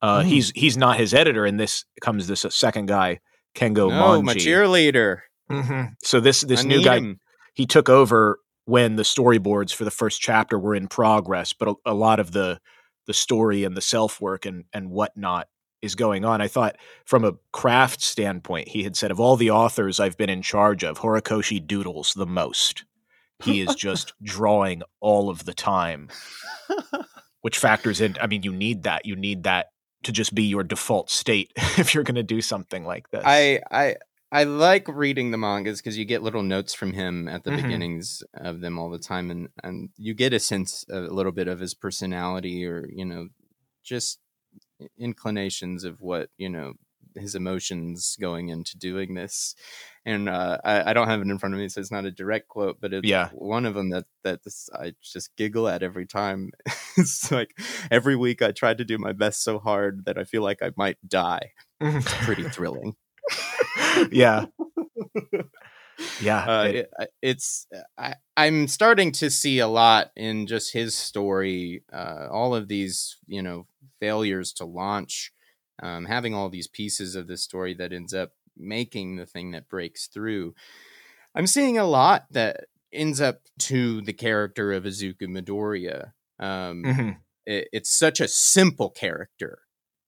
uh, 0.00 0.20
mm. 0.20 0.24
he's 0.24 0.50
he's 0.54 0.76
not 0.76 0.98
his 0.98 1.14
editor, 1.14 1.44
and 1.44 1.58
this 1.58 1.84
comes 2.00 2.26
this 2.26 2.44
uh, 2.44 2.50
second 2.50 2.86
guy, 2.86 3.20
Kengo 3.54 3.88
no, 3.88 4.20
Monji. 4.20 4.24
my 4.24 4.34
cheerleader. 4.34 5.20
Mm-hmm. 5.50 5.92
So 6.02 6.20
this 6.20 6.40
this 6.42 6.64
I 6.64 6.68
new 6.68 6.82
guy, 6.82 6.96
him. 6.98 7.20
he 7.54 7.66
took 7.66 7.88
over 7.88 8.40
when 8.64 8.96
the 8.96 9.02
storyboards 9.02 9.74
for 9.74 9.84
the 9.84 9.90
first 9.90 10.20
chapter 10.20 10.58
were 10.58 10.74
in 10.74 10.88
progress, 10.88 11.52
but 11.52 11.68
a, 11.68 11.74
a 11.86 11.94
lot 11.94 12.20
of 12.20 12.32
the 12.32 12.60
the 13.06 13.14
story 13.14 13.64
and 13.64 13.76
the 13.76 13.80
self 13.80 14.20
work 14.20 14.44
and 14.44 14.64
and 14.72 14.90
whatnot 14.90 15.48
is 15.82 15.94
going 15.94 16.24
on. 16.24 16.40
I 16.40 16.48
thought 16.48 16.76
from 17.04 17.24
a 17.24 17.34
craft 17.52 18.00
standpoint, 18.00 18.68
he 18.68 18.84
had 18.84 18.96
said 18.96 19.10
of 19.10 19.20
all 19.20 19.36
the 19.36 19.50
authors 19.50 20.00
I've 20.00 20.16
been 20.16 20.30
in 20.30 20.42
charge 20.42 20.84
of, 20.84 21.00
Horikoshi 21.00 21.64
doodles 21.64 22.14
the 22.14 22.26
most. 22.26 22.84
He 23.44 23.60
is 23.60 23.74
just 23.74 24.12
drawing 24.22 24.82
all 25.00 25.30
of 25.30 25.44
the 25.44 25.54
time, 25.54 26.08
which 27.40 27.58
factors 27.58 28.00
in. 28.00 28.16
I 28.20 28.26
mean, 28.26 28.42
you 28.42 28.52
need 28.52 28.84
that. 28.84 29.06
You 29.06 29.16
need 29.16 29.44
that 29.44 29.68
to 30.04 30.12
just 30.12 30.34
be 30.34 30.44
your 30.44 30.62
default 30.62 31.10
state 31.10 31.52
if 31.78 31.94
you're 31.94 32.04
going 32.04 32.16
to 32.16 32.22
do 32.22 32.40
something 32.40 32.84
like 32.84 33.10
this. 33.10 33.22
I 33.24 33.60
I 33.70 33.96
I 34.30 34.44
like 34.44 34.88
reading 34.88 35.30
the 35.30 35.38
mangas 35.38 35.80
because 35.80 35.98
you 35.98 36.04
get 36.04 36.22
little 36.22 36.42
notes 36.42 36.72
from 36.72 36.92
him 36.92 37.28
at 37.28 37.44
the 37.44 37.50
mm-hmm. 37.50 37.62
beginnings 37.62 38.22
of 38.34 38.60
them 38.60 38.78
all 38.78 38.90
the 38.90 38.98
time, 38.98 39.30
and 39.30 39.48
and 39.62 39.90
you 39.96 40.14
get 40.14 40.32
a 40.32 40.40
sense 40.40 40.84
a 40.90 41.00
little 41.00 41.32
bit 41.32 41.48
of 41.48 41.60
his 41.60 41.74
personality, 41.74 42.66
or 42.66 42.86
you 42.90 43.04
know, 43.04 43.28
just 43.84 44.18
inclinations 44.98 45.84
of 45.84 46.00
what 46.00 46.30
you 46.36 46.48
know 46.48 46.74
his 47.16 47.34
emotions 47.34 48.16
going 48.20 48.48
into 48.48 48.78
doing 48.78 49.14
this. 49.14 49.54
And 50.04 50.28
uh, 50.28 50.58
I, 50.64 50.90
I, 50.90 50.92
don't 50.92 51.08
have 51.08 51.20
it 51.20 51.28
in 51.28 51.38
front 51.38 51.54
of 51.54 51.60
me, 51.60 51.68
so 51.68 51.80
it's 51.80 51.92
not 51.92 52.04
a 52.04 52.10
direct 52.10 52.48
quote, 52.48 52.78
but 52.80 52.92
it's 52.92 53.06
yeah. 53.06 53.28
one 53.32 53.66
of 53.66 53.74
them 53.74 53.90
that 53.90 54.04
that 54.24 54.42
this, 54.42 54.68
I 54.74 54.94
just 55.00 55.34
giggle 55.36 55.68
at 55.68 55.82
every 55.82 56.06
time. 56.06 56.50
it's 56.96 57.30
like 57.30 57.56
every 57.90 58.16
week 58.16 58.42
I 58.42 58.50
try 58.50 58.74
to 58.74 58.84
do 58.84 58.98
my 58.98 59.12
best 59.12 59.44
so 59.44 59.58
hard 59.58 60.04
that 60.06 60.18
I 60.18 60.24
feel 60.24 60.42
like 60.42 60.60
I 60.60 60.72
might 60.76 60.98
die. 61.06 61.52
It's 61.80 62.12
pretty 62.24 62.42
thrilling. 62.48 62.94
yeah. 64.10 64.46
Yeah, 66.20 66.44
uh, 66.44 66.62
it, 66.64 66.90
it's 67.20 67.66
I, 67.98 68.14
I'm 68.36 68.66
starting 68.66 69.12
to 69.12 69.30
see 69.30 69.58
a 69.58 69.68
lot 69.68 70.10
in 70.16 70.46
just 70.46 70.72
his 70.72 70.94
story. 70.94 71.84
Uh, 71.92 72.28
all 72.30 72.54
of 72.54 72.68
these, 72.68 73.18
you 73.26 73.42
know, 73.42 73.66
failures 74.00 74.52
to 74.54 74.64
launch 74.64 75.32
um, 75.82 76.06
having 76.06 76.34
all 76.34 76.48
these 76.48 76.68
pieces 76.68 77.14
of 77.14 77.26
the 77.26 77.36
story 77.36 77.74
that 77.74 77.92
ends 77.92 78.14
up 78.14 78.30
making 78.56 79.16
the 79.16 79.26
thing 79.26 79.50
that 79.50 79.68
breaks 79.68 80.06
through. 80.06 80.54
I'm 81.34 81.46
seeing 81.46 81.78
a 81.78 81.84
lot 81.84 82.26
that 82.30 82.66
ends 82.92 83.20
up 83.20 83.40
to 83.58 84.00
the 84.02 84.12
character 84.12 84.72
of 84.72 84.84
Izuku 84.84 85.22
Midoriya. 85.22 86.12
Um, 86.38 86.82
mm-hmm. 86.84 87.10
it, 87.46 87.68
it's 87.72 87.90
such 87.90 88.20
a 88.20 88.28
simple 88.28 88.90
character 88.90 89.60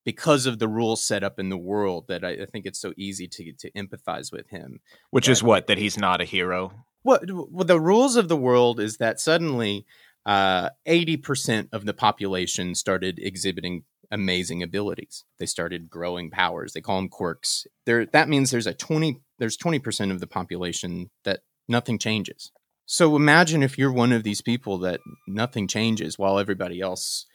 because 0.05 0.47
of 0.47 0.59
the 0.59 0.69
rules 0.69 1.03
set 1.05 1.25
up 1.25 1.39
in 1.39 1.49
the 1.49 1.57
world 1.57 2.07
that 2.09 2.25
I, 2.25 2.31
I 2.31 2.47
think 2.47 2.67
it's 2.67 2.81
so 2.81 2.93
easy 2.97 3.27
to 3.29 3.53
to 3.53 3.71
empathize 3.73 4.33
with 4.33 4.49
him. 4.51 4.81
Which 5.11 5.29
is 5.29 5.43
what 5.43 5.67
that 5.67 5.79
he's 5.79 5.99
not 5.99 6.21
a 6.21 6.25
hero. 6.25 6.85
Well, 7.03 7.21
well, 7.27 7.65
the 7.65 7.81
rules 7.81 8.17
of 8.17 8.29
the 8.29 8.37
world 8.37 8.81
is 8.81 8.99
that 8.99 9.21
suddenly 9.21 9.87
uh, 10.27 10.71
eighty 10.87 11.17
percent 11.17 11.71
of 11.73 11.87
the 11.87 11.95
population 11.95 12.75
started 12.75 13.19
exhibiting 13.19 13.85
amazing 14.11 14.63
abilities. 14.63 15.25
They 15.39 15.47
started 15.47 15.91
growing 15.91 16.31
powers. 16.31 16.73
They 16.73 16.81
call 16.81 16.97
them 16.97 17.09
quirks. 17.09 17.67
There 17.87 18.07
that 18.07 18.29
means 18.29 18.51
there's 18.51 18.67
a 18.67 18.75
20 18.75 19.21
there's 19.39 19.59
20% 19.59 20.11
of 20.11 20.21
the 20.21 20.27
population 20.27 21.11
that 21.25 21.41
nothing 21.69 21.99
changes. 21.99 22.53
So 22.87 23.17
imagine 23.17 23.63
if 23.63 23.79
you're 23.79 23.93
one 23.93 24.13
of 24.13 24.23
these 24.23 24.43
people 24.43 24.79
that 24.79 25.01
nothing 25.27 25.67
changes 25.67 26.19
while 26.19 26.39
everybody 26.39 26.81
else 26.81 27.27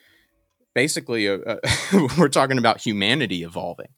basically 0.75 1.27
uh, 1.27 1.39
uh, 1.45 1.57
we're 2.17 2.29
talking 2.29 2.57
about 2.57 2.81
humanity 2.81 3.43
evolving. 3.43 3.89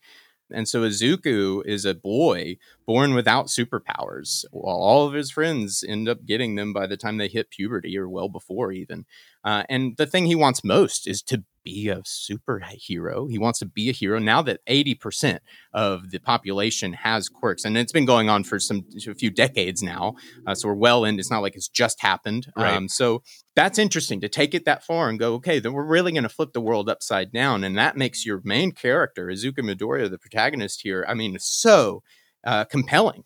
And 0.53 0.67
so 0.67 0.81
Izuku 0.81 1.65
is 1.65 1.85
a 1.85 1.93
boy 1.93 2.57
born 2.85 3.13
without 3.13 3.47
superpowers, 3.47 4.43
while 4.51 4.75
all 4.75 5.07
of 5.07 5.13
his 5.13 5.31
friends 5.31 5.83
end 5.87 6.09
up 6.09 6.25
getting 6.25 6.55
them 6.55 6.73
by 6.73 6.87
the 6.87 6.97
time 6.97 7.17
they 7.17 7.27
hit 7.27 7.49
puberty 7.49 7.97
or 7.97 8.09
well 8.09 8.29
before 8.29 8.71
even. 8.71 9.05
Uh, 9.43 9.63
and 9.69 9.95
the 9.97 10.05
thing 10.05 10.25
he 10.25 10.35
wants 10.35 10.63
most 10.63 11.07
is 11.07 11.21
to 11.23 11.43
be 11.63 11.89
a 11.89 11.97
superhero. 11.97 13.29
He 13.29 13.37
wants 13.37 13.59
to 13.59 13.65
be 13.65 13.89
a 13.89 13.93
hero 13.93 14.19
now 14.19 14.41
that 14.41 14.59
80% 14.67 15.39
of 15.73 16.11
the 16.11 16.19
population 16.19 16.93
has 16.93 17.29
quirks. 17.29 17.65
And 17.65 17.77
it's 17.77 17.91
been 17.91 18.05
going 18.05 18.29
on 18.29 18.43
for 18.43 18.59
some 18.59 18.85
a 19.07 19.13
few 19.13 19.31
decades 19.31 19.81
now. 19.81 20.15
Uh, 20.45 20.55
so 20.55 20.67
we're 20.67 20.75
well 20.75 21.05
in, 21.05 21.19
it's 21.19 21.31
not 21.31 21.41
like 21.41 21.55
it's 21.55 21.69
just 21.69 22.01
happened. 22.01 22.51
Right. 22.55 22.75
Um, 22.75 22.87
so 22.87 23.23
that's 23.55 23.79
interesting 23.79 24.21
to 24.21 24.29
take 24.29 24.53
it 24.53 24.65
that 24.65 24.83
far 24.83 25.09
and 25.09 25.19
go, 25.19 25.33
okay, 25.35 25.59
then 25.59 25.73
we're 25.73 25.85
really 25.85 26.11
going 26.11 26.23
to 26.23 26.29
flip 26.29 26.53
the 26.53 26.61
world 26.61 26.89
upside 26.89 27.31
down. 27.31 27.63
And 27.63 27.77
that 27.77 27.97
makes 27.97 28.25
your 28.25 28.41
main 28.43 28.71
character, 28.71 29.27
Izuku 29.27 29.59
Midoriya, 29.59 30.09
the 30.09 30.17
protagonist 30.17 30.81
here, 30.81 31.05
I 31.07 31.13
mean, 31.13 31.37
so 31.39 32.03
uh, 32.45 32.65
compelling. 32.65 33.23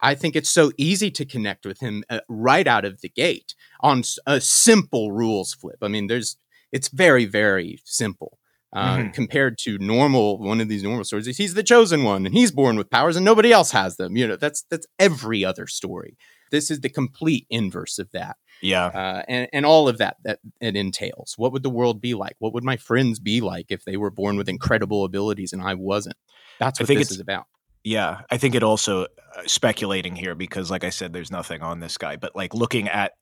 I 0.00 0.14
think 0.14 0.36
it's 0.36 0.50
so 0.50 0.72
easy 0.76 1.10
to 1.12 1.24
connect 1.24 1.64
with 1.64 1.80
him 1.80 2.04
uh, 2.10 2.20
right 2.28 2.66
out 2.66 2.84
of 2.84 3.00
the 3.00 3.08
gate 3.08 3.54
on 3.80 4.02
a 4.26 4.40
simple 4.40 5.10
rules 5.12 5.54
flip. 5.54 5.78
I 5.80 5.88
mean, 5.88 6.06
there's 6.06 6.36
it's 6.72 6.88
very 6.88 7.24
very 7.24 7.80
simple 7.84 8.38
uh, 8.72 8.98
mm-hmm. 8.98 9.10
compared 9.10 9.58
to 9.58 9.78
normal 9.78 10.38
one 10.38 10.60
of 10.60 10.68
these 10.68 10.82
normal 10.82 11.04
stories. 11.04 11.36
He's 11.36 11.54
the 11.54 11.62
chosen 11.62 12.04
one, 12.04 12.26
and 12.26 12.34
he's 12.34 12.50
born 12.50 12.76
with 12.76 12.90
powers, 12.90 13.16
and 13.16 13.24
nobody 13.24 13.52
else 13.52 13.70
has 13.70 13.96
them. 13.96 14.16
You 14.16 14.28
know, 14.28 14.36
that's 14.36 14.64
that's 14.70 14.86
every 14.98 15.44
other 15.44 15.66
story. 15.66 16.16
This 16.50 16.70
is 16.70 16.80
the 16.80 16.88
complete 16.88 17.46
inverse 17.48 17.98
of 17.98 18.10
that. 18.12 18.36
Yeah, 18.60 18.86
uh, 18.86 19.22
and 19.28 19.48
and 19.52 19.66
all 19.66 19.88
of 19.88 19.98
that 19.98 20.16
that 20.24 20.40
it 20.60 20.76
entails. 20.76 21.34
What 21.36 21.52
would 21.52 21.62
the 21.62 21.70
world 21.70 22.00
be 22.00 22.14
like? 22.14 22.36
What 22.38 22.52
would 22.52 22.64
my 22.64 22.76
friends 22.76 23.18
be 23.18 23.40
like 23.40 23.66
if 23.70 23.84
they 23.84 23.96
were 23.96 24.10
born 24.10 24.36
with 24.36 24.48
incredible 24.48 25.04
abilities 25.04 25.52
and 25.52 25.62
I 25.62 25.74
wasn't? 25.74 26.16
That's 26.58 26.78
what 26.78 26.84
I 26.84 26.86
think 26.86 27.00
this 27.00 27.10
is 27.10 27.20
about. 27.20 27.46
Yeah, 27.82 28.22
I 28.30 28.36
think 28.36 28.56
it 28.56 28.64
also 28.64 29.04
uh, 29.04 29.06
speculating 29.46 30.16
here 30.16 30.34
because, 30.34 30.70
like 30.70 30.82
I 30.82 30.90
said, 30.90 31.12
there's 31.12 31.30
nothing 31.30 31.62
on 31.62 31.80
this 31.80 31.96
guy, 31.96 32.16
but 32.16 32.34
like 32.34 32.52
looking 32.52 32.88
at 32.88 33.12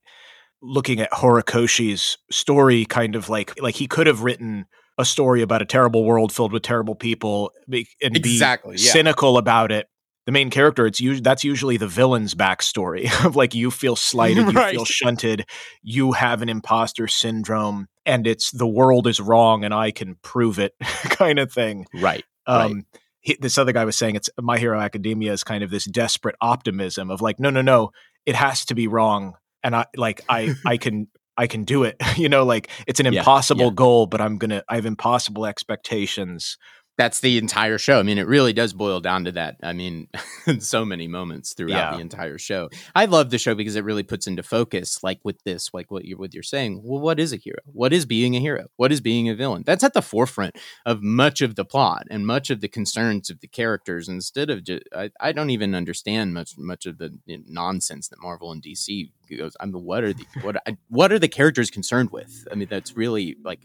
looking 0.65 1.01
at 1.01 1.11
Horikoshi's 1.13 2.17
story, 2.31 2.85
kind 2.87 3.15
of 3.15 3.29
like 3.29 3.61
like 3.61 3.75
he 3.75 3.87
could 3.87 4.07
have 4.07 4.23
written 4.23 4.67
a 4.99 5.05
story 5.05 5.43
about 5.43 5.63
a 5.63 5.67
terrible 5.67 6.05
world 6.05 6.33
filled 6.33 6.53
with 6.53 6.63
terrible 6.63 6.95
people 6.95 7.53
and 7.71 8.17
exactly, 8.17 8.77
be 8.77 8.83
yeah. 8.83 8.93
cynical 8.93 9.39
about 9.39 9.71
it. 9.71 9.89
The 10.27 10.33
main 10.33 10.49
character, 10.49 10.87
it's 10.87 11.01
usually 11.01 11.23
that's 11.23 11.45
usually 11.45 11.77
the 11.77 11.87
villain's 11.87 12.35
backstory 12.35 13.25
of 13.27 13.37
like 13.37 13.55
you 13.55 13.71
feel 13.71 13.97
slighted, 13.97 14.47
you 14.47 14.53
right. 14.53 14.75
feel 14.75 14.87
shunted, 14.87 15.47
you 15.83 16.13
have 16.13 16.41
an 16.41 16.49
imposter 16.49 17.09
syndrome, 17.09 17.89
and 18.07 18.27
it's 18.27 18.51
the 18.51 18.67
world 18.67 19.07
is 19.07 19.21
wrong 19.21 19.65
and 19.65 19.75
I 19.75 19.91
can 19.91 20.17
prove 20.23 20.59
it, 20.59 20.75
kind 20.81 21.39
of 21.39 21.53
thing. 21.53 21.87
Right. 21.95 22.25
Um, 22.47 22.75
right. 22.75 22.85
He, 23.21 23.37
this 23.41 23.59
other 23.59 23.73
guy 23.73 23.85
was 23.85 23.97
saying 23.97 24.17
it's 24.17 24.31
My 24.39 24.59
Hero 24.59 24.79
Academia 24.81 25.33
is 25.33 25.45
kind 25.45 25.65
of 25.65 25.71
this 25.71 25.87
desperate 25.87 26.37
optimism 26.43 27.11
of 27.11 27.23
like, 27.23 27.41
no, 27.41 27.49
no, 27.49 27.63
no, 27.63 27.91
it 28.27 28.35
has 28.35 28.67
to 28.67 28.75
be 28.75 28.87
wrong 28.87 29.35
and 29.65 29.75
I 29.75 29.87
like 29.97 30.21
I 30.29 30.55
I 30.67 30.77
can 30.77 31.09
I 31.37 31.49
can 31.49 31.65
do 31.65 31.83
it. 31.83 31.97
you 32.17 32.29
know, 32.29 32.45
like 32.45 32.69
it's 32.87 33.01
an 33.01 33.07
impossible 33.07 33.63
yeah, 33.63 33.67
yeah. 33.69 33.75
goal, 33.75 34.07
but 34.07 34.21
I'm 34.21 34.39
gonna 34.39 34.63
I 34.69 34.77
have 34.77 34.87
impossible 34.87 35.47
expectations 35.47 36.57
that's 36.97 37.21
the 37.21 37.39
entire 37.39 37.79
show. 37.79 37.99
I 37.99 38.03
mean, 38.03 38.19
it 38.19 38.27
really 38.27 38.53
does 38.53 38.73
boil 38.73 39.01
down 39.01 39.25
to 39.25 39.33
that. 39.33 39.57
I 39.63 39.73
mean, 39.73 40.09
so 40.61 40.85
many 40.85 41.09
moments 41.09 41.53
throughout 41.53 41.91
yeah. 41.93 41.95
the 41.95 42.01
entire 42.01 42.39
show. 42.39 42.71
I 42.95 43.07
love 43.07 43.31
the 43.31 43.39
show 43.39 43.55
because 43.55 43.77
it 43.77 43.85
really 43.85 44.05
puts 44.05 44.27
into 44.27 44.43
focus, 44.43 45.03
like 45.03 45.21
with 45.25 45.43
this, 45.45 45.71
like 45.75 45.91
what 45.91 46.05
you're 46.05 46.19
what 46.19 46.35
you're 46.35 46.43
saying. 46.43 46.83
Well, 46.85 47.01
what 47.01 47.19
is 47.19 47.33
a 47.33 47.37
hero? 47.37 47.59
What 47.67 47.93
is 47.93 48.07
being 48.07 48.37
a 48.37 48.41
hero? 48.41 48.67
What 48.77 48.93
is 48.93 49.01
being 49.01 49.29
a 49.29 49.35
villain? 49.35 49.65
That's 49.67 49.85
at 49.85 49.95
the 49.95 50.03
forefront 50.03 50.57
of 50.87 51.03
much 51.03 51.41
of 51.41 51.57
the 51.57 51.65
plot 51.65 52.07
and 52.11 52.27
much 52.27 52.51
of 52.51 52.61
the 52.61 52.69
concerns 52.69 53.31
of 53.31 53.41
the 53.41 53.49
characters. 53.49 54.09
Instead 54.09 54.51
of 54.51 54.63
just, 54.65 54.85
I, 54.97 55.11
I 55.21 55.33
don't 55.33 55.51
even 55.51 55.75
understand 55.75 56.35
much 56.35 56.57
much 56.59 56.87
of 56.87 56.99
the 56.99 57.19
nonsense 57.27 58.09
that 58.09 58.23
Marvel 58.23 58.53
and 58.53 58.63
DC 58.63 59.11
goes. 59.37 59.57
I 59.59 59.67
mean, 59.67 59.83
what 59.83 60.05
are 60.05 60.13
the 60.13 60.27
what 60.43 60.57
what 60.89 61.13
are 61.13 61.19
the 61.19 61.29
characters 61.29 61.71
concerned 61.71 62.11
with? 62.11 62.47
I 62.51 62.55
mean, 62.55 62.69
that's 62.71 62.97
really 62.97 63.37
like 63.45 63.61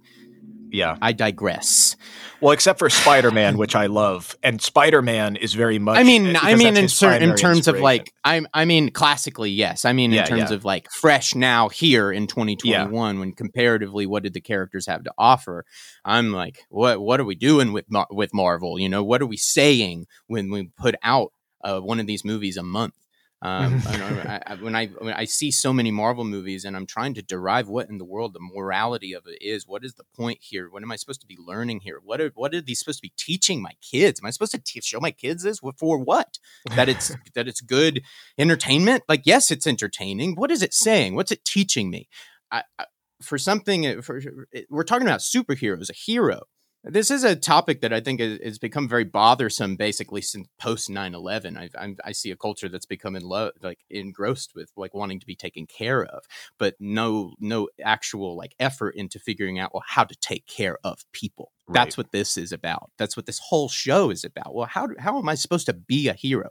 yeah. 0.72 0.98
I 1.02 1.14
digress. 1.14 1.96
Well, 2.42 2.52
except 2.52 2.80
for 2.80 2.90
Spider 2.90 3.32
Man, 3.32 3.58
which 3.58 3.76
I 3.76 3.88
love, 3.88 4.38
and 4.44 4.62
Spider 4.62 5.02
Man 5.02 5.36
is 5.36 5.54
very 5.54 5.78
much. 5.78 5.98
I 5.98 6.04
mean, 6.04 6.36
I 6.38 6.56
mean, 6.56 6.78
in 6.78 6.88
in 7.22 7.36
terms 7.36 7.68
of 7.68 7.80
like, 7.80 8.14
I 8.24 8.42
I 8.54 8.66
mean, 8.66 8.92
classically, 8.92 9.50
yes. 9.50 9.84
I 9.84 9.94
mean, 9.94 10.12
in 10.12 10.18
yeah, 10.18 10.26
terms 10.26 10.50
yeah. 10.50 10.56
of 10.56 10.64
like 10.64 10.90
fresh 10.92 11.36
now 11.36 11.68
here 11.70 12.12
in 12.12 12.28
2021, 12.28 12.92
yeah. 12.94 13.20
when 13.20 13.34
comparatively, 13.34 14.06
what 14.06 14.24
did 14.24 14.34
the 14.34 14.42
characters 14.42 14.88
have 14.88 15.04
to 15.04 15.14
offer? 15.18 15.66
I'm 16.06 16.32
like, 16.32 16.66
what 16.70 17.02
what 17.02 17.20
are 17.20 17.26
we 17.26 17.36
doing 17.36 17.74
with 17.74 17.86
with 18.10 18.34
Marvel? 18.34 18.80
You 18.80 18.90
know, 18.90 19.04
what 19.04 19.22
are 19.22 19.28
we 19.28 19.38
saying 19.38 20.08
when 20.28 20.50
we 20.50 20.70
put 20.78 20.96
out 21.04 21.34
uh, 21.64 21.80
one 21.80 22.00
of 22.00 22.08
these 22.08 22.24
movies 22.24 22.56
a 22.56 22.64
month? 22.64 22.94
Um, 23.41 23.82
I, 23.88 24.41
I, 24.45 24.56
when 24.56 24.75
I 24.75 24.88
when 24.88 25.13
I 25.13 25.25
see 25.25 25.52
so 25.52 25.71
many 25.71 25.91
Marvel 25.91 26.25
movies 26.25 26.65
and 26.65 26.75
I'm 26.75 26.86
trying 26.86 27.13
to 27.15 27.21
derive 27.21 27.67
what 27.67 27.89
in 27.89 27.97
the 27.97 28.06
world 28.06 28.34
the 28.34 28.39
morality 28.39 29.13
of 29.13 29.25
it 29.28 29.41
is, 29.41 29.65
what 29.65 29.86
is 29.86 29.93
the 29.93 30.04
point 30.15 30.39
here? 30.41 30.69
What 30.69 30.84
am 30.84 30.91
I 30.91 30.97
supposed 30.97 31.21
to 31.21 31.28
be 31.28 31.38
learning 31.39 31.82
here? 31.82 31.99
What 32.04 32.19
are 32.19 32.32
what 32.36 32.54
are 32.54 32.62
these 32.62 32.80
supposed 32.80 32.99
to 32.99 33.08
be 33.08 33.13
teaching 33.17 33.62
my 33.62 33.73
kids? 33.82 34.19
Am 34.21 34.25
I 34.25 34.32
supposed 34.32 34.52
to 34.52 34.60
te- 34.60 34.82
show 34.82 34.99
my 34.99 35.12
kids 35.12 35.43
this 35.43 35.60
for 35.78 35.97
what? 35.97 36.39
That 36.75 36.89
it's 36.89 37.15
that 37.36 37.47
it's 37.47 37.62
good 37.62 38.04
entertainment? 38.38 39.04
Like 39.08 39.21
yes, 39.25 39.52
it's 39.52 39.67
entertaining. 39.67 40.36
What 40.36 40.52
is 40.52 40.62
it 40.62 40.73
saying? 40.73 41.15
What's 41.15 41.32
it 41.32 41.45
teaching 41.45 41.89
me? 41.89 42.10
I, 42.52 42.63
I, 42.78 42.86
for 43.21 43.38
something, 43.38 44.02
for, 44.02 44.21
we're 44.69 44.84
talking 44.84 45.08
about 45.08 45.19
superheroes, 45.19 45.90
a 45.90 45.94
hero. 45.94 46.44
This 46.84 47.12
is 47.12 47.25
a 47.25 47.36
topic 47.36 47.82
that 47.82 47.92
I 47.92 48.00
think 48.00 48.21
has 48.21 48.58
become 48.58 48.88
very 48.88 49.04
bothersome, 49.04 49.75
basically 49.75 50.21
since 50.21 50.48
post 50.58 50.90
9-11. 50.90 51.58
I, 51.77 51.96
I 52.06 52.12
see 52.13 52.32
a 52.32 52.38
culture 52.38 52.69
that's 52.69 52.86
becoming 52.86 53.21
lo- 53.21 53.52
like 53.62 53.80
engrossed 53.90 54.56
with 54.56 54.71
like 54.77 54.94
wanting 54.94 55.19
to 55.19 55.25
be 55.25 55.36
taken 55.36 55.65
care 55.67 56.06
of, 56.06 56.23
but 56.58 56.75
no 56.80 57.34
no 57.40 57.67
actual 57.84 58.38
like 58.38 58.56
effort 58.60 58.96
into 58.96 59.19
figuring 59.19 59.60
out 59.60 59.73
well 59.73 59.84
how 59.86 60.06
to 60.06 60.15
take 60.15 60.48
care 60.48 60.77
of 60.86 61.04
people. 61.12 61.52
Right. 61.67 61.84
That's 61.84 61.98
what 61.98 62.13
this 62.13 62.38
is 62.38 62.54
about. 62.54 62.92
That's 62.98 63.17
what 63.17 63.25
this 63.25 63.40
whole 63.40 63.67
show 63.67 64.10
is 64.10 64.23
about. 64.23 64.56
Well, 64.56 64.67
how 64.67 64.88
how 65.00 65.19
am 65.19 65.27
I 65.27 65.36
supposed 65.36 65.65
to 65.65 65.73
be 65.73 66.08
a 66.08 66.13
hero? 66.13 66.50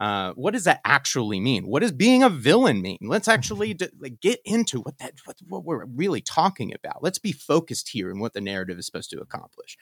Uh, 0.00 0.32
what 0.32 0.52
does 0.52 0.64
that 0.64 0.80
actually 0.84 1.38
mean? 1.38 1.66
What 1.66 1.82
does 1.82 1.92
being 1.92 2.22
a 2.22 2.28
villain 2.28 2.82
mean? 2.82 2.98
Let's 3.02 3.28
actually 3.28 3.76
like, 3.98 4.20
get 4.20 4.40
into 4.44 4.80
what 4.80 4.98
that 4.98 5.14
what, 5.24 5.36
what 5.46 5.64
we're 5.64 5.84
really 5.86 6.20
talking 6.20 6.72
about. 6.74 7.02
Let's 7.02 7.18
be 7.18 7.32
focused 7.32 7.90
here 7.90 8.10
in 8.10 8.18
what 8.18 8.32
the 8.32 8.40
narrative 8.40 8.78
is 8.78 8.86
supposed 8.86 9.10
to 9.10 9.20
accomplish. 9.20 9.76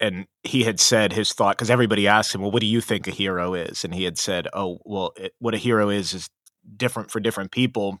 And 0.00 0.26
he 0.42 0.64
had 0.64 0.78
said 0.78 1.12
his 1.12 1.32
thought 1.32 1.56
because 1.56 1.70
everybody 1.70 2.06
asked 2.06 2.34
him, 2.34 2.42
"Well, 2.42 2.50
what 2.50 2.60
do 2.60 2.66
you 2.66 2.80
think 2.80 3.08
a 3.08 3.10
hero 3.10 3.54
is?" 3.54 3.84
And 3.84 3.94
he 3.94 4.04
had 4.04 4.18
said, 4.18 4.46
"Oh, 4.52 4.78
well, 4.84 5.12
it, 5.16 5.32
what 5.38 5.54
a 5.54 5.58
hero 5.58 5.88
is 5.88 6.14
is 6.14 6.28
different 6.76 7.10
for 7.10 7.18
different 7.18 7.50
people." 7.50 7.98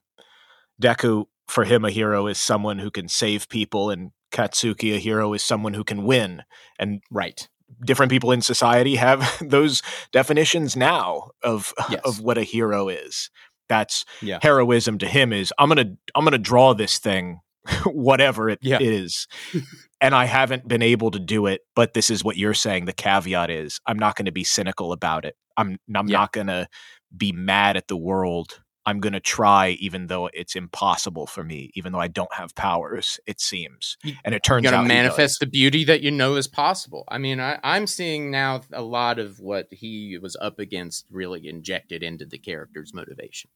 Deku, 0.80 1.24
for 1.48 1.64
him, 1.64 1.84
a 1.84 1.90
hero 1.90 2.26
is 2.26 2.38
someone 2.38 2.78
who 2.78 2.90
can 2.90 3.08
save 3.08 3.48
people, 3.48 3.90
and 3.90 4.10
Katsuki, 4.30 4.94
a 4.94 4.98
hero, 4.98 5.32
is 5.32 5.42
someone 5.42 5.74
who 5.74 5.84
can 5.84 6.04
win. 6.04 6.42
And 6.78 7.02
right, 7.10 7.48
different 7.84 8.10
people 8.10 8.32
in 8.32 8.40
society 8.40 8.96
have 8.96 9.38
those 9.48 9.82
definitions 10.12 10.76
now 10.76 11.30
of 11.42 11.72
yes. 11.90 12.00
of 12.04 12.20
what 12.20 12.38
a 12.38 12.42
hero 12.42 12.88
is. 12.88 13.30
That's 13.68 14.04
yeah. 14.22 14.38
heroism 14.42 14.98
to 14.98 15.06
him 15.06 15.32
is 15.32 15.52
I'm 15.58 15.68
gonna 15.68 15.94
I'm 16.14 16.24
gonna 16.24 16.38
draw 16.38 16.74
this 16.74 16.98
thing, 16.98 17.40
whatever 17.84 18.48
it 18.48 18.60
yeah. 18.62 18.78
is. 18.80 19.26
and 20.00 20.14
I 20.14 20.26
haven't 20.26 20.68
been 20.68 20.82
able 20.82 21.10
to 21.10 21.18
do 21.18 21.46
it, 21.46 21.62
but 21.74 21.94
this 21.94 22.10
is 22.10 22.22
what 22.22 22.36
you're 22.36 22.54
saying. 22.54 22.84
The 22.84 22.92
caveat 22.92 23.50
is 23.50 23.80
I'm 23.86 23.98
not 23.98 24.16
going 24.16 24.26
to 24.26 24.32
be 24.32 24.44
cynical 24.44 24.92
about 24.92 25.24
it. 25.24 25.34
I'm 25.56 25.78
I'm 25.94 26.08
yeah. 26.08 26.18
not 26.18 26.32
going 26.32 26.48
to 26.48 26.68
be 27.16 27.32
mad 27.32 27.76
at 27.76 27.88
the 27.88 27.96
world 27.96 28.60
I'm 28.86 29.00
going 29.00 29.14
to 29.14 29.20
try, 29.20 29.70
even 29.80 30.06
though 30.06 30.30
it's 30.32 30.54
impossible 30.54 31.26
for 31.26 31.42
me, 31.42 31.72
even 31.74 31.92
though 31.92 32.00
I 32.00 32.06
don't 32.06 32.32
have 32.32 32.54
powers, 32.54 33.18
it 33.26 33.40
seems. 33.40 33.96
And 34.24 34.32
it 34.32 34.44
turns 34.44 34.64
you 34.64 34.70
out. 34.70 34.82
to 34.82 34.88
manifest 34.88 35.40
the 35.40 35.46
beauty 35.46 35.82
that 35.84 36.02
you 36.02 36.12
know 36.12 36.36
is 36.36 36.46
possible. 36.46 37.04
I 37.08 37.18
mean, 37.18 37.40
I, 37.40 37.58
I'm 37.64 37.88
seeing 37.88 38.30
now 38.30 38.60
a 38.72 38.82
lot 38.82 39.18
of 39.18 39.40
what 39.40 39.66
he 39.72 40.18
was 40.22 40.36
up 40.40 40.60
against 40.60 41.06
really 41.10 41.48
injected 41.48 42.04
into 42.04 42.24
the 42.24 42.38
character's 42.38 42.94
motivation. 42.94 43.50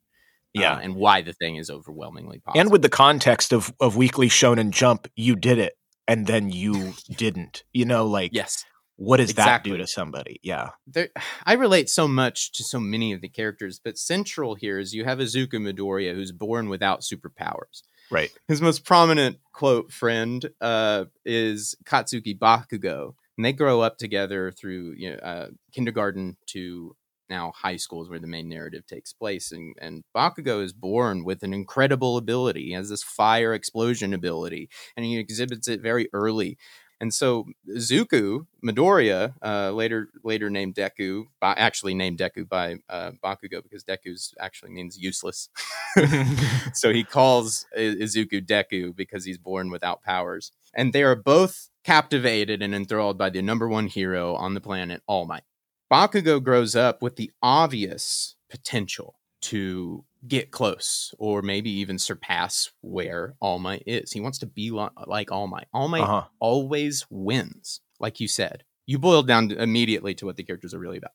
Yeah. 0.53 0.74
Uh, 0.74 0.81
and 0.81 0.97
why 0.97 1.22
the 1.22 1.33
thing 1.33 1.57
is 1.57 1.70
overwhelmingly 1.70 2.41
possible. 2.41 2.61
And 2.61 2.72
with 2.72 2.83
the 2.83 2.89
context 2.89 3.53
of, 3.53 3.72
of 3.78 3.97
Weekly 3.97 4.28
Shonen 4.28 4.70
Jump, 4.70 5.07
you 5.14 5.37
did 5.37 5.59
it 5.59 5.74
and 6.09 6.26
then 6.26 6.51
you 6.51 6.95
didn't. 7.09 7.62
You 7.72 7.85
know, 7.85 8.05
like. 8.05 8.33
Yes 8.35 8.64
what 9.01 9.16
does 9.16 9.30
exactly. 9.30 9.72
that 9.72 9.78
do 9.78 9.82
to 9.82 9.86
somebody? 9.86 10.40
Yeah. 10.42 10.70
There, 10.86 11.09
I 11.46 11.55
relate 11.55 11.88
so 11.88 12.07
much 12.07 12.53
to 12.53 12.62
so 12.62 12.78
many 12.78 13.14
of 13.14 13.22
the 13.22 13.28
characters, 13.28 13.80
but 13.82 13.96
central 13.96 14.55
here 14.55 14.78
is 14.78 14.94
you 14.94 15.05
have 15.05 15.18
Izuku 15.18 15.55
Midoriya 15.55 16.14
who's 16.14 16.32
born 16.32 16.68
without 16.68 17.01
superpowers. 17.01 17.82
Right. 18.11 18.30
His 18.46 18.61
most 18.61 18.84
prominent 18.84 19.38
quote 19.53 19.90
friend 19.90 20.51
uh, 20.61 21.07
is 21.24 21.76
Katsuki 21.84 22.38
Bakugo, 22.38 23.14
and 23.38 23.44
they 23.44 23.55
grow 23.55 23.80
up 23.80 23.96
together 23.96 24.51
through 24.51 24.94
you 24.98 25.12
know, 25.12 25.16
uh, 25.16 25.46
kindergarten 25.72 26.36
to 26.48 26.94
now 27.30 27.53
high 27.57 27.76
school 27.76 28.03
is 28.03 28.11
where 28.11 28.18
the 28.18 28.26
main 28.26 28.48
narrative 28.51 28.86
takes 28.86 29.14
place. 29.14 29.51
And, 29.51 29.74
and 29.80 30.05
Bakugo 30.14 30.62
is 30.62 30.74
born 30.74 31.24
with 31.24 31.42
an 31.42 31.55
incredible 31.55 32.18
ability. 32.18 32.66
He 32.66 32.72
has 32.72 32.90
this 32.90 33.05
fire 33.05 33.55
explosion 33.55 34.12
ability, 34.12 34.68
and 34.94 35.07
he 35.07 35.16
exhibits 35.16 35.68
it 35.68 35.80
very 35.80 36.11
early. 36.12 36.59
And 37.01 37.14
so 37.14 37.46
Zuku 37.76 38.46
Midoriya, 38.62 39.34
uh, 39.42 39.70
later 39.70 40.09
later 40.22 40.51
named 40.51 40.74
Deku, 40.74 41.24
actually 41.42 41.94
named 41.94 42.18
Deku 42.18 42.46
by 42.46 42.76
uh, 42.90 43.12
Bakugo 43.24 43.62
because 43.62 43.82
Deku's 43.84 44.34
actually 44.38 44.72
means 44.72 44.98
useless. 44.98 45.48
so 46.74 46.92
he 46.92 47.03
calls 47.03 47.66
Izuku 47.76 48.44
Deku 48.44 48.94
because 48.94 49.24
he's 49.24 49.38
born 49.38 49.70
without 49.70 50.03
powers, 50.03 50.53
and 50.74 50.92
they 50.92 51.03
are 51.03 51.16
both 51.16 51.70
captivated 51.84 52.62
and 52.62 52.74
enthralled 52.74 53.16
by 53.16 53.30
the 53.30 53.40
number 53.40 53.66
one 53.66 53.86
hero 53.86 54.34
on 54.34 54.53
the 54.55 54.61
planet, 54.61 55.03
All 55.07 55.26
Might. 55.26 55.44
Bakugo 55.90 56.42
grows 56.42 56.76
up 56.76 57.03
with 57.03 57.16
the 57.16 57.32
obvious 57.42 58.36
potential 58.48 59.16
to 59.42 60.05
get 60.27 60.51
close 60.51 61.14
or 61.18 61.43
maybe 61.43 61.71
even 61.71 61.99
surpass 61.99 62.71
where 62.81 63.35
All 63.41 63.59
Might 63.59 63.83
is. 63.87 64.12
He 64.12 64.21
wants 64.21 64.39
to 64.39 64.47
be 64.47 64.71
like 64.71 65.33
All 65.33 65.47
Might. 65.47 65.68
All 65.73 65.89
Might 65.89 66.03
uh-huh. 66.03 66.25
always 66.39 67.07
wins, 67.11 67.81
like 67.99 68.21
you 68.21 68.29
said. 68.29 68.64
You 68.87 68.99
boiled 68.99 69.27
down 69.27 69.51
immediately 69.53 70.14
to 70.14 70.27
what 70.27 70.37
the 70.37 70.43
characters 70.43 70.75
are 70.75 70.79
really 70.79 70.99
about. 70.99 71.12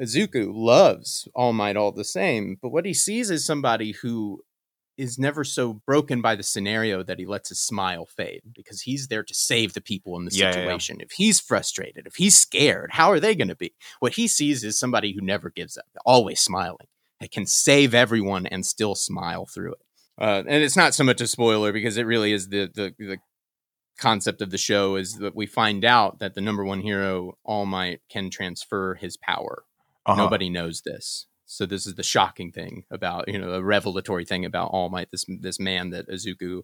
Izuku 0.00 0.50
loves 0.54 1.28
All 1.34 1.52
Might 1.52 1.76
all 1.76 1.92
the 1.92 2.04
same, 2.04 2.58
but 2.60 2.70
what 2.70 2.84
he 2.84 2.94
sees 2.94 3.30
is 3.30 3.44
somebody 3.44 3.92
who 3.92 4.42
is 4.96 5.18
never 5.18 5.44
so 5.44 5.74
broken 5.74 6.22
by 6.22 6.34
the 6.34 6.42
scenario 6.42 7.02
that 7.02 7.18
he 7.18 7.26
lets 7.26 7.50
his 7.50 7.60
smile 7.60 8.06
fade 8.06 8.40
because 8.54 8.82
he's 8.82 9.08
there 9.08 9.22
to 9.22 9.34
save 9.34 9.74
the 9.74 9.80
people 9.80 10.16
in 10.16 10.24
the 10.24 10.34
yeah, 10.34 10.50
situation. 10.50 10.96
Yeah, 10.96 11.02
yeah. 11.02 11.06
If 11.06 11.12
he's 11.12 11.40
frustrated, 11.40 12.06
if 12.06 12.16
he's 12.16 12.36
scared, 12.36 12.90
how 12.92 13.10
are 13.10 13.20
they 13.20 13.34
going 13.34 13.48
to 13.48 13.54
be? 13.54 13.74
What 14.00 14.14
he 14.14 14.26
sees 14.26 14.64
is 14.64 14.78
somebody 14.78 15.12
who 15.12 15.20
never 15.20 15.50
gives 15.50 15.76
up, 15.76 15.84
always 16.04 16.40
smiling. 16.40 16.86
It 17.20 17.30
can 17.30 17.46
save 17.46 17.94
everyone 17.94 18.46
and 18.46 18.64
still 18.64 18.94
smile 18.94 19.46
through 19.46 19.72
it. 19.72 19.78
Uh, 20.18 20.42
and 20.46 20.62
it's 20.62 20.76
not 20.76 20.94
so 20.94 21.04
much 21.04 21.20
a 21.20 21.26
spoiler 21.26 21.72
because 21.72 21.96
it 21.96 22.06
really 22.06 22.32
is 22.32 22.48
the, 22.48 22.70
the 22.74 22.94
the 22.98 23.18
concept 23.98 24.42
of 24.42 24.50
the 24.50 24.58
show 24.58 24.96
is 24.96 25.14
that 25.14 25.34
we 25.34 25.46
find 25.46 25.84
out 25.84 26.18
that 26.18 26.34
the 26.34 26.40
number 26.40 26.64
one 26.64 26.80
hero, 26.80 27.36
All 27.44 27.66
Might, 27.66 28.00
can 28.10 28.30
transfer 28.30 28.94
his 28.94 29.16
power. 29.16 29.64
Uh-huh. 30.04 30.22
Nobody 30.22 30.50
knows 30.50 30.82
this. 30.82 31.26
So 31.46 31.64
this 31.64 31.86
is 31.86 31.94
the 31.94 32.02
shocking 32.02 32.50
thing 32.50 32.84
about 32.90 33.28
you 33.28 33.38
know 33.38 33.52
a 33.52 33.62
revelatory 33.62 34.24
thing 34.24 34.44
about 34.44 34.70
All 34.72 34.88
Might. 34.88 35.10
This 35.10 35.24
this 35.40 35.60
man 35.60 35.90
that 35.90 36.08
Izuku 36.08 36.62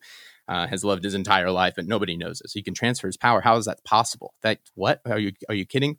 uh, 0.49 0.67
has 0.67 0.85
loved 0.85 1.05
his 1.05 1.15
entire 1.15 1.51
life, 1.51 1.75
but 1.77 1.87
nobody 1.87 2.17
knows 2.17 2.41
this. 2.41 2.53
He 2.53 2.63
can 2.63 2.75
transfer 2.75 3.07
his 3.07 3.17
power. 3.17 3.43
How 3.43 3.57
is 3.57 3.67
that 3.67 3.85
possible? 3.85 4.35
That 4.43 4.59
what 4.75 5.01
are 5.07 5.19
you 5.19 5.33
are 5.49 5.55
you 5.55 5.67
kidding? 5.67 5.99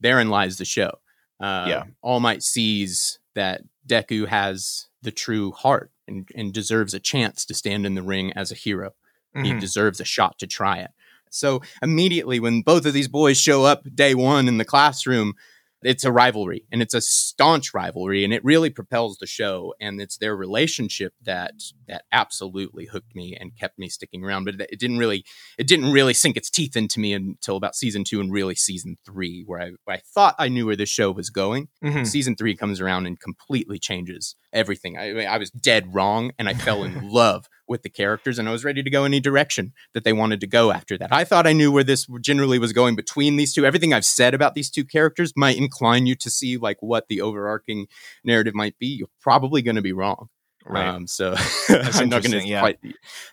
Therein 0.00 0.28
lies 0.28 0.58
the 0.58 0.64
show. 0.64 0.92
Uh, 1.40 1.66
yeah, 1.68 1.84
All 2.02 2.20
Might 2.20 2.42
sees 2.42 3.18
that 3.34 3.62
Deku 3.86 4.26
has 4.26 4.86
the 5.02 5.12
true 5.12 5.52
heart 5.52 5.90
and, 6.06 6.28
and 6.34 6.52
deserves 6.52 6.94
a 6.94 7.00
chance 7.00 7.44
to 7.46 7.54
stand 7.54 7.86
in 7.86 7.94
the 7.94 8.02
ring 8.02 8.32
as 8.34 8.50
a 8.50 8.56
hero. 8.56 8.94
Mm-hmm. 9.36 9.44
He 9.44 9.60
deserves 9.60 10.00
a 10.00 10.04
shot 10.04 10.38
to 10.38 10.46
try 10.46 10.78
it. 10.78 10.90
So 11.30 11.62
immediately 11.82 12.40
when 12.40 12.62
both 12.62 12.86
of 12.86 12.94
these 12.94 13.08
boys 13.08 13.38
show 13.38 13.64
up 13.64 13.84
day 13.94 14.14
one 14.14 14.48
in 14.48 14.58
the 14.58 14.64
classroom, 14.64 15.34
it's 15.82 16.04
a 16.04 16.12
rivalry 16.12 16.64
and 16.72 16.82
it's 16.82 16.94
a 16.94 17.00
staunch 17.00 17.72
rivalry 17.72 18.24
and 18.24 18.32
it 18.32 18.44
really 18.44 18.70
propels 18.70 19.18
the 19.18 19.26
show 19.26 19.74
and 19.80 20.00
it's 20.00 20.18
their 20.18 20.36
relationship 20.36 21.12
that 21.22 21.54
that 21.86 22.02
absolutely 22.12 22.86
hooked 22.86 23.14
me 23.14 23.36
and 23.38 23.56
kept 23.56 23.78
me 23.78 23.88
sticking 23.88 24.24
around 24.24 24.44
but 24.44 24.60
it, 24.60 24.78
didn't 24.78 24.98
really 24.98 25.24
it 25.56 25.66
didn't 25.66 25.92
really 25.92 26.14
sink 26.14 26.36
its 26.36 26.50
teeth 26.50 26.76
into 26.76 26.98
me 27.00 27.12
until 27.12 27.56
about 27.56 27.76
season 27.76 28.04
2 28.04 28.20
and 28.20 28.32
really 28.32 28.54
season 28.54 28.96
3 29.04 29.44
where 29.46 29.60
I, 29.60 29.70
I 29.88 29.98
thought 29.98 30.34
I 30.38 30.48
knew 30.48 30.66
where 30.66 30.76
the 30.76 30.86
show 30.86 31.10
was 31.10 31.30
going 31.30 31.68
mm-hmm. 31.82 32.04
season 32.04 32.34
3 32.36 32.56
comes 32.56 32.80
around 32.80 33.06
and 33.06 33.18
completely 33.18 33.78
changes 33.78 34.34
everything 34.52 34.98
I, 34.98 35.24
I 35.24 35.38
was 35.38 35.50
dead 35.50 35.94
wrong 35.94 36.32
and 36.38 36.48
I 36.48 36.54
fell 36.54 36.82
in 36.84 37.08
love 37.10 37.46
with 37.68 37.82
the 37.82 37.90
characters 37.90 38.38
and 38.38 38.48
I 38.48 38.52
was 38.52 38.64
ready 38.64 38.82
to 38.82 38.90
go 38.90 39.04
any 39.04 39.20
direction 39.20 39.72
that 39.94 40.04
they 40.04 40.12
wanted 40.12 40.40
to 40.40 40.46
go 40.46 40.70
after 40.70 40.96
that. 40.98 41.12
I 41.12 41.24
thought 41.24 41.46
I 41.46 41.52
knew 41.52 41.70
where 41.70 41.84
this 41.84 42.06
generally 42.20 42.58
was 42.58 42.72
going 42.72 42.96
between 42.96 43.36
these 43.36 43.54
two. 43.54 43.64
Everything 43.64 43.92
I've 43.92 44.04
said 44.04 44.34
about 44.34 44.54
these 44.54 44.70
two 44.70 44.84
characters 44.84 45.32
might 45.36 45.56
incline 45.56 46.06
you 46.06 46.14
to 46.16 46.30
see 46.30 46.56
like 46.56 46.78
what 46.80 47.08
the 47.08 47.20
overarching 47.20 47.86
narrative 48.24 48.54
might 48.54 48.78
be. 48.78 48.86
You're 48.86 49.08
probably 49.20 49.62
going 49.62 49.76
to 49.76 49.82
be 49.82 49.92
wrong. 49.92 50.28
Right. 50.66 50.86
Um, 50.86 51.06
so 51.06 51.34
I'm 51.68 52.08
not 52.08 52.22
going 52.22 52.32
to 52.32 52.46
yeah. 52.46 52.60
quite 52.60 52.78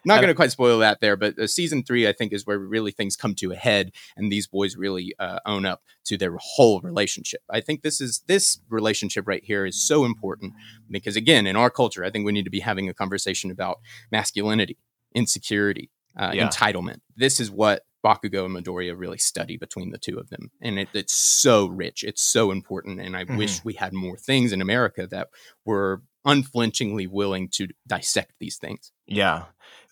not 0.05 0.21
going 0.21 0.27
to 0.27 0.35
quite 0.35 0.51
spoil 0.51 0.79
that 0.79 1.01
there, 1.01 1.17
but 1.17 1.37
uh, 1.37 1.47
season 1.47 1.83
three 1.83 2.07
I 2.07 2.13
think 2.13 2.31
is 2.31 2.45
where 2.45 2.57
really 2.57 2.91
things 2.91 3.15
come 3.17 3.35
to 3.35 3.51
a 3.51 3.55
head, 3.55 3.91
and 4.15 4.31
these 4.31 4.47
boys 4.47 4.77
really 4.77 5.13
uh, 5.19 5.39
own 5.45 5.65
up 5.65 5.81
to 6.05 6.17
their 6.17 6.37
whole 6.39 6.81
relationship. 6.81 7.41
I 7.49 7.61
think 7.61 7.81
this 7.81 7.99
is 7.99 8.23
this 8.27 8.59
relationship 8.69 9.27
right 9.27 9.43
here 9.43 9.65
is 9.65 9.85
so 9.85 10.05
important 10.05 10.53
because 10.89 11.15
again, 11.15 11.47
in 11.47 11.55
our 11.55 11.69
culture, 11.69 12.05
I 12.05 12.09
think 12.09 12.25
we 12.25 12.31
need 12.31 12.45
to 12.45 12.51
be 12.51 12.61
having 12.61 12.87
a 12.87 12.93
conversation 12.93 13.51
about 13.51 13.79
masculinity, 14.11 14.77
insecurity, 15.13 15.89
uh, 16.17 16.31
yeah. 16.33 16.47
entitlement. 16.47 16.99
This 17.17 17.39
is 17.39 17.51
what 17.51 17.83
Bakugo 18.05 18.45
and 18.45 18.55
Midoriya 18.55 18.93
really 18.95 19.17
study 19.17 19.57
between 19.57 19.89
the 19.89 19.97
two 19.97 20.19
of 20.19 20.29
them. 20.29 20.51
And 20.61 20.77
it, 20.77 20.89
it's 20.93 21.13
so 21.13 21.65
rich. 21.65 22.03
It's 22.03 22.21
so 22.21 22.51
important. 22.51 23.01
And 23.01 23.17
I 23.17 23.23
mm-hmm. 23.23 23.37
wish 23.37 23.65
we 23.65 23.73
had 23.73 23.93
more 23.93 24.15
things 24.15 24.53
in 24.53 24.61
America 24.61 25.07
that 25.07 25.29
were 25.65 26.03
unflinchingly 26.25 27.07
willing 27.07 27.49
to 27.49 27.67
dissect 27.87 28.33
these 28.39 28.57
things. 28.57 28.91
Yeah. 29.05 29.45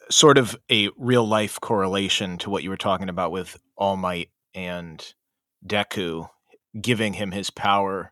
Sort 0.10 0.38
of 0.38 0.58
a 0.70 0.90
real 0.98 1.26
life 1.26 1.60
correlation 1.62 2.38
to 2.40 2.50
what 2.50 2.64
you 2.64 2.70
were 2.70 2.78
talking 2.78 3.10
about 3.10 3.32
with 3.32 3.58
All 3.78 3.96
Might 3.96 4.30
and 4.54 5.14
Deku 5.66 6.30
giving 6.80 7.14
him 7.14 7.32
his 7.32 7.50
power. 7.50 8.12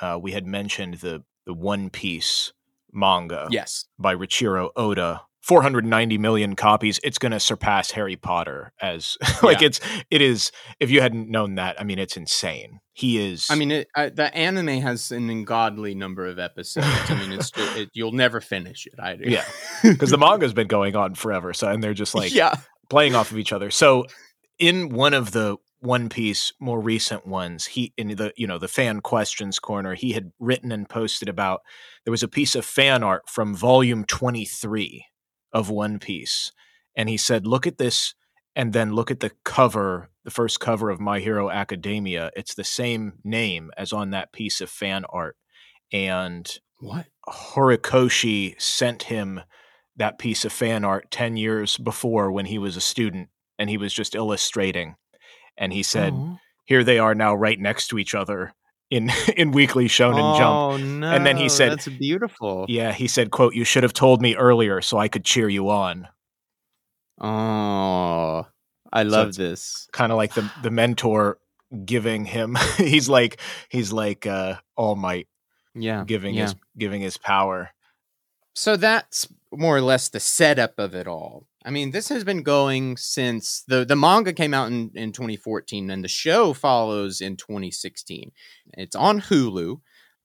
Uh, 0.00 0.18
we 0.20 0.32
had 0.32 0.46
mentioned 0.46 0.94
the, 0.94 1.24
the 1.46 1.54
One 1.54 1.90
Piece 1.90 2.52
manga 2.92 3.48
yes. 3.50 3.86
by 3.98 4.14
Eiichiro 4.14 4.70
Oda 4.76 5.22
490 5.42 6.18
million 6.18 6.56
copies 6.56 7.00
it's 7.02 7.18
going 7.18 7.32
to 7.32 7.40
surpass 7.40 7.90
harry 7.90 8.16
potter 8.16 8.72
as 8.80 9.16
like 9.42 9.60
Yeah. 9.60 9.68
it's 9.68 9.80
it 10.10 10.20
is 10.20 10.52
if 10.80 10.90
you 10.90 11.00
hadn't 11.00 11.28
known 11.28 11.56
that 11.56 11.80
i 11.80 11.84
mean 11.84 11.98
it's 11.98 12.16
insane 12.16 12.80
he 12.94 13.18
is 13.18 13.46
I 13.50 13.54
mean, 13.54 13.70
it, 13.70 13.88
the 13.96 14.30
anime 14.34 14.82
has 14.82 15.10
an 15.12 15.30
ungodly 15.30 15.94
number 15.94 16.26
of 16.26 16.38
episodes. 16.38 16.86
I 17.08 17.14
mean, 17.14 17.32
it's 17.32 17.50
it, 17.56 17.88
you'll 17.94 18.12
never 18.12 18.42
finish 18.42 18.86
it. 18.86 19.00
I 19.00 19.16
do. 19.16 19.30
Yeah. 19.30 19.44
because 19.82 20.10
the 20.10 20.18
manga's 20.18 20.52
been 20.52 20.66
going 20.66 20.94
on 20.94 21.14
forever 21.14 21.54
so 21.54 21.68
and 21.68 21.82
they're 21.82 21.94
just 21.94 22.14
like 22.14 22.34
yeah. 22.34 22.54
playing 22.90 23.14
off 23.14 23.30
of 23.30 23.38
each 23.38 23.50
other. 23.52 23.70
So 23.70 24.04
in 24.58 24.90
one 24.90 25.14
of 25.14 25.30
the 25.30 25.56
One 25.80 26.10
Piece 26.10 26.52
more 26.60 26.80
recent 26.80 27.26
ones, 27.26 27.64
he 27.64 27.94
in 27.96 28.08
the 28.08 28.32
you 28.36 28.46
know 28.46 28.58
the 28.58 28.68
fan 28.68 29.00
questions 29.00 29.58
corner, 29.58 29.94
he 29.94 30.12
had 30.12 30.30
written 30.38 30.70
and 30.70 30.86
posted 30.86 31.30
about 31.30 31.62
there 32.04 32.12
was 32.12 32.22
a 32.22 32.28
piece 32.28 32.54
of 32.54 32.64
fan 32.64 33.02
art 33.02 33.22
from 33.26 33.54
volume 33.54 34.04
23 34.04 35.06
of 35.52 35.70
One 35.70 35.98
Piece 35.98 36.52
and 36.96 37.08
he 37.08 37.16
said 37.16 37.46
look 37.46 37.66
at 37.66 37.78
this 37.78 38.14
and 38.54 38.72
then 38.72 38.92
look 38.94 39.10
at 39.10 39.20
the 39.20 39.32
cover, 39.44 40.10
the 40.24 40.30
first 40.30 40.60
cover 40.60 40.90
of 40.90 41.00
My 41.00 41.20
Hero 41.20 41.50
Academia. 41.50 42.30
It's 42.36 42.54
the 42.54 42.64
same 42.64 43.14
name 43.24 43.70
as 43.76 43.92
on 43.92 44.10
that 44.10 44.32
piece 44.32 44.60
of 44.60 44.68
fan 44.68 45.04
art 45.08 45.36
and 45.92 46.58
What? 46.80 47.06
Horikoshi 47.28 48.60
sent 48.60 49.04
him 49.04 49.40
that 49.96 50.18
piece 50.18 50.44
of 50.44 50.52
fan 50.52 50.84
art 50.84 51.10
10 51.10 51.36
years 51.36 51.76
before 51.76 52.32
when 52.32 52.46
he 52.46 52.58
was 52.58 52.76
a 52.76 52.80
student 52.80 53.28
and 53.58 53.70
he 53.70 53.76
was 53.76 53.92
just 53.92 54.14
illustrating. 54.14 54.96
And 55.56 55.72
he 55.72 55.82
said, 55.82 56.12
Oh. 56.14 56.38
Here 56.64 56.84
they 56.84 56.98
are 56.98 57.14
now 57.14 57.34
right 57.34 57.58
next 57.58 57.88
to 57.88 57.98
each 57.98 58.14
other 58.14 58.54
in, 58.92 59.10
in 59.36 59.50
Weekly 59.52 59.86
Shonen 59.88 60.36
Jump. 60.38 60.54
Oh 60.54 60.76
no! 60.76 61.10
And 61.10 61.24
then 61.26 61.36
he 61.36 61.48
said- 61.48 61.72
"That's 61.72 61.88
beautiful." 61.88 62.66
Yeah, 62.68 62.92
he 62.92 63.08
said, 63.08 63.30
quote, 63.30 63.54
You 63.54 63.64
should 63.64 63.82
have 63.82 63.92
told 63.94 64.20
me 64.22 64.36
earlier 64.36 64.80
so 64.80 64.98
I 64.98 65.08
could 65.08 65.24
cheer 65.24 65.48
you 65.48 65.70
on. 65.70 66.08
Oh, 67.20 68.46
I 68.92 69.02
love 69.04 69.28
it's- 69.30 69.36
this. 69.36 69.88
Kind 69.92 70.12
of 70.12 70.16
like 70.18 70.34
the, 70.34 70.50
the 70.62 70.70
mentor 70.70 71.38
giving 71.86 72.26
him 72.26 72.54
he's 72.76 73.08
like 73.08 73.40
he's 73.70 73.94
like 73.94 74.26
uh 74.26 74.56
all 74.76 74.94
might 74.94 75.26
Yeah, 75.74 76.04
giving 76.06 76.34
yeah. 76.34 76.42
his 76.42 76.54
giving 76.76 77.00
his 77.00 77.16
power. 77.16 77.70
So 78.54 78.76
that's 78.76 79.26
more 79.50 79.76
or 79.76 79.80
less 79.80 80.10
the 80.10 80.20
setup 80.20 80.78
of 80.78 80.94
it 80.94 81.06
all. 81.06 81.46
I 81.64 81.70
mean, 81.70 81.90
this 81.90 82.08
has 82.08 82.24
been 82.24 82.42
going 82.42 82.96
since 82.96 83.62
the 83.66 83.84
the 83.84 83.96
manga 83.96 84.32
came 84.32 84.54
out 84.54 84.68
in, 84.68 84.90
in 84.94 85.12
2014 85.12 85.90
and 85.90 86.02
the 86.02 86.08
show 86.08 86.52
follows 86.52 87.20
in 87.20 87.36
2016. 87.36 88.32
It's 88.74 88.96
on 88.96 89.20
Hulu. 89.20 89.80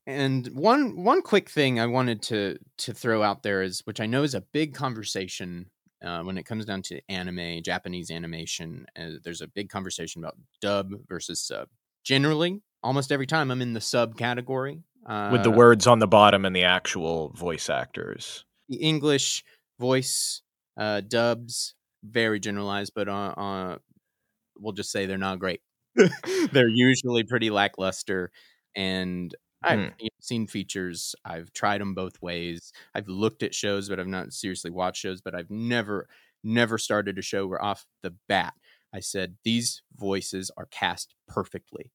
And 0.05 0.47
one 0.47 1.03
one 1.03 1.21
quick 1.21 1.49
thing 1.49 1.79
I 1.79 1.85
wanted 1.85 2.21
to 2.23 2.57
to 2.79 2.93
throw 2.93 3.21
out 3.23 3.43
there 3.43 3.61
is 3.61 3.81
which 3.85 3.99
I 3.99 4.05
know 4.05 4.23
is 4.23 4.33
a 4.33 4.41
big 4.41 4.73
conversation 4.73 5.67
uh, 6.03 6.21
when 6.23 6.37
it 6.37 6.45
comes 6.45 6.65
down 6.65 6.81
to 6.83 7.01
anime, 7.09 7.61
Japanese 7.63 8.09
animation. 8.11 8.85
Uh, 8.97 9.17
there's 9.23 9.41
a 9.41 9.47
big 9.47 9.69
conversation 9.69 10.23
about 10.23 10.37
dub 10.61 10.91
versus 11.07 11.41
sub. 11.41 11.67
Generally, 12.03 12.61
almost 12.83 13.11
every 13.11 13.27
time 13.27 13.51
I'm 13.51 13.61
in 13.61 13.73
the 13.73 13.81
sub 13.81 14.17
category. 14.17 14.81
Uh, 15.05 15.29
With 15.31 15.43
the 15.43 15.51
words 15.51 15.87
on 15.87 15.99
the 15.99 16.07
bottom 16.07 16.45
and 16.45 16.55
the 16.55 16.63
actual 16.63 17.29
voice 17.29 17.69
actors. 17.69 18.45
the 18.69 18.77
English 18.77 19.43
voice 19.79 20.41
uh, 20.77 21.01
dubs 21.01 21.75
very 22.03 22.39
generalized, 22.39 22.93
but 22.95 23.07
uh, 23.07 23.33
uh, 23.37 23.77
we'll 24.59 24.73
just 24.73 24.91
say 24.91 25.05
they're 25.05 25.17
not 25.17 25.39
great. 25.39 25.61
they're 26.51 26.67
usually 26.67 27.23
pretty 27.23 27.49
lackluster, 27.49 28.31
and 28.75 29.33
I've 29.63 29.79
you 29.79 29.85
know, 29.85 30.09
seen 30.21 30.47
features. 30.47 31.15
I've 31.25 31.51
tried 31.53 31.81
them 31.81 31.95
both 31.95 32.21
ways. 32.21 32.71
I've 32.93 33.07
looked 33.07 33.43
at 33.43 33.55
shows, 33.55 33.89
but 33.89 33.99
I've 33.99 34.07
not 34.07 34.33
seriously 34.33 34.71
watched 34.71 35.01
shows. 35.01 35.21
But 35.21 35.33
I've 35.33 35.49
never, 35.49 36.07
never 36.43 36.77
started 36.77 37.17
a 37.17 37.23
show 37.23 37.47
where 37.47 37.63
off 37.63 37.85
the 38.03 38.13
bat 38.29 38.53
I 38.93 38.99
said 38.99 39.37
these 39.43 39.81
voices 39.95 40.51
are 40.57 40.67
cast 40.67 41.15
perfectly. 41.27 41.91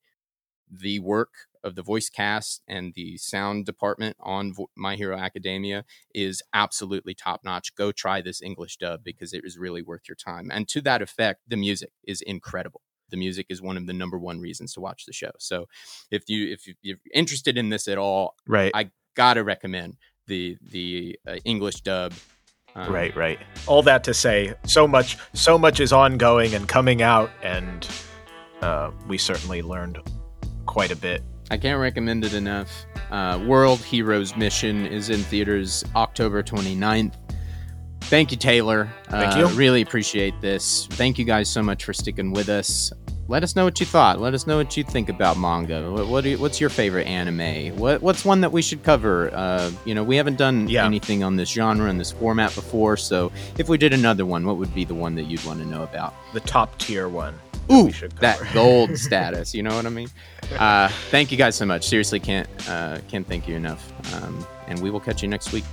The 0.74 0.98
work 1.00 1.30
of 1.62 1.74
the 1.76 1.82
voice 1.82 2.08
cast 2.08 2.62
and 2.66 2.92
the 2.94 3.16
sound 3.18 3.66
department 3.66 4.16
on 4.20 4.52
Vo- 4.52 4.70
My 4.76 4.96
Hero 4.96 5.16
Academia 5.16 5.84
is 6.14 6.42
absolutely 6.52 7.14
top 7.14 7.42
notch. 7.44 7.74
Go 7.76 7.92
try 7.92 8.20
this 8.20 8.42
English 8.42 8.78
dub 8.78 9.04
because 9.04 9.32
it 9.32 9.42
is 9.44 9.58
really 9.58 9.82
worth 9.82 10.02
your 10.08 10.16
time. 10.16 10.50
And 10.52 10.66
to 10.68 10.80
that 10.80 11.02
effect, 11.02 11.42
the 11.46 11.56
music 11.56 11.90
is 12.04 12.20
incredible. 12.22 12.80
The 13.10 13.16
music 13.16 13.46
is 13.50 13.60
one 13.62 13.76
of 13.76 13.86
the 13.86 13.92
number 13.92 14.18
one 14.18 14.40
reasons 14.40 14.72
to 14.72 14.80
watch 14.80 15.04
the 15.06 15.12
show. 15.12 15.30
So 15.38 15.66
if 16.10 16.28
you 16.28 16.50
if 16.50 16.66
you- 16.66 16.74
if 16.82 16.98
you're 17.04 17.14
interested 17.14 17.56
in 17.58 17.68
this 17.68 17.86
at 17.86 17.98
all, 17.98 18.34
Right. 18.48 18.72
I 18.74 18.90
gotta 19.14 19.44
recommend 19.44 19.98
the 20.26 20.56
the 20.62 21.18
uh, 21.28 21.36
English 21.44 21.82
dub. 21.82 22.12
Um, 22.74 22.90
Right, 22.90 23.14
right. 23.14 23.38
All 23.66 23.82
that 23.82 24.02
to 24.04 24.14
say, 24.14 24.54
so 24.64 24.88
much, 24.88 25.18
so 25.34 25.58
much 25.58 25.78
is 25.78 25.92
ongoing 25.92 26.54
and 26.54 26.66
coming 26.66 27.02
out, 27.02 27.30
and 27.42 27.86
uh, 28.62 28.90
we 29.06 29.18
certainly 29.18 29.60
learned 29.60 29.98
quite 30.66 30.90
a 30.90 30.96
bit. 30.96 31.22
I 31.50 31.56
can't 31.58 31.80
recommend 31.80 32.24
it 32.24 32.34
enough. 32.34 32.86
Uh, 33.10 33.42
World 33.46 33.80
Heroes 33.80 34.36
Mission 34.36 34.86
is 34.86 35.10
in 35.10 35.20
theaters 35.20 35.84
October 35.94 36.42
29th. 36.42 37.14
Thank 38.02 38.30
you, 38.30 38.36
Taylor. 38.36 38.88
Thank 39.08 39.36
Uh, 39.36 39.38
you. 39.40 39.46
Really 39.56 39.82
appreciate 39.82 40.40
this. 40.40 40.86
Thank 40.92 41.18
you 41.18 41.24
guys 41.24 41.48
so 41.48 41.62
much 41.62 41.84
for 41.84 41.92
sticking 41.92 42.32
with 42.32 42.48
us. 42.48 42.92
Let 43.28 43.42
us 43.44 43.54
know 43.54 43.64
what 43.64 43.78
you 43.80 43.86
thought. 43.86 44.20
Let 44.20 44.34
us 44.34 44.46
know 44.46 44.56
what 44.56 44.76
you 44.76 44.82
think 44.82 45.08
about 45.08 45.38
manga. 45.38 45.90
What, 45.90 46.08
what 46.08 46.24
you- 46.24 46.38
what's 46.38 46.60
your 46.60 46.68
favorite 46.68 47.06
anime? 47.06 47.76
What 47.78 48.02
what's 48.02 48.24
one 48.24 48.40
that 48.40 48.50
we 48.52 48.60
should 48.60 48.82
cover? 48.82 49.30
Uh, 49.32 49.70
you 49.84 49.94
know, 49.94 50.02
we 50.02 50.16
haven't 50.16 50.36
done 50.36 50.68
Yeah. 50.68 50.84
anything 50.84 51.22
on 51.22 51.36
this 51.36 51.48
genre 51.50 51.88
and 51.88 51.98
this 52.00 52.10
format 52.12 52.54
before, 52.54 52.96
so 52.96 53.30
if 53.58 53.68
we 53.68 53.78
did 53.78 53.92
another 53.92 54.26
one, 54.26 54.44
what 54.44 54.56
would 54.56 54.74
be 54.74 54.84
the 54.84 54.94
one 54.94 55.14
that 55.14 55.24
you'd 55.24 55.44
want 55.44 55.60
to 55.60 55.66
know 55.66 55.82
about? 55.84 56.14
The 56.34 56.40
top 56.40 56.76
tier 56.78 57.08
one. 57.08 57.34
Ooh, 57.70 57.90
that, 57.90 58.16
that 58.20 58.54
gold 58.54 58.96
status. 58.98 59.54
You 59.54 59.62
know 59.62 59.74
what 59.74 59.86
I 59.86 59.90
mean? 59.90 60.08
Uh, 60.58 60.88
thank 61.10 61.30
you 61.30 61.38
guys 61.38 61.56
so 61.56 61.66
much. 61.66 61.86
Seriously, 61.86 62.20
can't 62.20 62.48
uh, 62.68 62.98
can't 63.08 63.26
thank 63.26 63.48
you 63.48 63.56
enough. 63.56 63.92
Um, 64.14 64.46
and 64.66 64.80
we 64.80 64.90
will 64.90 65.00
catch 65.00 65.22
you 65.22 65.28
next 65.28 65.52
week. 65.52 65.64